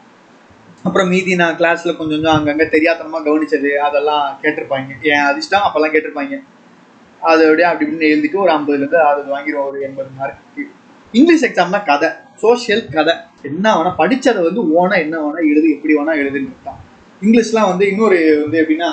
அப்புறம் 0.86 1.08
மீதி 1.12 1.32
நான் 1.42 1.58
கிளாஸில் 1.60 1.96
கொஞ்சம் 1.98 2.18
கொஞ்சம் 2.18 2.36
அங்கங்கே 2.36 2.66
தெரியாதனமாக 2.74 3.26
கவனிச்சது 3.28 3.70
அதெல்லாம் 3.86 4.26
கேட்டிருப்பாங்க. 4.42 4.90
என் 5.10 5.26
அதிர்ஷ்டம் 5.30 5.64
அப்போல்லாம் 5.66 5.94
கேட்டிருப்பாங்க. 5.94 6.36
அதோடய 7.22 7.46
அப்படியே 7.48 7.68
அப்படி 7.68 7.86
இப்படின்னு 7.86 8.10
எழுதிட்டு 8.14 8.42
ஒரு 8.44 8.52
ஐம்பதுலேருந்து 8.56 8.98
அறுபது 9.08 9.30
வாங்கிடுவோம் 9.34 9.68
ஒரு 9.70 9.78
எண்பது 9.86 10.10
மார்க்கு 10.18 10.64
இங்கிலீஷ் 11.14 11.46
எக்ஸாம்னா 11.48 11.80
கதை 11.90 12.08
சோஷியல் 12.42 12.84
கதை. 12.96 13.14
என்ன 13.48 13.66
வேணா 13.76 13.92
படித்ததை 14.02 14.40
வந்து 14.48 14.62
ஓனா 14.76 14.96
என்ன 15.04 15.16
வேணா 15.24 15.40
எழுது 15.52 15.68
எப்படி 15.76 15.94
வேணா 15.98 16.14
எழுதுன்னு 16.22 16.66
தான் 16.68 16.80
இங்கிலீஷ்லாம் 17.22 17.70
வந்து 17.72 17.84
இன்னொரு 17.92 18.18
வந்து 18.44 18.60
எப்படின்னா 18.62 18.90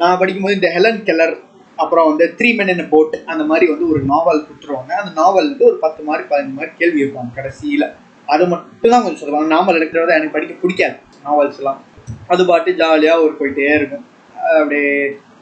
நான் 0.00 0.18
படிக்கும்போது 0.20 0.58
இந்த 0.58 0.68
ஹெலன் 0.76 1.00
கெல்லர் 1.08 1.34
அப்புறம் 1.82 2.08
வந்து 2.10 2.24
த்ரீ 2.38 2.48
மென் 2.58 2.72
என்ன 2.74 2.84
போட் 2.92 3.16
அந்த 3.32 3.42
மாதிரி 3.50 3.66
வந்து 3.72 3.86
ஒரு 3.92 4.00
நாவல் 4.12 4.44
கொடுத்துருவாங்க. 4.46 4.92
அந்த 5.00 5.12
நாவல் 5.20 5.48
வந்து 5.50 5.66
ஒரு 5.70 5.78
பத்து 5.84 6.00
மார்க் 6.08 6.30
பதினஞ்சு 6.32 6.56
மார்க் 6.58 6.80
கேள்வி 6.80 7.02
இருப்பாங்க 7.04 7.32
கடைசியில். 7.38 7.86
அது 8.34 8.44
மட்டும் 8.52 8.92
தான் 8.92 9.02
கொஞ்சம் 9.04 9.22
சொல்லுவாங்க. 9.22 9.48
நாவல் 9.54 9.78
எடுக்கிறத 9.80 10.14
எனக்கு 10.18 10.36
படிக்க 10.36 10.54
பிடிக்காது 10.62 10.96
நாவல்ஸ் 11.26 11.60
எல்லாம். 11.62 11.80
அது 12.32 12.42
பாட்டு 12.50 12.70
ஜாலியாக 12.80 13.24
ஒரு 13.26 13.34
போயிட்டே 13.40 13.72
இருக்கும். 13.78 14.04
அப்படியே 14.60 14.92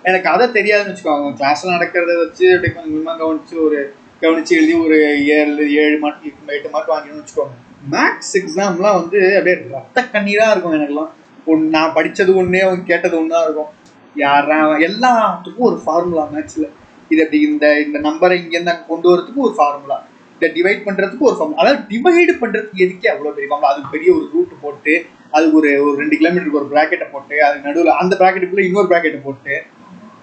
எனக்கு 0.08 0.28
அதை 0.32 0.44
தெரியாதுன்னு 0.58 0.92
வச்சுக்கோங்க. 0.92 1.30
கிளாஸில் 1.40 1.74
நடக்கிறத 1.76 2.12
வச்சு 2.24 2.44
அப்படியே 2.54 2.72
கொஞ்சம் 2.74 2.92
கொஞ்சமாக 2.92 3.18
கவனிச்சு 3.22 3.56
ஒரு 3.66 3.78
கவனிச்சு 4.22 4.52
எழுதி 4.58 4.74
ஒரு 4.84 4.96
ஏழு 5.36 5.64
ஏழு 5.82 5.96
மார்க் 6.04 6.28
எட்டு 6.56 6.70
மார்க் 6.74 6.92
வாங்கினு 6.94 7.20
வச்சுக்கோங்க. 7.20 7.56
மேக்ஸ் 7.94 8.32
எக்ஸாம்லாம் 8.40 8.98
வந்து 9.00 9.18
அப்படியே 9.38 9.56
ரத்த 9.74 10.04
கண்ணீராக 10.14 10.52
இருக்கும் 10.54 10.76
எனக்குலாம் 10.78 11.12
ஒன்று 11.50 11.74
நான் 11.74 11.94
படித்தது 11.96 12.30
ஒன்றே 12.40 12.62
அவங்க 12.66 12.88
கேட்டது 12.92 13.14
ஒன்றா 13.20 13.40
இருக்கும். 13.46 13.70
யாரா 14.16 14.58
எல்லாத்துக்கும் 14.88 15.68
ஒரு 15.70 15.78
ஃபார்முலா 15.84 16.24
மேக்ஸில் 16.34 16.68
இது 17.10 17.20
அப்படி 17.24 17.40
இந்த 17.48 17.66
இந்த 17.86 17.98
நம்பரை 18.06 18.36
இங்கேருந்து 18.40 18.72
அங்கே 18.74 18.86
கொண்டு 18.88 19.08
வரதுக்கு 19.12 19.44
ஒரு 19.48 19.54
ஃபார்முலா 19.58 19.98
இதை 20.40 20.48
டிவைட் 20.56 20.84
பண்ணுறதுக்கு 20.86 21.28
ஒரு 21.30 21.36
ஃபார்முலா 21.38 21.62
அதாவது 21.62 21.80
டிவைடு 21.92 22.34
பண்ணுறதுக்கு 22.42 22.84
எதுக்கே 22.84 23.10
அவ்வளோ 23.12 23.32
பெரிய 23.36 23.48
ஃபார்முலா 23.50 23.72
அதுக்கு 23.72 23.94
பெரிய 23.96 24.10
ஒரு 24.16 24.26
ரூட் 24.34 24.54
போட்டு 24.64 24.94
அதுக்கு 25.36 25.58
ஒரு 25.60 25.70
ஒரு 25.86 25.96
ரெண்டு 26.02 26.18
கிலோமீட்டருக்கு 26.20 26.60
ஒரு 26.60 26.70
ப்ராக்கெட்டை 26.74 27.08
போட்டு 27.14 27.36
அது 27.46 27.56
நடுவில் 27.66 27.98
அந்த 28.02 28.16
ப்ராக்கெட்டுக்குள்ளே 28.20 28.66
இன்னொரு 28.68 28.90
ப்ராக்கெட்டை 28.92 29.20
போட்டு 29.26 29.56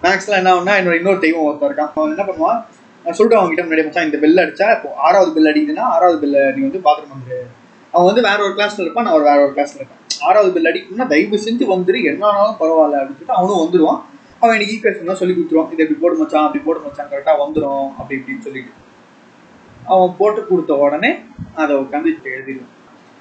மேக்ஸில் 0.06 0.38
என்ன 0.40 0.52
ஆகும்னா 0.54 0.74
என்னோட 0.80 0.96
இன்னொரு 1.00 1.20
தெய்வம் 1.26 1.46
ஒருத்தர் 1.48 1.70
இருக்கான். 1.70 1.92
அவன் 1.98 2.14
என்ன 2.16 2.26
பண்ணுவான்? 2.30 2.60
நான் 3.06 3.16
சொல்லிட்டு 3.18 3.38
அவங்க 3.38 3.52
கிட்ட 3.52 3.64
முன்னாடி 3.66 3.86
மச்சான் 3.86 4.08
இந்த 4.10 4.18
பெல் 4.24 4.42
அடிச்சா 4.44 4.68
இப்போ 4.76 4.90
ஆறாவது 5.08 5.32
பெல் 5.36 5.50
அடிக்குதுன்னா 5.52 5.86
ஆறாவது 5.96 6.18
பெல்ல 6.24 6.38
நீ 6.56 6.62
வந்து 6.68 6.82
பாத்ரூம் 6.88 7.14
வந்துரு. 7.16 7.40
அவன் 7.94 8.08
வந்து 8.10 8.24
வேற 8.30 8.40
ஒரு 8.48 8.54
கிளாஸ்ல 8.58 8.84
இருப்பான் 8.86 9.06
நான் 9.08 9.18
ஒரு 9.20 9.26
வேற 9.30 9.40
ஒரு 9.46 9.54
கிளாஸ்ல 9.56 9.80
இருப்பேன். 9.80 10.02
ஆறாவது 10.28 10.52
பெல் 10.56 10.70
அடிக்கணும்னா 10.72 11.08
தயவு 11.14 11.38
செஞ்சு 11.48 11.66
வந்துரு 11.74 12.00
என்ன 12.12 12.24
ஆனாலும் 12.32 12.60
பரவாயில்ல 12.62 13.00
அப்படின்னு 13.00 13.20
சொல்லிட்டு 13.20 13.40
அவனும் 13.40 13.62
வந்துடுவான் 13.64 14.02
அவன் 14.42 14.56
எனக்கு 14.56 14.74
ஈக்குவேஷன்லாம் 14.76 15.20
சொல்லி 15.20 15.34
கொடுத்துருவான். 15.36 15.70
இதை 15.74 15.82
இப்படி 15.86 16.00
போடு 16.04 16.16
மச்சான் 16.22 16.46
அப்படி 16.48 16.62
போடு 16.66 16.80
மச்சான் 16.86 17.12
கரெக்டாக 17.12 17.38
வந்துடும் 17.44 17.86
அப்படி 18.00 18.18
இப்படின்னு 18.20 18.46
சொல்லிட்டு. 18.48 18.72
அவன் 19.94 20.16
போட்டு 20.20 20.42
கொடுத்த 20.50 20.74
உடனே 20.86 21.12
அதை 21.62 21.74
உட்காந்து 21.84 22.12
எழுதிடுவான். 22.36 22.72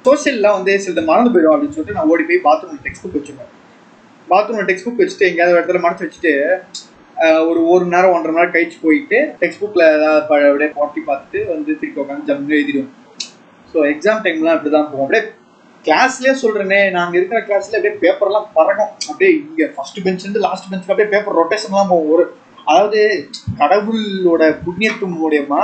சோஷியல்லாம் 0.04 0.56
வந்து 0.58 0.72
சில 0.86 1.02
மறந்து 1.10 1.30
போயிடும் 1.34 1.54
அப்படின்னு 1.54 1.76
சொல்லிட்டு 1.76 1.98
நான் 1.98 2.10
ஓடி 2.14 2.24
போய் 2.30 2.40
பாத்ரூம் 2.48 2.82
டெக்ஸ்ட் 2.86 3.04
புக் 3.04 3.16
வச்சுப்பேன் 3.18 3.52
பாத்ரூம் 4.32 4.68
டெக்ஸ்ட் 4.70 4.86
புக் 4.86 5.00
வச்சுட்டு 5.02 5.28
எங்கேயாவது 5.28 5.56
இடத்துல 5.58 5.80
மறைச்சு 5.84 6.04
வச்சுட்டு 6.06 6.32
ஒரு 7.48 7.60
ஒரு 7.72 7.84
மணி 7.84 7.94
நேரம் 7.94 8.12
ஒன்றரை 8.14 8.32
மணி 8.32 8.40
நேரம் 8.40 8.54
கழிச்சு 8.54 8.78
போயிட்டு 8.84 9.18
டெக்ஸ்ட் 9.40 9.62
புக்கில் 9.62 9.84
ஏதாவது 9.94 10.20
அப்படியே 10.50 10.70
போட்டி 10.78 11.00
பார்த்துட்டு 11.08 11.40
வந்து 11.52 11.70
திருப்பி 11.80 12.02
உட்காந்து 12.02 12.28
ஜம்னு 12.30 12.56
எழுதிடுவேன். 12.58 12.90
ஸோ 13.72 13.78
எக்ஸாம் 13.92 14.22
டைம்லாம் 14.26 14.56
இப்படி 14.58 14.72
தான் 14.76 14.88
போகும். 14.90 15.04
அப்படியே 15.04 15.24
கிளாஸ்லயே 15.86 16.32
சொல்கிறேனே 16.42 16.80
நாங்கள் 16.96 17.18
இருக்கிற 17.18 17.40
கிளாஸ்ல 17.48 17.78
அப்படியே 17.78 17.94
பேப்பர்லாம் 18.04 18.48
பறக்கும் 18.56 18.92
அப்படியே 19.10 19.30
இங்கே 19.38 19.66
ஃபர்ஸ்ட் 19.74 20.00
பெஞ்ச்லேருந்து 20.06 20.44
லாஸ்ட் 20.46 20.68
பெஞ்சுக்கு 20.70 20.94
அப்படியே 20.94 21.10
பேப்பர் 21.14 21.38
ரொட்டேஷன் 21.40 21.76
தான் 21.78 21.90
போகும். 21.92 22.10
ஒரு 22.14 22.24
அதாவது 22.70 23.00
கடவுளோட 23.60 24.42
புண்ணியத்து 24.66 25.06
மூலியமா 25.18 25.62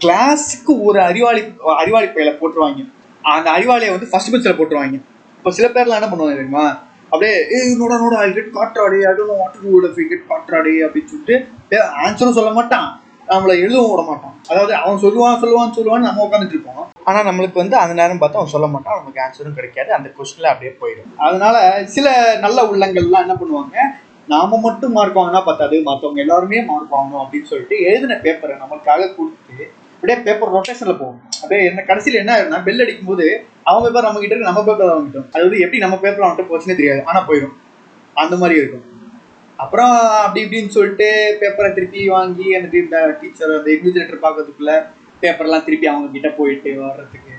கிளாஸுக்கு 0.00 0.72
ஒரு 0.88 0.98
அறிவாளி 1.08 1.42
அறிவாளி 1.82 2.08
பையில 2.16 2.32
போட்டுருவாங்க. 2.40 2.82
அந்த 3.24 3.48
அறிவாளியை 3.56 3.92
வந்து 3.94 4.10
ஃபர்ஸ்ட் 4.10 4.32
பெஞ்சில் 4.34 4.58
போட்டுருவாங்க. 4.58 4.98
இப்போ 5.38 5.52
சில 5.58 5.68
பேர்லாம் 5.76 5.98
என்ன 6.00 6.10
பண்ணுவாங்க 6.10 6.36
தெரியுமா? 6.36 6.66
அப்படியே 7.10 7.34
ஏ 7.54 7.58
நோட 7.80 7.94
நோட 8.02 8.14
I 8.26 8.28
get 8.36 8.54
காற்றாடி 8.58 8.98
I 9.08 9.12
don't 9.18 9.40
what 9.40 9.58
to 9.96 10.06
get 10.12 10.28
காற்றாடி 10.30 10.74
அப்படின்னு 10.86 11.10
சொல்லிட்டு 11.12 11.78
ஆன்சரும் 12.04 12.38
சொல்ல 12.38 12.52
மாட்டான். 12.58 12.88
நம்மளை 13.30 13.54
எழுதவும் 13.62 13.92
விட 13.92 14.02
மாட்டான். 14.08 14.34
அதாவது 14.50 14.72
அவன் 14.80 15.00
சொல்லுவான் 15.04 15.40
சொல்லுவான் 15.42 15.72
சொல்லுவான்னு 15.76 16.08
நம்ம 16.08 16.24
உட்காந்துட்டு 16.26 16.54
இருப்போம். 16.56 16.84
ஆனா 17.08 17.20
நம்மளுக்கு 17.28 17.60
வந்து 17.62 17.76
அந்த 17.82 17.94
நேரம் 18.00 18.20
பார்த்து 18.20 18.38
அவன் 18.40 18.52
சொல்ல 18.54 18.66
மாட்டான். 18.74 18.98
நமக்கு 19.00 19.22
ஆன்சரும் 19.24 19.56
கிடைக்காது. 19.58 19.90
அந்த 19.96 20.08
கொஸ்டின்ல 20.16 20.50
அப்படியே 20.52 20.72
போயிடும் 20.82 21.10
அதனால 21.26 21.56
சில 21.94 22.06
நல்ல 22.44 22.58
உள்ளங்கள்லாம் 22.72 23.24
என்ன 23.26 23.36
பண்ணுவாங்க? 23.40 23.76
நாம 24.34 24.58
மட்டும் 24.66 24.94
மார்க் 24.98 25.18
வாங்கினா 25.18 25.42
பத்தாது. 25.48 25.76
மற்றவங்க 25.88 26.22
எல்லாருமே 26.26 26.60
மார்க் 26.70 26.94
வாங்கணும் 26.96 27.22
அப்படின்னு 27.24 27.50
சொல்லிட்டு 27.50 27.76
எழுதின 27.88 28.18
பேப்பரை 28.24 28.56
நமக்காக 28.64 29.10
கொடுத்து 29.16 29.66
அப்படியே 29.94 30.16
பேப்பர் 30.24 30.54
ரொட்டேஷன்ல 30.56 30.94
போகும் 31.02 31.20
அப்படியே 31.42 31.60
என்ன 31.68 31.84
கடைசியில் 31.90 32.20
என்ன 32.22 32.32
ஆயிரும்னா 32.34 32.58
பெல் 32.66 32.82
அடிக்கும் 32.84 33.10
போது 33.10 33.26
அவன் 33.68 33.84
பேப்பர் 33.84 34.08
நம்ம 34.08 34.20
கிட்ட 34.22 34.34
இருக்கு 34.34 34.50
நம்ம 34.50 34.64
பேப்பர் 34.68 34.92
வாங்கிட்டோம். 34.94 35.28
அது 35.34 35.44
வந்து 35.46 35.62
எப்படி 35.64 35.80
நம்ம 35.84 35.96
பேப்பர் 36.04 36.26
அவன்கிட்ட 36.26 36.46
போச்சுன்னே 36.50 36.76
தெரியாது. 36.80 37.02
ஆனா 37.10 37.22
போயிடும் 37.30 37.56
அந்த 38.24 38.36
மாதிரி 38.42 38.58
இருக்கும். 38.60 38.84
அப்புறம் 39.62 39.94
அப்படி 40.22 40.40
இப்படின்னு 40.44 40.74
சொல்லிட்டு 40.76 41.08
பேப்பரை 41.40 41.68
திருப்பி 41.76 42.00
வாங்கி 42.14 42.46
எனக்கு 42.58 42.76
இந்த 42.84 42.98
டீச்சர் 43.20 43.56
அந்த 43.58 43.70
இன்விஜிலேட்டர் 43.76 44.24
பார்க்கறதுக்குள்ள 44.24 44.74
பேப்பர்லாம் 45.22 45.64
திருப்பி 45.66 45.86
அவங்க 45.92 46.08
கிட்ட 46.16 46.28
போயிட்டு 46.38 46.70
வர்றதுக்கு 46.86 47.34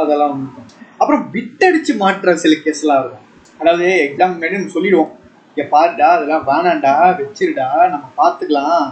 அதெல்லாம் 0.00 0.34
இருக்கும். 0.42 0.68
அப்புறம் 1.00 1.22
விட்டடிச்சு 1.34 1.92
மாட்டுற 2.02 2.32
சில 2.42 2.54
கேஸ்லாம் 2.64 3.00
இருக்கும். 3.02 3.24
அதாவது 3.60 3.86
எக்ஸாம் 4.06 4.32
முன்னாடி 4.34 4.58
நம்ம 4.58 4.74
சொல்லிடுவோம். 4.76 5.10
இங்கே 5.50 5.64
பாருடா 5.74 6.08
அதெல்லாம் 6.16 6.46
வேணாண்டா 6.50 6.92
வச்சிருடா 7.20 7.68
நம்ம 7.94 8.06
பார்த்துக்கலாம். 8.20 8.84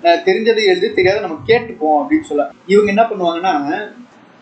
தெரிஞ்சது 0.00 0.24
தெரிஞ்சதை 0.26 0.62
எழுதி 0.70 0.88
தெரியாத 0.96 1.20
நம்ம 1.24 1.36
கேட்டுப்போம் 1.50 1.98
அப்படின்னு 2.00 2.28
சொல்ல. 2.30 2.44
இவங்க 2.72 2.88
என்ன 2.94 3.04
பண்ணுவாங்கன்னா 3.10 3.54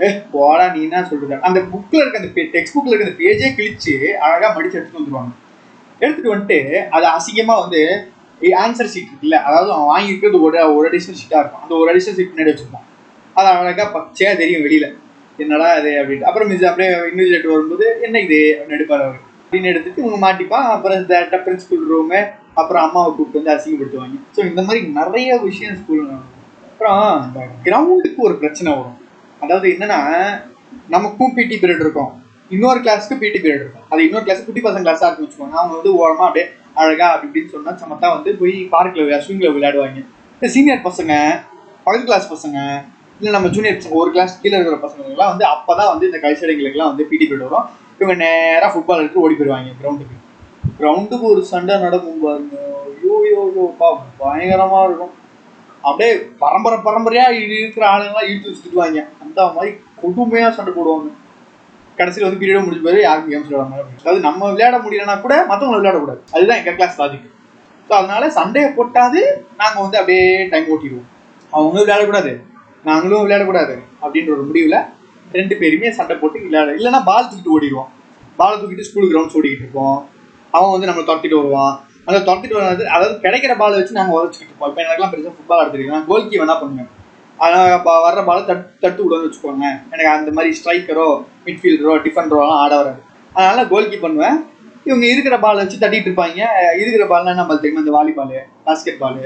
ஏ 0.05 0.09
போடா 0.35 0.65
நீ 0.75 0.79
என்ன 0.87 1.03
சொல்றது 1.11 1.47
அந்த 1.49 1.61
புக்கில் 1.73 2.03
இருக்க 2.03 2.21
அந்த 2.23 2.31
டெக்ஸ்ட் 2.55 2.75
புக்கில் 2.77 2.95
இருக்க 2.95 3.09
அந்த 3.09 3.19
பேஜே 3.23 3.49
கிழிச்சு 3.59 3.95
அழகாக 4.27 4.51
மடிச்சு 4.57 4.79
எடுத்துட்டு 4.79 5.01
வந்துருவாங்க. 5.01 5.33
எடுத்துட்டு 6.03 6.35
வந்துட்டு 6.35 6.59
அது 6.91 7.07
அசிங்கமா 7.07 7.55
வந்து 7.63 7.81
ஆன்சர் 8.63 8.93
ஷீட் 8.93 9.11
இருக்குல்ல 9.11 9.37
அதாவது 9.43 9.73
அவன் 9.73 9.91
வாங்கியிருக்கிறது 9.93 10.41
ஒரு 10.41 10.75
ஒரு 10.75 10.89
அடிஷனல் 10.89 11.21
ஷீட்டாக 11.23 11.43
இருக்கும். 11.43 11.63
அந்த 11.63 11.75
ஒரு 11.75 11.89
அடிஷனல் 11.93 12.17
ஷீட் 12.19 12.33
முன்னாடி 12.33 12.53
வச்சிருப்பான். 12.53 12.87
அது 13.35 13.49
அழகாக 13.49 13.91
பச்சையாக 13.91 14.39
தெரியும் 14.39 14.65
வெளியில. 14.65 14.87
என்னடா 15.37 15.73
அது 15.73 15.91
அப்படின்ட்டு. 16.01 16.23
அப்புறம் 16.23 16.49
மிஸ் 16.49 16.65
அப்படியே 16.65 16.91
இன்விஜிலேட் 16.95 17.53
வரும்போது 17.53 17.99
என்ன 18.03 18.21
இது? 18.21 18.57
அப்படின்னு 18.59 18.77
எடுப்பார் 18.79 19.01
அவர். 19.01 19.21
அப்படின்னு 19.45 19.65
எடுத்துட்டு 19.65 20.03
இவங்க 20.03 20.19
மாட்டிப்பான். 20.27 20.67
அப்புறம் 20.75 20.99
இந்த 21.01 21.43
பிரின்சிபல் 21.47 21.87
ரூமு 21.93 22.21
அப்புறம் 22.55 22.85
அம்மாவை 22.85 23.15
கூப்பிட்டு 23.15 23.41
வந்து 23.41 23.55
அசிங்கப்படுத்துவாங்க. 23.55 24.17
ஸோ 24.37 24.41
இந்த 24.49 24.63
மாதிரி 24.63 24.87
நிறைய 24.87 25.37
விஷயம் 25.37 25.77
ஸ்கூல் 25.77 26.03
அப்புறம் 26.71 27.05
இந்த 27.27 27.41
கிரவுண்டுக்கு 27.65 28.17
ஒரு 28.17 28.35
பிரச்சனை 28.35 28.73
வரும். 28.73 28.99
அதாவது 29.41 29.69
என்னன்னா 29.69 30.01
நமக்கும் 30.89 31.35
பிடி 31.35 31.57
பீரியட் 31.57 31.85
இருக்கும். 31.87 32.13
இன்னொரு 32.55 32.81
கிளாஸ்க்கு 32.85 33.21
பிடி 33.23 33.39
பீரியட் 33.43 33.63
இருக்கும். 33.65 33.87
அது 33.93 34.01
இன்னொரு 34.07 34.25
கிளாஸ் 34.27 34.47
குட்டி 34.47 34.63
பசங்க 34.67 34.85
கிளாஸாக 34.87 35.07
இருக்குன்னு 35.09 35.29
வச்சுக்கோங்க. 35.29 35.57
அவங்க 35.61 35.75
வந்து 35.79 35.93
ஓரமாக 36.01 36.27
அப்படியே 36.29 36.47
அழகா 36.81 37.07
அப்படி 37.13 37.29
இப்படின்னு 37.29 37.53
சொன்னா 37.55 37.73
சமத்தா 37.83 38.09
வந்து 38.17 38.31
போய் 38.41 38.55
பார்க்ல 38.75 39.21
ஸ்விங்ல 39.27 39.51
விளையாடுவாங்க. 39.57 40.01
இந்த 40.37 40.49
சீனியர் 40.55 40.83
பசங்க 40.89 41.13
பக்கத்து 41.85 42.09
கிளாஸ் 42.11 42.33
பசங்க 42.35 42.59
இல்லை 43.21 43.33
நம்ம 43.37 43.49
ஜூனியர் 43.55 43.79
பசங்க 43.79 43.97
ஒரு 44.03 44.11
கிளாஸ் 44.15 44.35
கீழே 44.43 44.55
இருக்கிற 44.59 44.79
பசங்களுக்குலாம் 44.85 45.33
வந்து 45.33 45.45
அப்போ 45.55 45.73
தான் 45.81 45.91
வந்து 45.93 46.09
இந்த 46.11 46.19
கல்ச்சரைங்களுக்குலாம் 46.25 46.91
வந்து 46.93 47.07
பிடி 47.11 47.25
பீரியட் 47.31 47.47
வரும். 47.49 47.67
இவங்க 47.99 48.15
நேராக 48.25 48.71
ஃபுட்பால் 48.75 49.03
எடுத்து 49.03 49.23
ஓடி 49.25 49.35
போயிடுவாங்க 49.39 49.73
கிரவுண்டுக்கு 49.81 50.17
கிரவுண்டுக்கு 50.79 51.27
ஒரு 51.33 51.43
சண்டை 51.53 51.75
நடக்கும் 51.85 52.23
பாருங்க. 52.27 52.57
ஐயோ 52.91 53.17
யோ 53.33 53.43
யோப்பா 53.57 53.89
இருக்கும். 54.89 55.13
அப்படியே 55.89 56.11
பரம்பரை 56.43 56.77
பரம்பரையாக 56.87 57.39
இருக்கிற 57.45 57.85
ஆளுங்கெல்லாம் 57.93 58.29
இழுத்து 58.31 58.51
வச்சுட்டுவாங்க 58.51 59.01
அந்த 59.23 59.47
மாதிரி 59.57 59.73
கொடுமையாக 60.03 60.53
சண்டை 60.59 60.73
போடுவாங்க. 60.79 61.11
கடைசியில் 61.99 62.27
வந்து 62.27 62.41
பீரியடும் 62.41 62.67
முடிஞ்ச 62.67 62.83
பிறகு 62.87 63.03
யாருக்கும் 63.07 63.33
கேம்ஸ் 63.33 63.49
விளையாட 63.51 63.69
மாதிரி 63.73 64.01
அதாவது 64.03 64.21
நம்ம 64.29 64.51
விளையாட 64.53 64.77
முடியலன்னா 64.85 65.17
கூட 65.25 65.35
மற்றவங்க 65.51 65.79
விளையாடக்கூடாது 65.81 66.21
அதுதான் 66.35 66.61
எங்கள் 66.61 66.77
கிளாஸ் 66.79 66.99
லாஜிக் 67.01 67.29
ஸோ 67.89 67.93
அதனால 67.99 68.25
சண்டையை 68.39 68.69
போட்டாது 68.77 69.21
நாங்கள் 69.61 69.83
வந்து 69.85 69.99
அப்படியே 70.01 70.27
டைம் 70.53 70.69
ஓட்டிடுவோம். 70.75 71.09
அவங்களும் 71.53 71.85
விளையாடக்கூடாது 71.87 72.33
நாங்களும் 72.89 73.25
விளையாடக்கூடாது 73.25 73.75
அப்படின்ற 74.03 74.31
ஒரு 74.37 74.45
முடிவில் 74.49 74.79
ரெண்டு 75.37 75.55
பேருமே 75.61 75.91
சண்டை 75.99 76.15
போட்டு 76.21 76.45
விளையாட 76.47 76.71
இல்லைன்னா 76.79 77.01
பால் 77.11 77.29
தூக்கிட்டு 77.29 77.55
ஓடிடுவோம். 77.57 77.91
பால் 78.41 78.59
தூக்கிட்டு 78.61 78.89
ஸ்கூல் 78.89 79.11
கிரவுண்ட்ஸ் 79.11 79.37
ஓடிக்கிட்டு 79.39 79.65
இருப்போம். 79.65 79.99
அவன் 80.55 80.73
வந்து 80.75 80.89
நம்மளை 80.89 81.05
துரத்திட்டு 81.11 81.41
வருவான். 81.41 81.75
அந்த 82.09 82.19
துரத்திட்டு 82.27 82.59
வர்றது 82.59 82.85
அதாவது 82.95 83.15
கிடைக்கிற 83.27 83.53
பாலை 83.61 83.75
வச்சு 83.79 83.99
நாங்கள் 83.99 84.17
உதச்சிக்கிட்டு 84.19 84.53
இருப்போம். 84.53 84.71
இப்போ 84.71 84.83
எனக்குலாம் 84.85 85.13
பெருசாக 85.13 85.35
ஃபுட்பால் 85.37 85.63
எடுத்துருக்கோம் 85.63 85.97
நான் 85.99 86.09
கோல்கி 86.11 86.41
வேணா 86.43 86.57
பண்ணுவேன். 86.63 86.91
ஆனால் 87.39 87.69
வர்ற 88.07 88.25
பாலை 88.25 88.43
தட் 88.51 88.65
தட்டு 88.83 89.03
விடுன்னு 89.05 89.27
வச்சுக்கோங்க. 89.27 89.67
எனக்கு 89.93 90.11
அந்த 90.17 90.33
மாதிரி 90.37 90.57
ஸ்ட்ரைக்கரோ 90.59 91.09
மிட்ஃபீல்டரோ 91.47 91.95
டிஃபெண்டரோலாம் 92.07 92.63
ஆட 92.65 92.73
வராது. 92.81 93.01
அதனால 93.37 93.63
கீப் 93.93 94.07
பண்ணுவேன். 94.07 94.39
இவங்க 94.89 95.07
இருக்கிற 95.07 95.39
பாலை 95.39 95.59
வச்சு 95.63 95.83
தட்டிட்டு 95.83 96.09
இருப்பாங்க. 96.11 96.47
இருக்கிற 96.83 97.05
பால்னா 97.13 97.35
நம்ம 97.41 97.57
தெரியும் 97.57 97.61
தெரியுமா? 97.61 97.85
இந்த 97.85 97.95
வாலிபால் 97.99 98.49
பாஸ்கெட் 98.69 99.01
பால் 99.03 99.21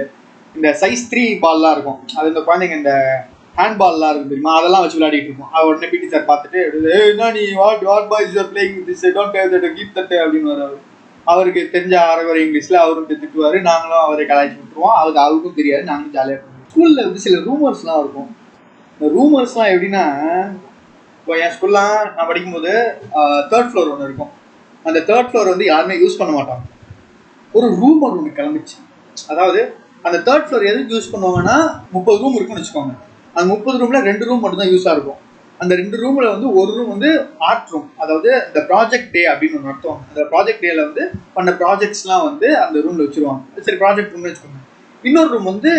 இந்த 0.57 0.69
சைஸ் 0.83 1.09
த்ரீ 1.12 1.25
பால்லாம் 1.45 1.75
இருக்கும். 1.77 2.01
அது 2.19 2.31
இந்த 2.33 2.42
குழந்தைங்க 2.49 2.77
இந்த 2.83 2.95
ஹேண்ட் 3.59 3.79
பால்லாம் 3.83 4.11
இருக்கும் 4.12 4.33
தெரியுமா? 4.33 4.55
அதெல்லாம் 4.59 4.83
வச்சு 4.85 4.99
விளையாடிட்டு 4.99 5.31
இருப்போம். 5.31 5.53
அது 5.53 5.66
உடனே 5.69 5.88
பிடி 5.92 6.09
சார் 6.14 6.29
பார்த்துட்டு 6.31 6.61
என்ன 7.12 7.31
நீ? 7.37 7.45
What 7.62 7.85
what 7.91 8.09
boys 8.12 8.37
are 8.43 8.51
playing 8.53 8.76
this 8.89 9.07
don't 9.18 9.39
have 9.41 9.55
that 9.55 9.68
keep 9.78 9.97
that 9.99 10.14
அப்படின்னு 10.24 10.53
வராரு 10.55 10.76
அவருக்கு 11.33 11.62
தெரிஞ்ச 11.72 11.95
அரைகுறை 12.11 12.43
இங்கிலீஷில் 12.47 12.83
அவரும் 12.83 13.09
திட்டுவார் 13.11 13.57
நாங்களும் 13.70 14.05
அவரை 14.07 14.26
கலாய்ச்சி 14.26 14.59
விட்டுருவோம். 14.59 14.97
அவருக்கு 14.99 15.24
அவருக்கும் 15.24 15.59
தெரியாது. 15.61 15.85
நாங்களும் 15.91 16.14
ஜாலியாக 16.18 16.43
ஸ்கூலில் 16.77 17.05
வந்து 17.05 17.20
சில 17.24 17.37
ரூமர்ஸ்லாம் 17.49 18.01
இருக்கும். 18.03 18.31
இந்த 18.95 19.07
ரூமர்ஸ்லாம் 19.16 19.70
எப்படின்னா 19.74 20.03
இப்போ 21.18 21.33
என் 21.45 21.53
ஸ்கூல்லாம் 21.55 21.95
நான் 22.16 22.29
படிக்கும்போது 22.31 22.72
தேர்ட் 23.53 23.70
ஃப்ளோர் 23.70 23.91
ஒன்று 23.93 24.09
இருக்கும். 24.09 24.33
அந்த 24.89 24.99
தேர்ட் 25.09 25.29
ஃப்ளோர் 25.31 25.51
வந்து 25.53 25.66
யாருமே 25.70 25.95
யூஸ் 26.03 26.18
பண்ண 26.18 26.33
மாட்டாங்க. 26.39 26.64
ஒரு 27.59 27.68
ரூமர் 27.81 28.16
ஒன்று 28.18 28.33
கிளம்பிச்சு. 28.39 28.77
அதாவது 29.33 29.61
அந்த 30.07 30.18
தேர்ட் 30.29 30.47
ஃப்ளோர் 30.49 30.68
எதுக்கு 30.70 30.95
யூஸ் 30.97 31.11
பண்ணுவாங்கன்னா 31.14 31.57
முப்பது 31.97 32.20
ரூம் 32.24 32.37
இருக்குன்னு 32.39 32.62
வச்சுக்கோங்க. 32.62 32.95
அந்த 33.35 33.47
முப்பது 33.55 33.81
ரூமில் 33.83 34.07
ரெண்டு 34.11 34.27
ரூம் 34.29 34.43
மட்டும் 34.45 34.62
தான் 34.62 34.72
யூஸாக 34.74 34.97
இருக்கும். 34.97 35.20
அந்த 35.62 35.72
ரெண்டு 35.83 35.99
ரூமில் 36.05 36.33
வந்து 36.35 36.49
ஒரு 36.61 36.70
ரூம் 36.79 36.93
வந்து 36.95 37.11
ஆர்ட் 37.51 37.70
ரூம் 37.74 37.89
அதாவது 38.05 38.31
இந்த 38.49 38.62
ப்ராஜெக்ட் 38.70 39.12
டே 39.16 39.22
அப்படின்னு 39.33 39.59
ஒன்று 39.61 39.72
அர்த்தம். 39.74 40.01
அந்த 40.11 40.22
ப்ராஜெக்ட் 40.33 40.64
டேல 40.66 40.83
வந்து 40.89 41.05
பண்ண 41.37 41.53
ப்ராஜெக்ட்ஸ்லாம் 41.62 42.27
வந்து 42.31 42.51
அந்த 42.64 42.77
ரூமில் 42.87 43.07
வச்சிருவாங்க. 43.07 43.62
சரி 43.68 43.79
ப்ராஜெக்ட் 43.85 44.14
ரூம்னு 44.16 44.31
வச்சுக்கோங்க. 44.31 44.61
இன்னொரு 45.09 45.31
ரூம் 45.35 45.51
வந்து 45.53 45.72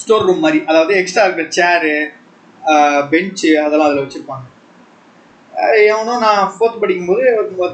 ஸ்டோர் 0.00 0.26
ரூம் 0.28 0.42
மாதிரி 0.44 0.58
அதாவது 0.70 0.92
எக்ஸ்ட்ரா 1.00 1.24
இருக்கிற 1.26 1.48
சேரு 1.58 1.94
பெஞ்சு 3.12 3.50
அதெல்லாம் 3.64 3.88
அதில் 3.88 4.02
வச்சுருப்பாங்க. 4.04 4.46
எவனும் 5.90 6.24
நான் 6.26 6.50
ஃபோர்த் 6.54 6.80
படிக்கும்போது 6.82 7.24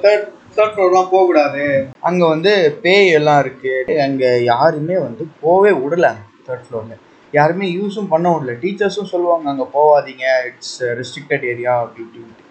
தேர்ட் 0.04 0.26
தேர்ட் 0.56 0.74
ஃப்ளோர்லாம் 0.74 1.10
போகக்கூடாது 1.12 1.62
அங்கே 2.08 2.26
வந்து 2.34 2.52
பேய் 2.84 3.14
எல்லாம் 3.18 3.40
இருக்குது 3.44 3.96
அங்கே 4.06 4.30
யாருமே 4.52 4.96
வந்து 5.06 5.24
போவே 5.42 5.72
விடலை 5.82 6.12
தேர்ட் 6.46 6.66
ஃப்ளோரில் 6.66 6.98
யாருமே 7.32 7.66
யூஸும் 7.78 8.12
பண்ண 8.12 8.28
விடல. 8.34 8.52
டீச்சர்ஸும் 8.62 9.10
சொல்லுவாங்க 9.14 9.48
அங்கே 9.52 9.66
போகாதீங்க 9.76 10.24
இட்ஸ் 10.48 10.76
ரெஸ்ட்ரிக்டட் 11.00 11.44
ஏரியா 11.52 11.74
அப்படி 11.82 12.04
இப்படின்ட்டு 12.06 12.48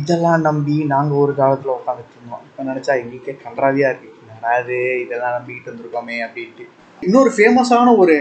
இதெல்லாம் 0.00 0.44
நம்பி 0.48 0.76
நாங்கள் 0.94 1.20
ஒரு 1.22 1.32
காலத்தில் 1.40 1.76
உட்காந்துட்டு 1.78 2.16
இருந்தோம். 2.16 2.44
இப்போ 2.48 2.62
நினச்சா 2.70 2.92
எங்களுக்கே 3.00 3.34
கன்றாவியாக 3.44 3.92
இருக்குது 3.92 4.18
அது 4.58 4.76
இதெல்லாம் 5.04 5.34
நம்பிக்கிட்டு 5.36 5.70
வந்திருக்கோமே 5.70 6.18
அப்படின்ட்டு 6.26 6.66
இன்னொரு 7.06 7.30
ஃபேமஸான 7.34 7.92
ஒரு 8.02 8.14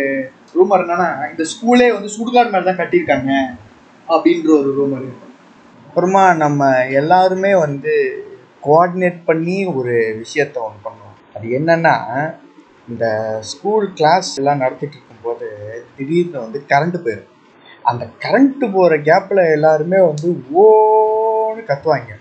ரூமர் 0.58 0.84
என்னன்னா 0.84 1.08
இந்த 1.32 1.44
ஸ்கூலே 1.52 1.88
வந்து 1.96 2.10
சுடுகாடு 2.16 2.52
மேலே 2.52 2.66
தான் 2.68 2.80
கட்டியிருக்காங்க 2.82 3.32
அப்படின்ற 4.08 4.50
ஒரு 4.60 4.70
ரூமர் 4.78 5.08
அப்புறமா 5.88 6.22
நம்ம 6.44 6.68
எல்லாருமே 7.00 7.52
வந்து 7.66 7.94
கோஆர்டினேட் 8.66 9.18
பண்ணி 9.30 9.56
ஒரு 9.80 9.96
விஷயத்த 10.22 10.58
ஒன்று 10.66 10.86
பண்ணோம். 10.86 11.16
அது 11.36 11.48
என்னன்னா 11.58 11.96
இந்த 12.92 13.06
ஸ்கூல் 13.52 13.88
கிளாஸ் 13.98 14.30
எல்லாம் 14.42 14.62
நடத்திட்டு 14.64 14.98
இருக்கும்போது 14.98 15.48
திடீர்னு 15.98 16.38
வந்து 16.46 16.62
கரண்ட்டு 16.72 17.02
போயிடும் 17.06 17.36
அந்த 17.92 18.06
கரண்ட்டு 18.24 18.68
போகிற 18.76 18.96
கேப்பில் 19.10 19.44
எல்லாருமே 19.58 20.00
வந்து 20.10 20.30
ஓன்னு 20.64 21.64
கத்துவாங்க. 21.72 22.14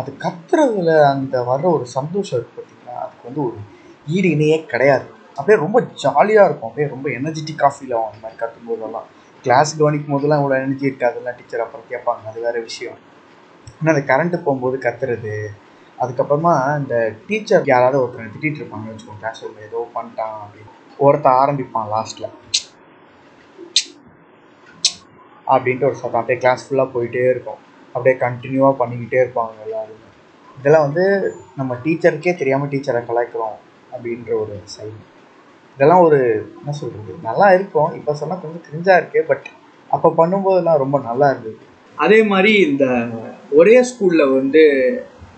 அது 0.00 0.10
கத்துறதுல 0.24 0.92
அந்த 1.14 1.34
வர்ற 1.50 1.66
ஒரு 1.78 1.88
சந்தோஷம் 1.96 2.38
இருக்கு 2.38 2.56
பார்த்தீங்கன்னா 2.58 2.96
அதுக்கு 3.04 3.28
வந்து 3.30 3.42
ஒரு 3.48 3.58
ஈடு 4.14 4.28
இணையே 4.36 4.60
கிடையாது. 4.72 5.08
அப்படியே 5.38 5.56
ரொம்ப 5.64 5.78
ஜாலியாக 6.02 6.48
இருக்கும். 6.48 6.68
அப்படியே 6.70 6.88
ரொம்ப 6.94 7.06
எனர்ஜெட்டிக்காக 7.18 7.72
ஃபீல் 7.74 7.94
ஆகும் 7.96 8.08
அந்த 8.10 8.20
மாதிரி 8.22 8.38
கத்தும் 8.42 8.68
போதெல்லாம் 8.70 9.06
கிளாஸ் 9.44 9.70
கவனிக்கும் 9.78 10.14
போதெல்லாம் 10.14 10.40
இவ்வளோ 10.42 10.56
எனர்ஜி 10.62 10.86
இருக்காதுலாம் 10.90 11.38
டீச்சர் 11.38 11.64
அப்புறம் 11.64 11.86
கேட்பாங்க. 11.92 12.22
அது 12.30 12.44
வேறு 12.46 12.60
விஷயம். 12.68 12.98
ஆனால் 13.78 13.92
அந்த 13.94 14.02
கரண்ட்டு 14.10 14.38
போகும்போது 14.46 14.76
கத்துறது 14.86 15.34
அதுக்கப்புறமா 16.02 16.52
இந்த 16.82 16.94
டீச்சர் 17.28 17.70
யாராவது 17.72 17.96
ஒருத்தர் 18.02 18.32
திட்டிகிட்டு 18.34 18.60
இருப்பாங்க 18.60 18.86
வச்சுக்கோங்க. 18.90 19.20
கிளாஸ் 19.22 19.42
ரூமில் 19.44 19.66
ஏதோ 19.68 19.80
பண்ணிட்டான் 19.96 20.36
அப்படின்னு. 20.44 20.72
ஒருத்தன் 21.06 21.38
ஆரம்பிப்பான் 21.42 21.90
லாஸ்ட்டில் 21.94 22.30
அப்படின்ட்டு 25.52 25.88
ஒரு 25.90 25.96
சத்தம். 26.00 26.20
அப்படியே 26.20 26.40
கிளாஸ் 26.44 26.64
ஃபுல்லாக 26.66 26.88
போயிட்டே 26.94 27.24
இருக்கும். 27.34 27.60
அப்படியே 27.94 28.16
கண்டினியூவாக 28.24 28.74
பண்ணிக்கிட்டே 28.82 29.18
இருப்பாங்க 29.22 29.64
எல்லாருமே. 29.66 30.08
இதெல்லாம் 30.58 30.86
வந்து 30.88 31.04
நம்ம 31.60 31.76
டீச்சருக்கே 31.84 32.34
தெரியாமல் 32.42 32.70
டீச்சரை 32.74 33.02
கலாய்க்கிறோம் 33.08 33.56
அப்படின்ற 33.94 34.30
ஒரு 34.42 34.54
சைடு 34.74 34.98
இதெல்லாம் 35.76 36.04
ஒரு 36.06 36.18
என்ன 36.60 36.72
சொல்கிறது 36.80 37.12
நல்லா 37.28 37.46
இருக்கும். 37.56 37.90
இப்போ 37.98 38.12
சொன்னால் 38.20 38.40
கொஞ்சம் 38.42 38.64
கிரிஞ்சாக 38.66 39.00
இருக்கு 39.00 39.20
பட் 39.30 39.46
அப்போ 39.90 40.08
பண்ணும்போதெல்லாம் 40.20 40.82
ரொம்ப 40.82 40.96
நல்லா 41.08 41.26
இருந்தது. 41.32 41.58
அதே 41.98 42.18
மாதிரி 42.32 42.52
இந்த 42.68 42.84
ஒரே 43.58 43.76
ஸ்கூலில் 43.90 44.32
வந்து 44.38 44.62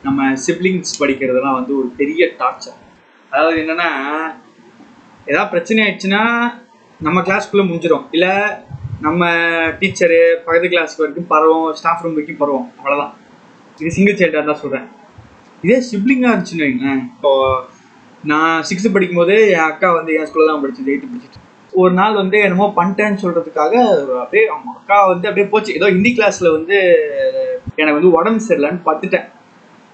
நம்ம 0.07 0.29
சிப்ளிங்ஸ் 0.47 0.99
படிக்கிறதெல்லாம் 1.03 1.59
வந்து 1.59 1.73
ஒரு 1.81 1.89
பெரிய 2.01 2.25
டார்ச்சர் 2.41 2.79
அதாவது 3.33 3.57
என்னென்னா 3.63 3.89
ஏதாவது 5.31 5.51
பிரச்சனை 5.53 5.81
ஆயிடுச்சுன்னா 5.85 6.23
நம்ம 7.01 7.21
கிளாஸ்க்குள்ளே 7.27 7.65
முடிஞ்சிடும் 7.69 8.07
இல்லை 8.17 8.33
நம்ம 9.07 9.23
டீச்சரு 9.81 10.19
பக்கத்து 10.45 10.69
கிளாஸ் 10.75 10.99
வரைக்கும் 11.01 11.31
பரவும் 11.33 11.69
ஸ்டாஃப் 11.79 12.03
ரூம் 12.05 12.17
வரைக்கும் 12.17 12.41
பரவும். 12.43 12.69
அவ்வளோதான் 12.79 13.15
இது 13.81 13.95
சிங்கிள் 13.97 14.19
சைல்டாக 14.21 14.45
தான் 14.51 14.61
சொல்கிறேன் 14.63 14.87
இதே 15.65 15.79
சிப்ளிங்காக 15.91 16.31
இருந்துச்சுன்னு 16.33 16.67
வைங்களேன். 16.67 17.03
இப்போ 17.15 17.33
நான் 18.33 18.65
சிக்ஸ்த்து 18.69 18.95
படிக்கும்போது 18.95 19.35
என் 19.55 19.69
அக்கா 19.71 19.89
வந்து 19.99 20.13
என் 20.19 20.29
ஸ்கூலில் 20.29 20.51
தான் 20.51 20.63
படிச்சது 20.63 20.93
எயித்து 20.93 21.11
படிச்சுட்டு 21.11 21.41
ஒரு 21.73 21.93
நாள் 21.99 22.21
வந்து 22.21 22.39
என்னமோ 22.47 22.67
பண்ணிட்டேன்னு 22.77 23.21
சொல்கிறதுக்காக 23.23 23.75
அப்படியே 24.23 24.45
அவங்க 24.53 24.71
அக்கா 24.81 24.99
வந்து 25.13 25.27
அப்படியே 25.29 25.47
போச்சு. 25.53 25.71
ஏதோ 25.79 25.87
ஹிந்தி 25.95 26.11
கிளாஸில் 26.17 26.55
வந்து 26.57 26.77
எனக்கு 27.81 27.99
வந்து 27.99 28.15
உடம்பு 28.19 28.45
சரியில்லைன்னு 28.47 28.83
பார்த்துட்டேன் 28.89 29.27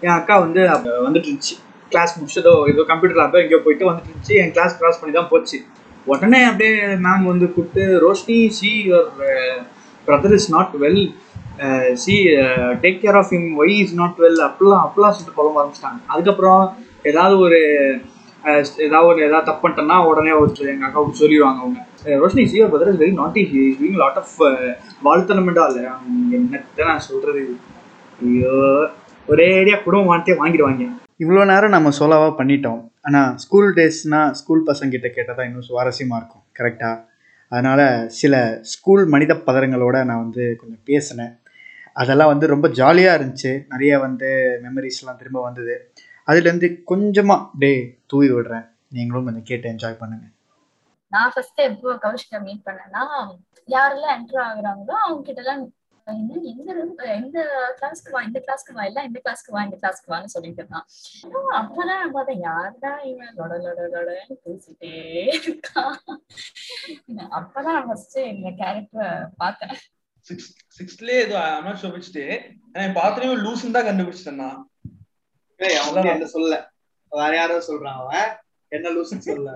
என் 0.06 0.16
அக்கா 0.18 0.34
வந்து 0.44 0.60
வந்துட்டு 1.06 1.28
இருந்துச்சு 1.28 1.56
கிளாஸ் 1.92 2.12
முடிச்சதோ 2.18 2.52
ஏதோ 2.72 2.84
கம்ப்யூட்டர் 2.90 3.20
லேபோ 3.20 3.40
எங்கேயோ 3.42 3.60
போயிட்டு 3.64 3.88
வந்துட்டு 3.88 4.10
இருந்துச்சு 4.10 4.36
என் 4.42 4.52
கிளாஸ் 4.56 4.76
கிராஸ் 4.80 5.00
பண்ணி 5.00 5.14
தான் 5.18 5.30
போச்சு. 5.32 5.58
உடனே 6.12 6.40
அப்படியே 6.50 6.74
மேம் 7.06 7.24
வந்து 7.30 7.46
கூப்பிட்டு 7.54 7.82
Roshini 8.04 8.38
see 8.58 8.70
your 8.90 9.08
brother 10.06 10.36
is 10.38 10.50
not 10.56 10.76
well 10.84 11.02
see 12.04 12.14
take 12.84 13.02
care 13.02 13.18
of 13.20 13.32
him 13.34 13.50
why 13.62 13.74
is 13.82 13.98
not 14.02 14.20
well 14.24 14.40
அப்படிலாம் 14.48 14.84
அப்படிலாம் 14.86 15.14
சொல்லிட்டு 15.16 15.38
புலம்ப 15.40 15.60
ஆரம்பிச்சிட்டாங்க. 15.62 16.00
அதுக்கப்புறம் 16.12 16.62
ஏதாவது 17.10 17.34
ஒரு 17.46 17.60
ஏதாவது 18.86 19.08
ஒரு 19.10 19.20
ஏதாவது 19.26 19.46
தப்பு 19.48 19.62
பண்ணிட்டேன்னா 19.62 19.96
உடனே 20.10 20.32
ஒரு 20.40 20.68
எங்கள் 20.72 20.88
அக்காவுக்கு 20.88 21.20
சொல்லிடுவாங்க 21.22 21.60
அவங்க. 21.64 21.80
Roshini 22.22 22.44
see 22.50 22.58
your 22.58 22.72
brother 22.72 22.90
is 22.92 23.00
very 23.02 23.14
naughty 23.20 23.40
is 23.44 23.76
doing 23.80 23.98
lot 24.02 24.20
of 24.22 24.36
வாழ்த்தனமெண்டா 25.06 25.64
இல்லை 25.70 25.82
என்னத்தை 26.38 26.86
நான் 26.90 27.06
சொல்கிறது 27.08 27.42
ஐயோ 28.28 28.54
ஒரே 29.28 29.48
ஏரியா 29.60 29.76
குடும்பம் 29.84 30.10
வாங்கிட்டே 30.10 30.36
வாங்கிடுவாங்க. 30.40 30.86
இவ்வளோ 31.24 31.42
நேரம் 31.50 31.74
நம்ம 31.76 31.88
சோலாவாக 31.98 32.32
பண்ணிட்டோம். 32.38 32.80
ஆனால் 33.08 33.30
ஸ்கூல் 33.42 33.68
டேஸ்னால் 33.78 34.32
ஸ்கூல் 34.38 34.66
பசங்கிட்ட 34.70 35.08
கேட்டால் 35.16 35.38
தான் 35.38 35.48
இன்னும் 35.48 35.68
சுவாரஸ்யமாக 35.68 36.20
இருக்கும். 36.20 36.44
கரெக்டாக 36.58 36.96
அதனால் 37.52 37.84
சில 38.20 38.34
ஸ்கூல் 38.72 39.04
மனித 39.14 39.32
பதரங்களோட 39.46 39.96
நான் 40.08 40.22
வந்து 40.24 40.44
கொஞ்சம் 40.60 40.82
பேசினேன். 40.90 41.32
அதெல்லாம் 42.00 42.30
வந்து 42.32 42.46
ரொம்ப 42.52 42.66
ஜாலியாக 42.80 43.18
இருந்துச்சு. 43.18 43.52
நிறைய 43.72 43.92
வந்து 44.06 44.28
மெமரிஸ்லாம் 44.66 45.20
திரும்ப 45.20 45.38
வந்தது. 45.46 45.74
அதுலேருந்து 46.30 46.68
கொஞ்சமாக 46.90 47.48
டே 47.62 47.72
தூவி 48.12 48.30
விடுறேன். 48.34 48.66
நீங்களும் 48.96 49.26
கொஞ்சம் 49.28 49.48
கேட்டு 49.50 49.70
என்ஜாய் 49.72 50.00
பண்ணுங்கள் 50.00 50.36
நான் 51.12 51.32
ஃபர்ஸ்ட் 51.34 51.60
எப்போ 51.68 51.92
கௌஷிகா 52.06 52.38
மீட் 52.46 52.66
பண்ணேன்னா 52.68 53.04
யாரெல்லாம் 53.68 54.16
என்டர் 54.16 54.42
ஆகுறாங்களோ 54.46 54.94
அவங்க 55.04 55.22
கிட்ட 55.28 55.42
எல்லாம் 55.44 55.62
என்ன 56.06 56.38
எந்த 56.50 57.02
எந்த 57.16 57.38
கிளாஸ்க்கு 57.78 58.12
வா 58.14 58.20
இந்த 58.28 58.38
கிளாஸ்க்கு 58.46 58.74
வா 58.76 58.84
இல்ல 58.88 59.00
இந்த 59.08 59.18
கிளாஸ்க்கு 59.24 59.52
வா 59.54 59.60
இந்த 59.66 59.76
கிளாஸ்க்கு 59.82 60.12
வான்னு 60.12 60.32
சொல்லிட்டு 60.34 60.62
இருந்தான். 60.62 60.86
அப்பதான் 61.58 62.00
நான் 62.00 62.14
பார்த்தேன் 62.16 62.42
யாருடா 62.46 62.92
இவன் 63.10 63.36
லொட 63.40 63.58
லொட 63.64 63.80
லொடன்னு 63.94 64.36
பேசிட்டே 64.46 64.92
இருக்கான். 65.42 65.98
அப்பதான் 67.38 67.76
நான் 67.76 67.88
ஃபர்ஸ்ட் 67.90 68.18
இந்த 68.32 68.50
கேரக்டரை 68.62 69.10
பார்த்தேன். 69.42 69.76
சிக்ஸ்த்லயே 70.78 71.20
ஏதோ 71.26 71.38
I'm 71.44 71.68
not 71.68 71.82
show 71.84 71.90
which 71.96 72.12
day 72.18 72.26
நான் 72.78 72.98
பார்த்தனே 73.00 73.36
லூசுன்னு 73.46 73.76
தான் 73.78 73.88
கண்டுபிடிச்சிட்டேன் 73.90 74.42
நான். 74.44 74.60
என்ன 75.60 76.26
சொல்ல 76.34 76.70
வேற 77.08 77.32
யாரோ 77.36 77.56
சொல்றான் 77.68 77.98
அவன். 78.02 78.28
என்ன 78.68 78.90
லூசுன்னு 78.90 79.26
சொல்ல 79.30 79.50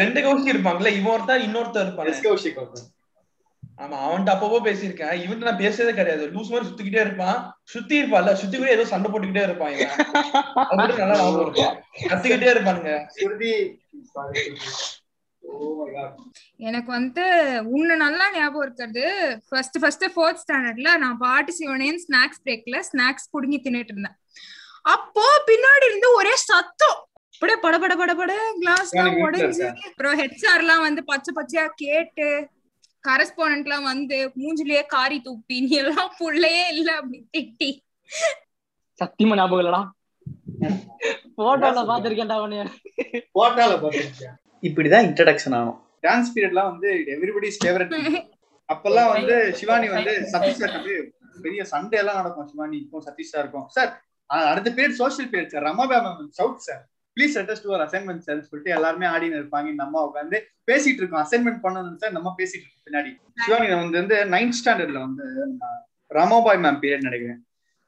ரெண்டு 0.00 0.20
கௌஷி 0.20 0.52
இருப்பாங்கல்ல 0.54 0.92
இவன் 1.00 1.26
இன்னொருத்தர் 1.46 1.86
இருப்பாங்க 1.86 2.20
கௌஷிக் 2.28 2.60
ஆமா 3.82 3.96
அவன்கிட்ட 4.04 4.32
அப்பப்போ 4.32 4.58
பேசியிருக்கேன். 4.66 5.16
இவன்ட்ட 5.22 5.46
நான் 5.46 5.62
பேசுறதே 5.62 5.92
கிடையாது. 5.96 6.26
லூஸ் 6.26 6.52
மாதிரி 6.52 6.68
சுத்திக்கிட்டே 6.68 7.00
இருப்பான். 7.06 7.38
சுத்தி 7.62 7.94
இருப்பான்ல 8.02 8.32
சுத்தி 8.32 8.56
கூட 8.56 8.70
ஏதோ 8.70 8.84
சண்டை 8.92 9.08
போட்டுக்கிட்டே 9.10 9.42
இருப்பான் 9.42 9.72
இவன். 9.72 9.90
நல்லா 10.98 11.16
ஞாபகம் 11.16 11.42
இருக்கும். 11.46 11.74
கத்துக்கிட்டே 12.10 12.48
இருப்பானுங்க. 12.54 12.92
காட் 14.12 14.38
எனக்கு 16.68 16.90
வந்து 16.90 17.24
உன்னை 17.64 17.96
நல்லா 17.96 18.26
ஞாபகம் 18.36 18.62
இருக்கிறது 18.62 19.04
ஃபர்ஸ்ட் 19.48 19.78
ஃபர்ஸ்ட் 19.80 20.06
ஃபோர்த் 20.14 20.42
ஸ்டாண்டர்ட்ல 20.44 20.96
நான் 20.96 21.18
பாட்டு 21.18 21.52
சிவனேன் 21.60 22.00
ஸ்நாக்ஸ் 22.06 22.42
பிரேக்ல 22.44 22.78
ஸ்நாக்ஸ் 22.92 23.30
புடுங்கி 23.34 23.60
தின்னுட்டு 23.66 23.94
இருந்தேன். 23.94 24.16
அப்போ 24.86 25.24
பின்னாடி 25.48 25.84
இருந்து 25.88 26.08
ஒரே 26.18 26.34
சத்தம். 26.42 26.98
அப்படியே 27.34 27.56
பட 27.62 27.76
பட 27.78 27.94
பட 27.96 28.12
பட 28.14 28.32
கிளாஸ் 28.60 28.92
எல்லாம் 28.94 29.18
உடைஞ்சு. 29.24 29.64
அப்புறம் 29.88 30.14
ஹெச்ஆர் 30.20 30.62
எல்லாம் 30.62 30.84
வந்து 30.86 31.02
பச்சை 31.10 31.32
பச்சையா 31.38 31.64
கேட்டு 31.82 32.28
கரஸ்பாண்ட் 33.04 33.66
எல்லாம் 33.66 33.86
வந்து 33.88 34.16
மூஞ்சிலேயே 34.36 34.82
காரி 34.94 35.18
தூப்பி 35.26 35.56
நீ 35.64 35.74
எல்லாம் 35.82 36.12
புள்ளையே 36.20 36.64
இல்ல 36.74 36.88
அப்படி 37.00 37.18
திட்டி. 37.34 37.70
சத்தியமா 39.00 39.36
ஞாபகம் 39.38 39.62
இல்லடா. 39.62 39.82
போட்டோல 41.38 41.80
பாத்திருக்கேன்டா 41.90 42.36
உன்னைய 42.44 42.62
போட்டால 43.36 43.72
பாத்துருக்கியா 43.82 44.32
இப்படிதான் 44.62 45.06
இன்ட்ரடக்ஷன் 45.08 45.56
ஆனோம் 45.58 45.78
டான்ஸ் 46.02 46.32
பீரியட்லாம் 46.34 46.70
வந்து 46.72 46.90
எவ்ரிபடிஸ் 47.14 47.60
ஃபேவரட் 47.62 47.92
அப்பெல்லாம் 48.68 49.10
வந்து 49.12 49.34
சிவானி 49.58 49.88
வந்து 49.92 50.12
சதீஷ் 50.32 50.60
சார் 50.60 50.74
வந்து 50.78 50.94
பெரிய 51.44 51.62
சண்டே 51.72 51.96
எல்லாம் 52.02 52.18
நடக்கும் 52.20 52.48
சிவானி. 52.50 52.76
இருக்கும் 52.78 53.04
சதீஷ் 53.06 53.32
சார் 53.32 53.44
இருக்கும் 53.44 53.66
சார் 53.76 53.90
அடுத்த 54.26 54.70
period 54.70 55.00
social 55.02 55.30
period 55.30 55.46
sir 55.46 55.62
Ramaba 55.62 55.98
ma'am 56.06 56.28
south 56.30 56.58
sir 56.58 56.88
please 57.16 57.36
attest 57.40 57.62
to 57.62 57.74
assignment 57.74 58.24
sir 58.26 58.40
சொல்லிட்டு 58.42 58.74
எல்லாருமே 58.74 59.06
ஆடின்னு 59.06 59.38
இருப்பாங்க. 59.40 59.66
இந்த 59.66 59.84
அம்மா 59.84 60.00
உட்காந்து 60.08 60.38
பேசிட்டு 60.70 61.00
இருக்கோம். 61.00 61.22
அசைன்மெண்ட் 61.24 61.62
பண்ணணும் 61.62 61.96
சார் 61.96 62.12
நம்ம 62.12 62.34
பேசிட்டு 62.38 62.64
இருக்கோம் 62.64 62.84
பின்னாடி. 62.86 63.10
சிவானி 63.44 63.68
வந்து 63.74 63.98
வந்து 63.98 64.16
நைன்த் 64.24 64.58
ஸ்டாண்டர்ட்ல 64.58 64.98
வந்து 64.98 65.24
ரமாபாய் 66.14 66.62
மேம் 66.64 66.80
பீரியட் 66.82 67.06
நினைக்கிறேன்? 67.08 67.40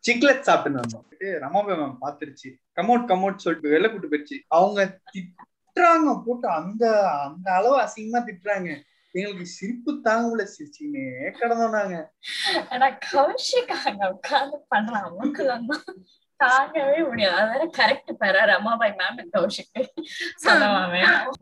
சிக்லெட் 0.04 0.46
சாப்பிட்டுன்னு 0.46 0.80
வந்தோம். 0.82 1.04
ரமாபாய் 1.44 1.78
மேம் 1.80 1.96
பாத்துருச்சு 2.00 2.48
கமோட் 2.76 3.06
கமோட் 3.12 3.36
சொல்லிட்டு 3.36 3.70
வெளில 3.70 3.90
கூட்டு 3.90 4.08
போயிடுச்சு 4.08 4.38
அவங்க 4.48 5.00
திட்டுறாங்க. 5.12 6.22
போட்டு 6.26 6.48
அந்த 6.48 6.84
அந்த 7.08 7.52
அளவு 7.52 7.76
அசிங்கமா 7.80 8.20
திட்டுறாங்க. 8.28 8.70
எங்களுக்கு 9.12 9.46
சிரிப்பு 9.46 10.00
தாங்க 10.00 10.24
முடியல 10.28 10.46
சிரிச்சுக்கினே 10.54 11.04
கடந்தோம் 11.40 11.76
நாங்க. 11.76 12.12
ஆனா 12.70 12.86
கௌஷிக் 13.12 13.72
அங்க 13.84 14.04
தாங்கவே 16.44 16.98
முடியாது. 17.08 17.36
அது 17.40 17.50
வேற 17.52 17.64
கரெக்ட் 17.78 18.10
பேரா 18.20 18.42
ரமாபாய் 18.52 18.94
மேம் 19.00 19.20
கௌஷிக் 19.34 19.78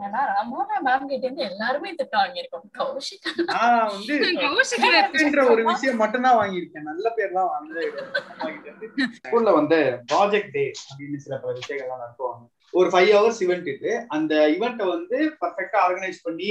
ஏன்னா 0.06 0.22
ரமாபாய் 0.36 0.82
மேம் 0.88 1.06
கிட்ட 1.10 1.24
இருந்து 1.26 1.44
எல்லாருமே 1.50 1.92
திட்டம் 2.00 2.22
வாங்கியிருக்கோம். 2.22 2.66
கௌஷிக் 2.80 3.28
நான் 3.52 3.86
வந்து 3.94 4.14
கௌஷிக் 4.44 4.86
அப்படின்ற 5.02 5.44
ஒரு 5.52 5.64
விஷயம் 5.70 6.00
மட்டும்தான் 6.02 6.38
வாங்கியிருக்கேன். 6.40 6.88
நல்ல 6.90 7.06
பேர் 7.18 7.36
தான் 7.38 7.50
வாங்கிட்டு 7.54 8.90
ஸ்கூல்ல 9.20 9.52
வந்து 9.60 9.78
ப்ராஜெக்ட் 10.12 10.54
டே 10.58 10.66
அப்படின்னு 10.88 11.22
சில 11.26 11.36
பல 11.44 11.52
விஷயங்கள்லாம் 11.60 12.02
நடத்துவாங்க. 12.04 12.44
ஒரு 12.78 12.88
ஃபைவ் 12.92 13.10
ஹவர்ஸ் 13.16 13.42
இவெண்ட் 13.44 13.68
இது. 13.74 13.90
அந்த 14.16 14.34
இவெண்ட்டை 14.56 14.86
வந்து 14.94 15.18
பர்ஃபெக்டா 15.42 15.78
ஆர்கனைஸ் 15.86 16.24
பண்ணி 16.26 16.50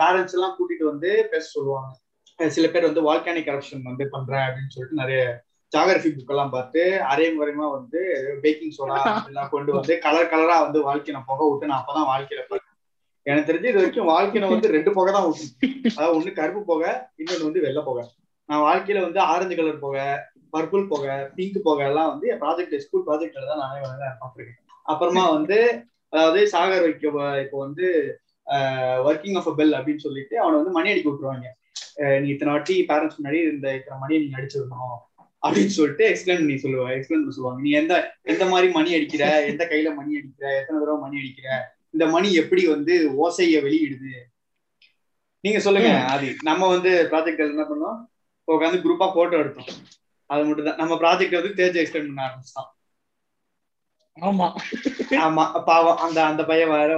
பேரண்ட்ஸ் 0.00 0.36
எல்லாம் 0.38 0.56
கூட்டிட்டு 0.58 0.84
வந்து 0.92 1.10
பேச 1.32 1.44
சொல்லுவாங்க. 1.56 1.92
சில 2.56 2.66
பேர் 2.74 2.88
வந்து 2.88 3.06
வால்கானிக் 3.06 3.48
கரப்ஷன் 3.48 3.88
வந்து 3.88 4.04
பண்றேன் 4.14 4.44
அப்படின்னு 4.46 4.74
சொல்லிட்டு 4.74 5.02
நிறைய 5.02 5.22
ஜாகிரபி 5.72 6.10
புக் 6.14 6.32
எல்லாம் 6.34 6.54
பார்த்து 6.54 6.80
அரையும் 7.10 7.38
குறையமா 7.40 7.66
வந்து 7.76 8.00
பேக்கிங் 8.42 8.74
சோடா 8.78 8.96
எல்லாம் 9.30 9.52
கொண்டு 9.54 9.70
வந்து 9.76 9.94
கலர் 10.06 10.30
கலரா 10.32 10.56
வந்து 10.64 10.80
வாழ்க்கையை 10.88 11.14
நான் 11.16 11.28
புகை 11.30 11.46
விட்டு 11.50 11.70
நான் 11.70 11.80
அப்பதான் 11.82 12.10
வாழ்க்கையில 12.12 12.42
பார்த்தேன். 12.50 12.68
எனக்கு 13.26 13.48
தெரிஞ்சு 13.50 13.70
இது 13.70 13.80
வரைக்கும் 13.80 14.10
வாழ்க்கையில 14.14 14.50
வந்து 14.52 14.74
ரெண்டு 14.76 14.90
புகை 14.96 15.12
தான் 15.16 15.26
விட்டு 15.28 15.46
அதாவது 15.96 16.16
ஒண்ணு 16.18 16.32
கருப்பு 16.40 16.62
புகை 16.70 16.90
இன்னொன்னு 17.20 17.48
வந்து 17.48 17.64
வெள்ளை 17.66 17.82
புகை. 17.88 18.04
நான் 18.48 18.64
வாழ்க்கையில 18.68 19.04
வந்து 19.06 19.20
ஆரஞ்சு 19.32 19.56
கலர் 19.60 19.84
புகை 19.84 20.06
பர்பிள் 20.54 20.84
புகை 20.92 21.14
பிங்க் 21.36 21.58
புகை 21.66 21.84
எல்லாம் 21.90 22.10
வந்து 22.12 22.26
என் 22.32 22.42
ப்ராஜெக்ட் 22.42 22.82
ஸ்கூல் 22.84 23.06
ப்ராஜெக்ட்ல 23.08 23.48
தான் 23.50 23.62
நானே 23.64 23.80
வந்து 23.86 24.08
பார்த்துருக்கேன். 24.22 24.58
அப்புறமா 24.86 25.24
வந்து 25.36 25.58
அதாவது 26.12 26.40
சாகர் 26.54 26.84
வைக்க 26.86 27.06
இப்போ 27.44 27.58
வந்து 27.66 27.86
ஒர்க்கிங் 29.10 29.36
ஆஃப் 29.40 29.50
அ 29.52 29.54
பெல் 29.60 29.76
அப்படின்னு 29.78 30.04
சொல்லிட்டு 30.06 30.34
அவனை 30.42 30.56
வந்து 30.60 30.74
மணி 30.76 30.90
அடிக்க 30.92 31.08
விட்டுருவாங்க. 31.08 31.46
நீ 32.22 32.26
இத்தனை 32.32 32.50
வாட்டி 32.54 32.74
பேரண்ட்ஸ் 32.90 33.18
முன்னாடி 33.18 33.40
இந்த 33.52 33.68
இத்தனை 33.78 33.96
மணியை 34.02 34.18
நீங்க 34.22 34.36
அடிச்சிருக்கணும். 34.40 34.98
அப்படின்னு 35.46 35.76
சொல்லிட்டு 35.76 36.04
எக்ஸ்பிளைன் 36.08 36.42
பண்ணி 36.42 36.56
சொல்லுவா 36.64 36.88
எக்ஸ்பிளைன் 36.96 37.22
பண்ண 37.22 37.36
சொல்லுவாங்க. 37.36 37.62
நீ 37.62 37.70
எந்த 37.70 37.94
எந்த 38.22 38.44
மாதிரி 38.46 38.72
மணி 38.72 38.90
அடிக்கிற 38.94 39.22
எந்த 39.44 39.62
கையில 39.70 39.94
மணி 39.94 40.12
அடிக்கிற 40.18 40.46
எத்தனை 40.60 40.76
தடவை 40.80 41.00
மணி 41.00 41.16
அடிக்கிற 41.18 41.48
இந்த 41.90 42.06
மணி 42.06 42.28
எப்படி 42.42 42.62
வந்து 42.66 42.94
ஓசைய 43.22 43.56
வெளியிடுது? 43.66 44.12
நீங்க 45.44 45.60
சொல்லுங்க 45.60 45.90
ஆதி. 46.12 46.28
நம்ம 46.42 46.68
வந்து 46.68 46.90
ப்ராஜெக்ட் 47.10 47.50
என்ன 47.54 47.66
பண்ணோம்? 47.72 47.98
உட்காந்து 48.52 48.82
குரூப்பா 48.84 49.08
போட்டோ 49.14 49.36
எடுத்தோம். 49.36 49.70
அது 50.26 50.44
மட்டும் 50.44 50.64
தான் 50.64 50.76
நம்ம 50.76 50.94
ப்ராஜெக்ட் 50.94 51.38
வந்து 51.40 51.54
தேஜ் 51.60 51.80
எக்ஸ்பிளைன் 51.82 52.08
பண்ண 52.10 52.22
ஆரம்பிச்சிட்டோம். 52.26 52.70
ஆமா. 54.16 54.46
ஆமா 55.20 55.44
பாவம் 55.66 55.98
அந்த 55.98 56.18
அந்த 56.24 56.42
பையன் 56.48 56.72
வேற 56.72 56.90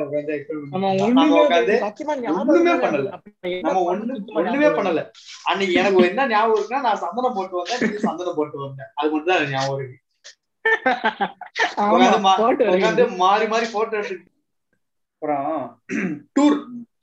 ஒண்ணுமே 2.42 2.72
பண்ணல. 2.84 3.10
நம்ம 3.66 3.82
ஒண்ணு 3.90 4.14
ஒண்ணுமே 4.40 4.68
பண்ணல. 4.78 5.02
அன்னைக்கு 5.50 5.74
எனக்கு 5.74 6.08
என்ன 6.10 6.26
ஞாபகம் 6.32 6.56
இருக்குன்னா 6.56 6.84
நான் 6.86 7.02
சந்தனம் 7.04 7.36
போட்டு 7.36 7.56
வந்தேன் 7.60 7.82
நீ 7.86 8.00
சந்தனம் 8.06 8.38
போட்டு 8.40 8.58
வந்தேன். 8.64 8.90
அது 8.94 9.10
மட்டும் 9.10 9.32
தான் 9.32 9.52
ஞாபகம் 9.54 9.78
இருக்கு. 9.78 10.00
உட்காந்து 12.74 13.04
மாறி 13.22 13.46
மாறி 13.46 13.66
போட்டோ 13.72 13.96
எடுத்து. 14.02 14.28
அப்புறம் 15.14 15.48
டூர் 16.36 16.58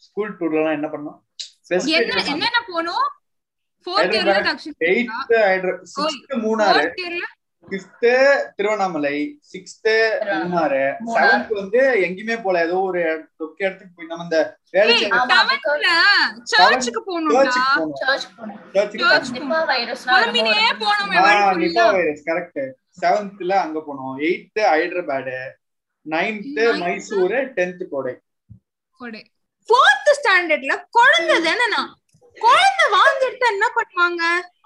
ஸ்கூல் 0.06 0.38
டூர்ல 0.40 0.62
எல்லாம் 0.62 0.78
என்ன 0.78 0.88
பண்ணோம்? 0.88 1.18
என்னென்ன 1.98 2.22
போனோம்? 2.72 3.08
Munnar. 6.44 6.82
Fifth 7.68 8.08
Tiruvannamalai 8.56 9.16
sixth 9.52 9.90
Munnar 10.42 10.82
seventh 11.14 11.54
வந்து 11.54 11.82
எங்கேயுமே 12.00 12.42
போல. 12.44 12.62
ஏதோ 12.62 12.80
ஒரு 12.80 13.02
தொக்க 13.38 13.66
இடத்துக்கு 13.66 13.94
போய் 13.96 14.06
நம்ம 14.06 14.24
இந்த 14.24 14.40
சர்ச்சுக்கு 16.44 17.02
போனோம் 17.02 17.48
நிபா 21.58 21.86
வைரஸ் 21.92 22.24
கரெக்ட் 22.26 22.62
செவன்த்ல 23.02 23.54
அங்க 23.56 23.80
போனோம் 23.88 24.16
eighth 24.20 24.62
Hyderabad. 24.72 25.38
Ninth. 26.06 26.60
Mysuru 26.80 27.40
tenth 27.58 27.84
Kodai. 27.90 28.14
Kodai. 29.02 29.22
Fourth 29.70 30.12
ஸ்டாண்டர்ட்ல 30.20 30.74
குழந்தை 30.90 31.36
தானே 31.44 31.68
நான் 31.68 31.92
குழந்தை 32.38 32.86
வாந்தி 32.96 33.26
எடுத்தா 33.30 33.48
என்ன 33.56 33.66
பண்ணுவாங்க? 33.78 34.24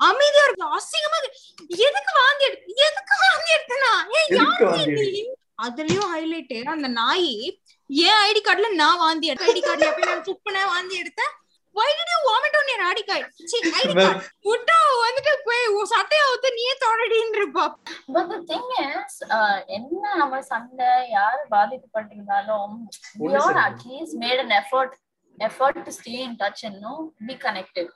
அமைதியா 0.09 0.43
இருக்கும். 0.47 0.73
அசிங்கமா 0.77 1.17
இருக்கு. 1.21 1.39
எதுக்கு 1.87 2.11
வாந்தி 2.21 2.47
எடுத்து 2.49 2.75
எதுக்கு 2.87 3.15
வாந்தி 3.23 3.49
எடுத்தனா 3.57 3.93
ஏன்? 4.17 4.27
அதுலயும் 5.65 6.11
ஹைலைட் 6.13 6.53
அந்த 6.75 6.87
நாய் 6.99 7.31
ஏன் 7.89 8.19
ஐடி 8.27 8.41
கார்டுல 8.45 8.69
நான் 8.83 9.01
வாந்தி 9.05 9.31
எடுத்தேன். 9.31 9.51
ஐடி 9.53 9.63
கார்டுல 9.65 9.91
போய் 9.97 10.11
நான் 10.11 10.27
துப்புனேன் 10.29 10.71
வாந்தி 10.75 10.95
எடுத்தேன். 11.03 11.33
You 11.75 12.17
vomit 12.27 12.53
on 12.57 12.67
your 12.71 12.81
ID 12.89 12.99
card? 13.07 13.23
See 13.51 13.57
ID 13.79 13.93
card 13.95 14.75
வந்துட்டு 15.05 15.31
போய் 15.47 15.63
உன் 15.77 15.89
சட்டையை 15.93 16.23
ஊத்து 16.31 16.49
நீயே 16.57 16.73
தொடடின்னு 16.83 17.37
இருப்பா. 17.39 17.65
பட் 18.15 18.29
தி 18.31 18.37
திங் 18.51 18.69
இஸ் 18.83 19.17
என்ன 19.77 20.13
நம்ம 20.21 20.39
சண்டை? 20.51 20.91
யாரு 21.15 21.41
பாதிக்கப்பட்டிருந்தாலும் 21.55 22.77
least 23.89 24.15
made 24.23 24.39
an 24.45 24.53
effort 24.61 24.93
effort 25.39 25.85
to 25.85 25.91
stay 25.91 26.21
in 26.23 26.37
touch 26.37 26.63
and 26.63 26.77
know 26.81 26.97
be 27.29 27.35
connected 27.45 27.87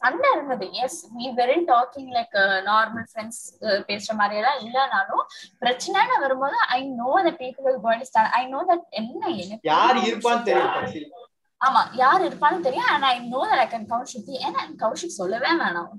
சண்டை 0.00 0.28
இருந்தது 0.34 0.66
yes 0.82 0.98
we 1.16 1.26
weren't 1.38 1.66
talking 1.72 2.06
like 2.18 2.34
normal 2.68 3.06
friends 3.10 3.40
பேசுற 3.88 4.12
மாதிரி 4.20 4.38
எல்லாம் 4.40 4.60
இல்லனாலும் 4.66 5.24
பிரச்சனைன்னு 5.62 6.16
வரும்போது 6.24 6.58
I 6.76 6.80
know 7.00 7.12
the 7.28 7.34
people 7.42 7.64
will 7.68 7.80
going 7.86 8.00
to 8.04 8.08
stand 8.12 8.28
i 8.40 8.44
know 8.52 8.62
that 8.70 8.82
என்ன 9.00 9.22
எனக்கு 9.44 9.68
யார் 9.72 9.98
இருப்பான்னு 10.08 10.46
தெரியும். 10.50 11.16
ஆமா 11.60 11.80
யார் 12.02 12.22
இருப்பான்னு 12.26 12.64
தெரியும் 12.66 12.90
and 12.94 13.04
i 13.04 13.16
know 13.30 13.42
that 13.50 13.60
i 13.64 13.68
can 13.72 13.82
count 13.90 14.06
shruti 14.12 14.36
and 14.46 14.56
and 14.62 14.70
Kaushik 14.82 15.18
சொல்லவே 15.20 15.50
வேணாம் 15.62 15.90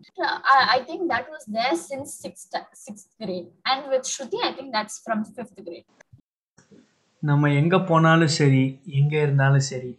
I, 0.53 0.59
i 0.75 0.81
think 0.87 1.01
that 1.13 1.25
was 1.35 1.43
there 1.57 1.75
since 1.89 2.09
sixth 2.23 2.55
sixth 2.85 3.09
grade 3.23 3.49
and 3.71 3.83
with 3.93 4.07
shruti 4.13 4.39
i 4.49 4.53
think 4.57 4.71
that's 4.77 4.97
from 5.07 5.19
fifth 5.37 5.59
grade 5.67 5.87
நம்ம 7.23 7.49
எங்கே 7.61 7.79
போனாலும் 7.89 8.33
சரி 8.39 8.63
எங்கே 8.99 9.19
இருந்தாலும் 9.25 9.67
சரி 9.71 9.91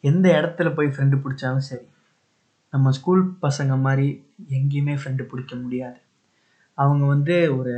எந்த 0.00 0.26
இடத்துல 0.40 0.74
போய் 0.74 0.88
ஃப்ரெண்டு 0.88 1.16
பிடிச்சாலும் 1.22 1.66
சரி 1.70 1.86
நம்ம 2.72 2.90
ஸ்கூல் 2.90 3.22
பசங்க 3.42 3.78
மாதிரி 3.78 4.28
எங்கேயுமே 4.50 4.94
ஃப்ரெண்டு 5.00 5.22
பிடிக்க 5.22 5.56
முடியாது. 5.56 5.98
அவங்க 6.74 7.06
வந்து 7.06 7.56
ஒரு 7.56 7.74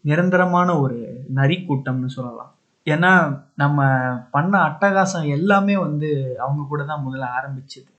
நிரந்தரமான 0.00 0.78
ஒரு 0.80 1.26
நரி 1.28 1.56
கூட்டம்னு 1.68 2.06
சொல்லலாம். 2.06 2.52
ஏன்னா 2.86 3.12
நம்ம 3.54 3.88
பண்ண 4.30 4.58
அட்டகாசம் 4.68 5.26
எல்லாமே 5.26 5.76
வந்து 5.76 6.36
அவங்க 6.38 6.66
கூட 6.68 6.84
தான் 6.84 7.04
முதல்ல 7.06 7.26
ஆரம்பிச்சது. 7.38 7.90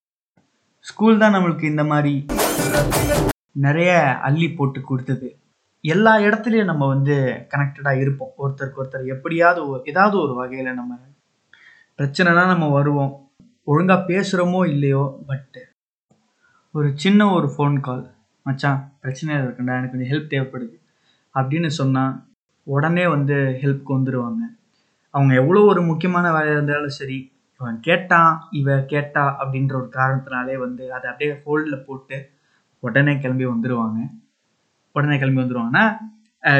ஸ்கூல் 0.79 1.17
தான் 1.17 1.33
நம்மளுக்கு 1.33 1.63
இந்த 1.63 1.83
மாதிரி 1.83 2.25
நிறைய 3.51 3.91
அள்ளி 4.27 4.49
போட்டு 4.49 4.81
கொடுத்தது. 4.81 5.39
எல்லா 5.81 6.17
இடத்துலையும் 6.17 6.71
நம்ம 6.71 6.87
வந்து 6.87 7.15
கனெக்டடாக 7.51 8.01
இருப்போம். 8.03 8.33
ஒருத்தருக்கு 8.43 8.81
ஒருத்தர் 8.83 9.11
எப்படியாவது 9.15 9.81
ஏதாவது 9.83 10.17
ஒரு 10.19 10.33
வகையில் 10.33 10.73
நம்ம 10.73 10.99
பிரச்சனைனா 11.99 12.45
நம்ம 12.53 12.67
வருவோம். 12.67 13.26
ஒழுங்காக 13.67 14.01
பேசுகிறோமோ 14.09 14.59
இல்லையோ 14.73 15.01
பட்டு 15.29 15.61
ஒரு 16.73 16.89
சின்ன 17.03 17.21
ஒரு 17.37 17.47
ஃபோன் 17.53 17.75
கால் 17.87 18.03
மச்சான் 18.45 18.79
பிரச்சனையாக 19.01 19.43
இருக்குண்டா? 19.45 19.77
எனக்கு 19.79 19.93
கொஞ்சம் 19.93 20.11
ஹெல்ப் 20.11 20.29
தேவைப்படுது. 20.33 20.75
அப்படின்னு 21.35 21.69
சொன்னால் 21.79 22.13
உடனே 22.67 23.05
வந்து 23.15 23.35
ஹெல்ப்க்கு 23.61 23.91
வந்துடுவாங்க 23.97 24.41
அவங்க 25.13 25.33
எவ்வளோ 25.41 25.59
ஒரு 25.71 25.81
முக்கியமான 25.89 26.31
வேலையாக 26.35 26.57
இருந்தாலும் 26.57 26.95
சரி 26.99 27.17
இவன் 27.61 27.77
கேட்டான் 27.87 28.31
இவ 28.59 28.77
கேட்டா 28.93 29.23
அப்படின்ற 29.41 29.73
ஒரு 29.81 29.89
காரணத்தினாலே 29.97 30.55
வந்து 30.65 30.83
அதை 30.97 31.05
அப்படியே 31.11 31.31
ஹோல்டில் 31.45 31.85
போட்டு 31.87 32.17
உடனே 32.83 33.15
கிளம்பி 33.23 33.47
வந்துடுவாங்க 33.53 33.99
உடனே 34.95 35.17
கிளம்பி 35.21 35.41
வந்துடுவாங்கன்னா 35.43 35.85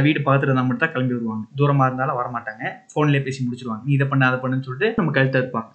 வீடு 0.05 0.20
பார்த்துட்டு 0.20 0.47
இருந்தால் 0.47 0.68
மட்டும் 0.68 0.86
தான் 0.86 0.95
கிளம்பி 0.95 1.16
வருவாங்க. 1.18 1.43
தூரமாக 1.60 1.88
இருந்தாலும் 1.89 2.20
வரமாட்டாங்க. 2.22 2.64
ஃபோன்லேயே 2.91 3.26
பேசி 3.28 3.39
முடிச்சிருவாங்க. 3.45 3.84
நீ 3.88 3.91
இதை 3.97 4.08
பண்ண 4.12 4.24
அதை 4.30 4.39
பண்ணுன்னு 4.43 4.68
சொல்லிட்டு 4.68 4.89
நம்ம 4.99 5.12
கழுத்த 5.18 5.43
இருப்பாங்க 5.43 5.72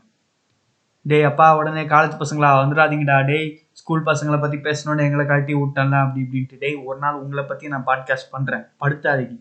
டேய் 1.10 1.26
அப்பா 1.28 1.46
உடனே 1.58 1.82
காலேஜ் 1.92 2.20
பசங்களா 2.20 2.48
வந்துடாதீங்கடா. 2.58 3.16
டேய் 3.30 3.48
ஸ்கூல் 3.80 4.04
பசங்களை 4.08 4.38
பற்றி 4.40 4.58
பேசணும்னு 4.66 5.06
எங்களை 5.06 5.24
கழட்டி 5.30 5.54
விட்டல 5.54 5.96
அப்படி 6.02 6.20
இப்படின்ட்டு. 6.24 6.58
டேய் 6.58 6.76
ஒரு 6.88 6.98
நாள் 6.98 7.16
உங்களை 7.22 7.44
பற்றி 7.44 7.72
நான் 7.72 7.86
பாட்காஸ்ட் 7.88 8.30
பண்ணுறேன் 8.34 8.62
படுத்தாதீங்க. 8.82 9.34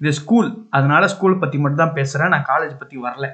இது 0.00 0.12
ஸ்கூல் 0.20 0.48
அதனால 0.70 1.08
ஸ்கூல் 1.14 1.40
பற்றி 1.42 1.58
மட்டும் 1.58 1.82
தான் 1.84 1.96
பேசுகிறேன் 1.98 2.32
நான் 2.34 2.48
காலேஜ் 2.50 2.74
பற்றி 2.80 2.96
வரல. 3.06 3.28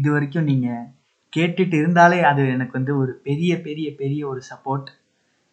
இது 0.00 0.08
வரைக்கும் 0.14 0.48
நீங்கள் 0.50 0.84
கேட்டுட்டு 1.32 1.76
இருந்தாலே 1.82 2.18
அது 2.30 2.42
எனக்கு 2.56 2.76
வந்து 2.78 2.92
ஒரு 3.02 3.12
பெரிய 3.28 3.52
பெரிய 3.66 3.88
பெரிய 4.02 4.22
ஒரு 4.32 4.42
சப்போர்ட் 4.50 4.90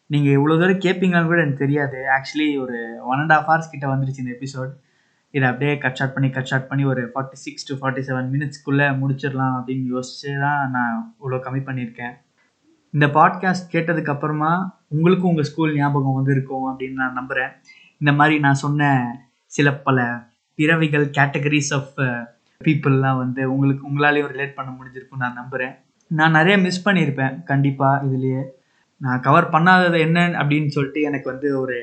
நீங்கள் 0.10 0.36
இவ்வளோ 0.38 0.56
தூரம் 0.62 0.84
கேட்பீங்கன்னு 0.86 1.30
கூட 1.32 1.42
எனக்கு 1.44 1.64
தெரியாது. 1.66 1.98
ஆக்சுவலி 2.18 2.50
ஒரு 2.64 2.78
ஒன் 3.12 3.22
அண்ட் 3.24 3.36
ஆஃப் 3.38 3.48
ஹவர்ஸ் 3.50 3.74
கிட்ட 3.74 3.86
வந்துருச்சு 3.94 4.24
இந்த 4.24 4.34
எபிசோட் 4.38 4.72
இதை 5.32 5.50
அப்படியே 5.50 5.78
கட் 5.78 5.96
ஷார்ட் 5.96 6.14
பண்ணி 6.14 6.30
கட் 6.30 6.46
ஷார்ட் 6.46 6.68
பண்ணி 6.68 6.86
ஒரு 6.86 7.12
forty 7.14 7.34
six 7.34 7.68
to 7.68 7.76
forty 7.76 8.02
seven 8.08 8.28
மினிட்ஸ்க்குள்ளே 8.34 8.88
முடிச்சிடலாம் 9.02 9.54
அப்படின்னு 9.58 9.86
யோசிச்சு 9.94 10.40
தான் 10.40 10.70
நான் 10.70 11.16
இவ்வளோ 11.20 11.40
கம்மி 11.46 11.62
பண்ணியிருக்கேன். 11.66 12.14
இந்த 12.92 13.08
பாட்காஸ்ட் 13.08 13.72
கேட்டதுக்கப்புறமா 13.72 14.68
உங்களுக்கும் 14.88 15.30
உங்கள் 15.30 15.44
ஸ்கூல் 15.44 15.76
ஞாபகம் 15.76 16.14
வந்திருக்கும் 16.14 16.66
அப்படின்னு 16.68 16.94
நான் 16.94 17.14
நம்புகிறேன் 17.14 17.52
இந்த 17.98 18.12
மாதிரி 18.12 18.40
நான் 18.40 18.54
சொன்ன 18.54 19.14
சில 19.46 19.74
பல 19.74 20.28
பிறவிகள் 20.56 21.06
கேட்டகரிஸ் 21.06 21.74
ஆஃப் 21.74 21.94
பீப்புளெலாம் 22.66 23.18
வந்து 23.18 23.54
உங்களுக்கு 23.54 23.90
உங்களாலேயும் 23.90 24.32
ரிலேட் 24.32 24.54
பண்ண 24.54 24.72
முடிஞ்சிருக்கும் 24.72 25.18
நான் 25.18 25.34
நம்புகிறேன் 25.34 25.76
நான் 26.08 26.32
நிறைய 26.32 26.58
மிஸ் 26.58 26.90
பண்ணியிருப்பேன் 26.90 27.44
கண்டிப்பாக 27.44 28.06
இதுலேயே. 28.06 28.44
நான் 28.98 29.20
கவர் 29.20 29.50
பண்ணாதது 29.50 29.98
என்னன்னு 30.08 30.40
அப்படின்னு 30.42 30.68
சொல்லிட்டு 30.68 31.02
எனக்கு 31.02 31.32
வந்து 31.32 31.60
ஒரு 31.60 31.78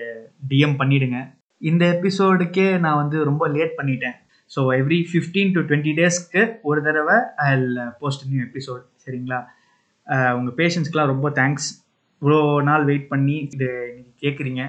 டிஎம் 0.49 0.79
பண்ணிவிடுங்க 0.79 1.38
இந்த 1.61 2.01
எபிசோடுக்கே 2.01 2.79
நான் 2.79 2.97
வந்து 2.97 3.25
ரொம்ப 3.25 3.49
லேட் 3.49 3.75
பண்ணிட்டேன். 3.77 4.17
So 4.57 4.61
every 4.81 5.01
fifteen 5.13 5.53
to 5.53 5.61
twenty 5.61 5.93
டேஸ்க்கு 6.01 6.59
ஒரு 6.63 6.83
தடவை 6.83 7.17
ஐ 7.37 7.59
போஸ்ட் 7.99 8.27
நியூ 8.31 8.43
எபிசோட் 8.45 8.85
சரிங்களா? 9.05 9.47
Uh, 10.07 10.31
உங்கள் 10.37 10.55
பேஷன்ஸ்க்கெலாம் 10.55 11.07
ரொம்ப 11.07 11.31
தேங்க்ஸ் 11.31 11.67
இவ்வளோ 12.23 12.63
நாள் 12.63 12.85
வெயிட் 12.85 13.09
பண்ணி 13.09 13.37
இது 13.39 13.91
இன்னைக்கு 13.97 14.29
கேட்குறீங்க 14.29 14.63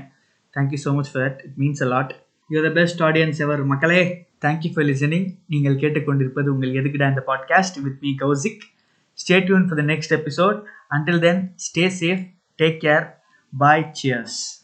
thank you 0.57 0.79
so 0.85 0.93
much 0.93 1.11
for 1.11 1.23
that 1.25 1.39
it 1.45 1.55
means 1.57 1.81
a 1.81 1.85
lot 1.85 2.11
you 2.49 2.61
the 2.61 2.69
best 2.69 3.01
audience 3.01 3.39
ever 3.39 3.63
மக்களே. 3.63 4.27
தேங்க்யூ 4.45 4.71
ஃபார் 4.73 4.85
லிசனிங் 4.85 5.27
நீங்கள் 5.47 5.75
கேட்டுக்கொண்டிருப்பது 5.75 6.47
உங்கள் 6.47 6.71
எதுக்கிட 6.71 7.07
இந்த 7.09 7.23
podcast 7.27 7.81
with 7.81 7.99
me 8.01 8.15
Kaushik. 8.19 8.61
Stay 9.13 9.45
tuned 9.45 9.67
for 9.67 9.79
the 9.81 9.85
next 9.93 10.15
episode 10.19 10.59
until 10.97 11.19
then 11.19 11.53
stay 11.55 11.85
safe 12.01 12.23
take 12.55 12.79
care 12.85 13.05
bye 13.53 13.91
cheers 14.01 14.58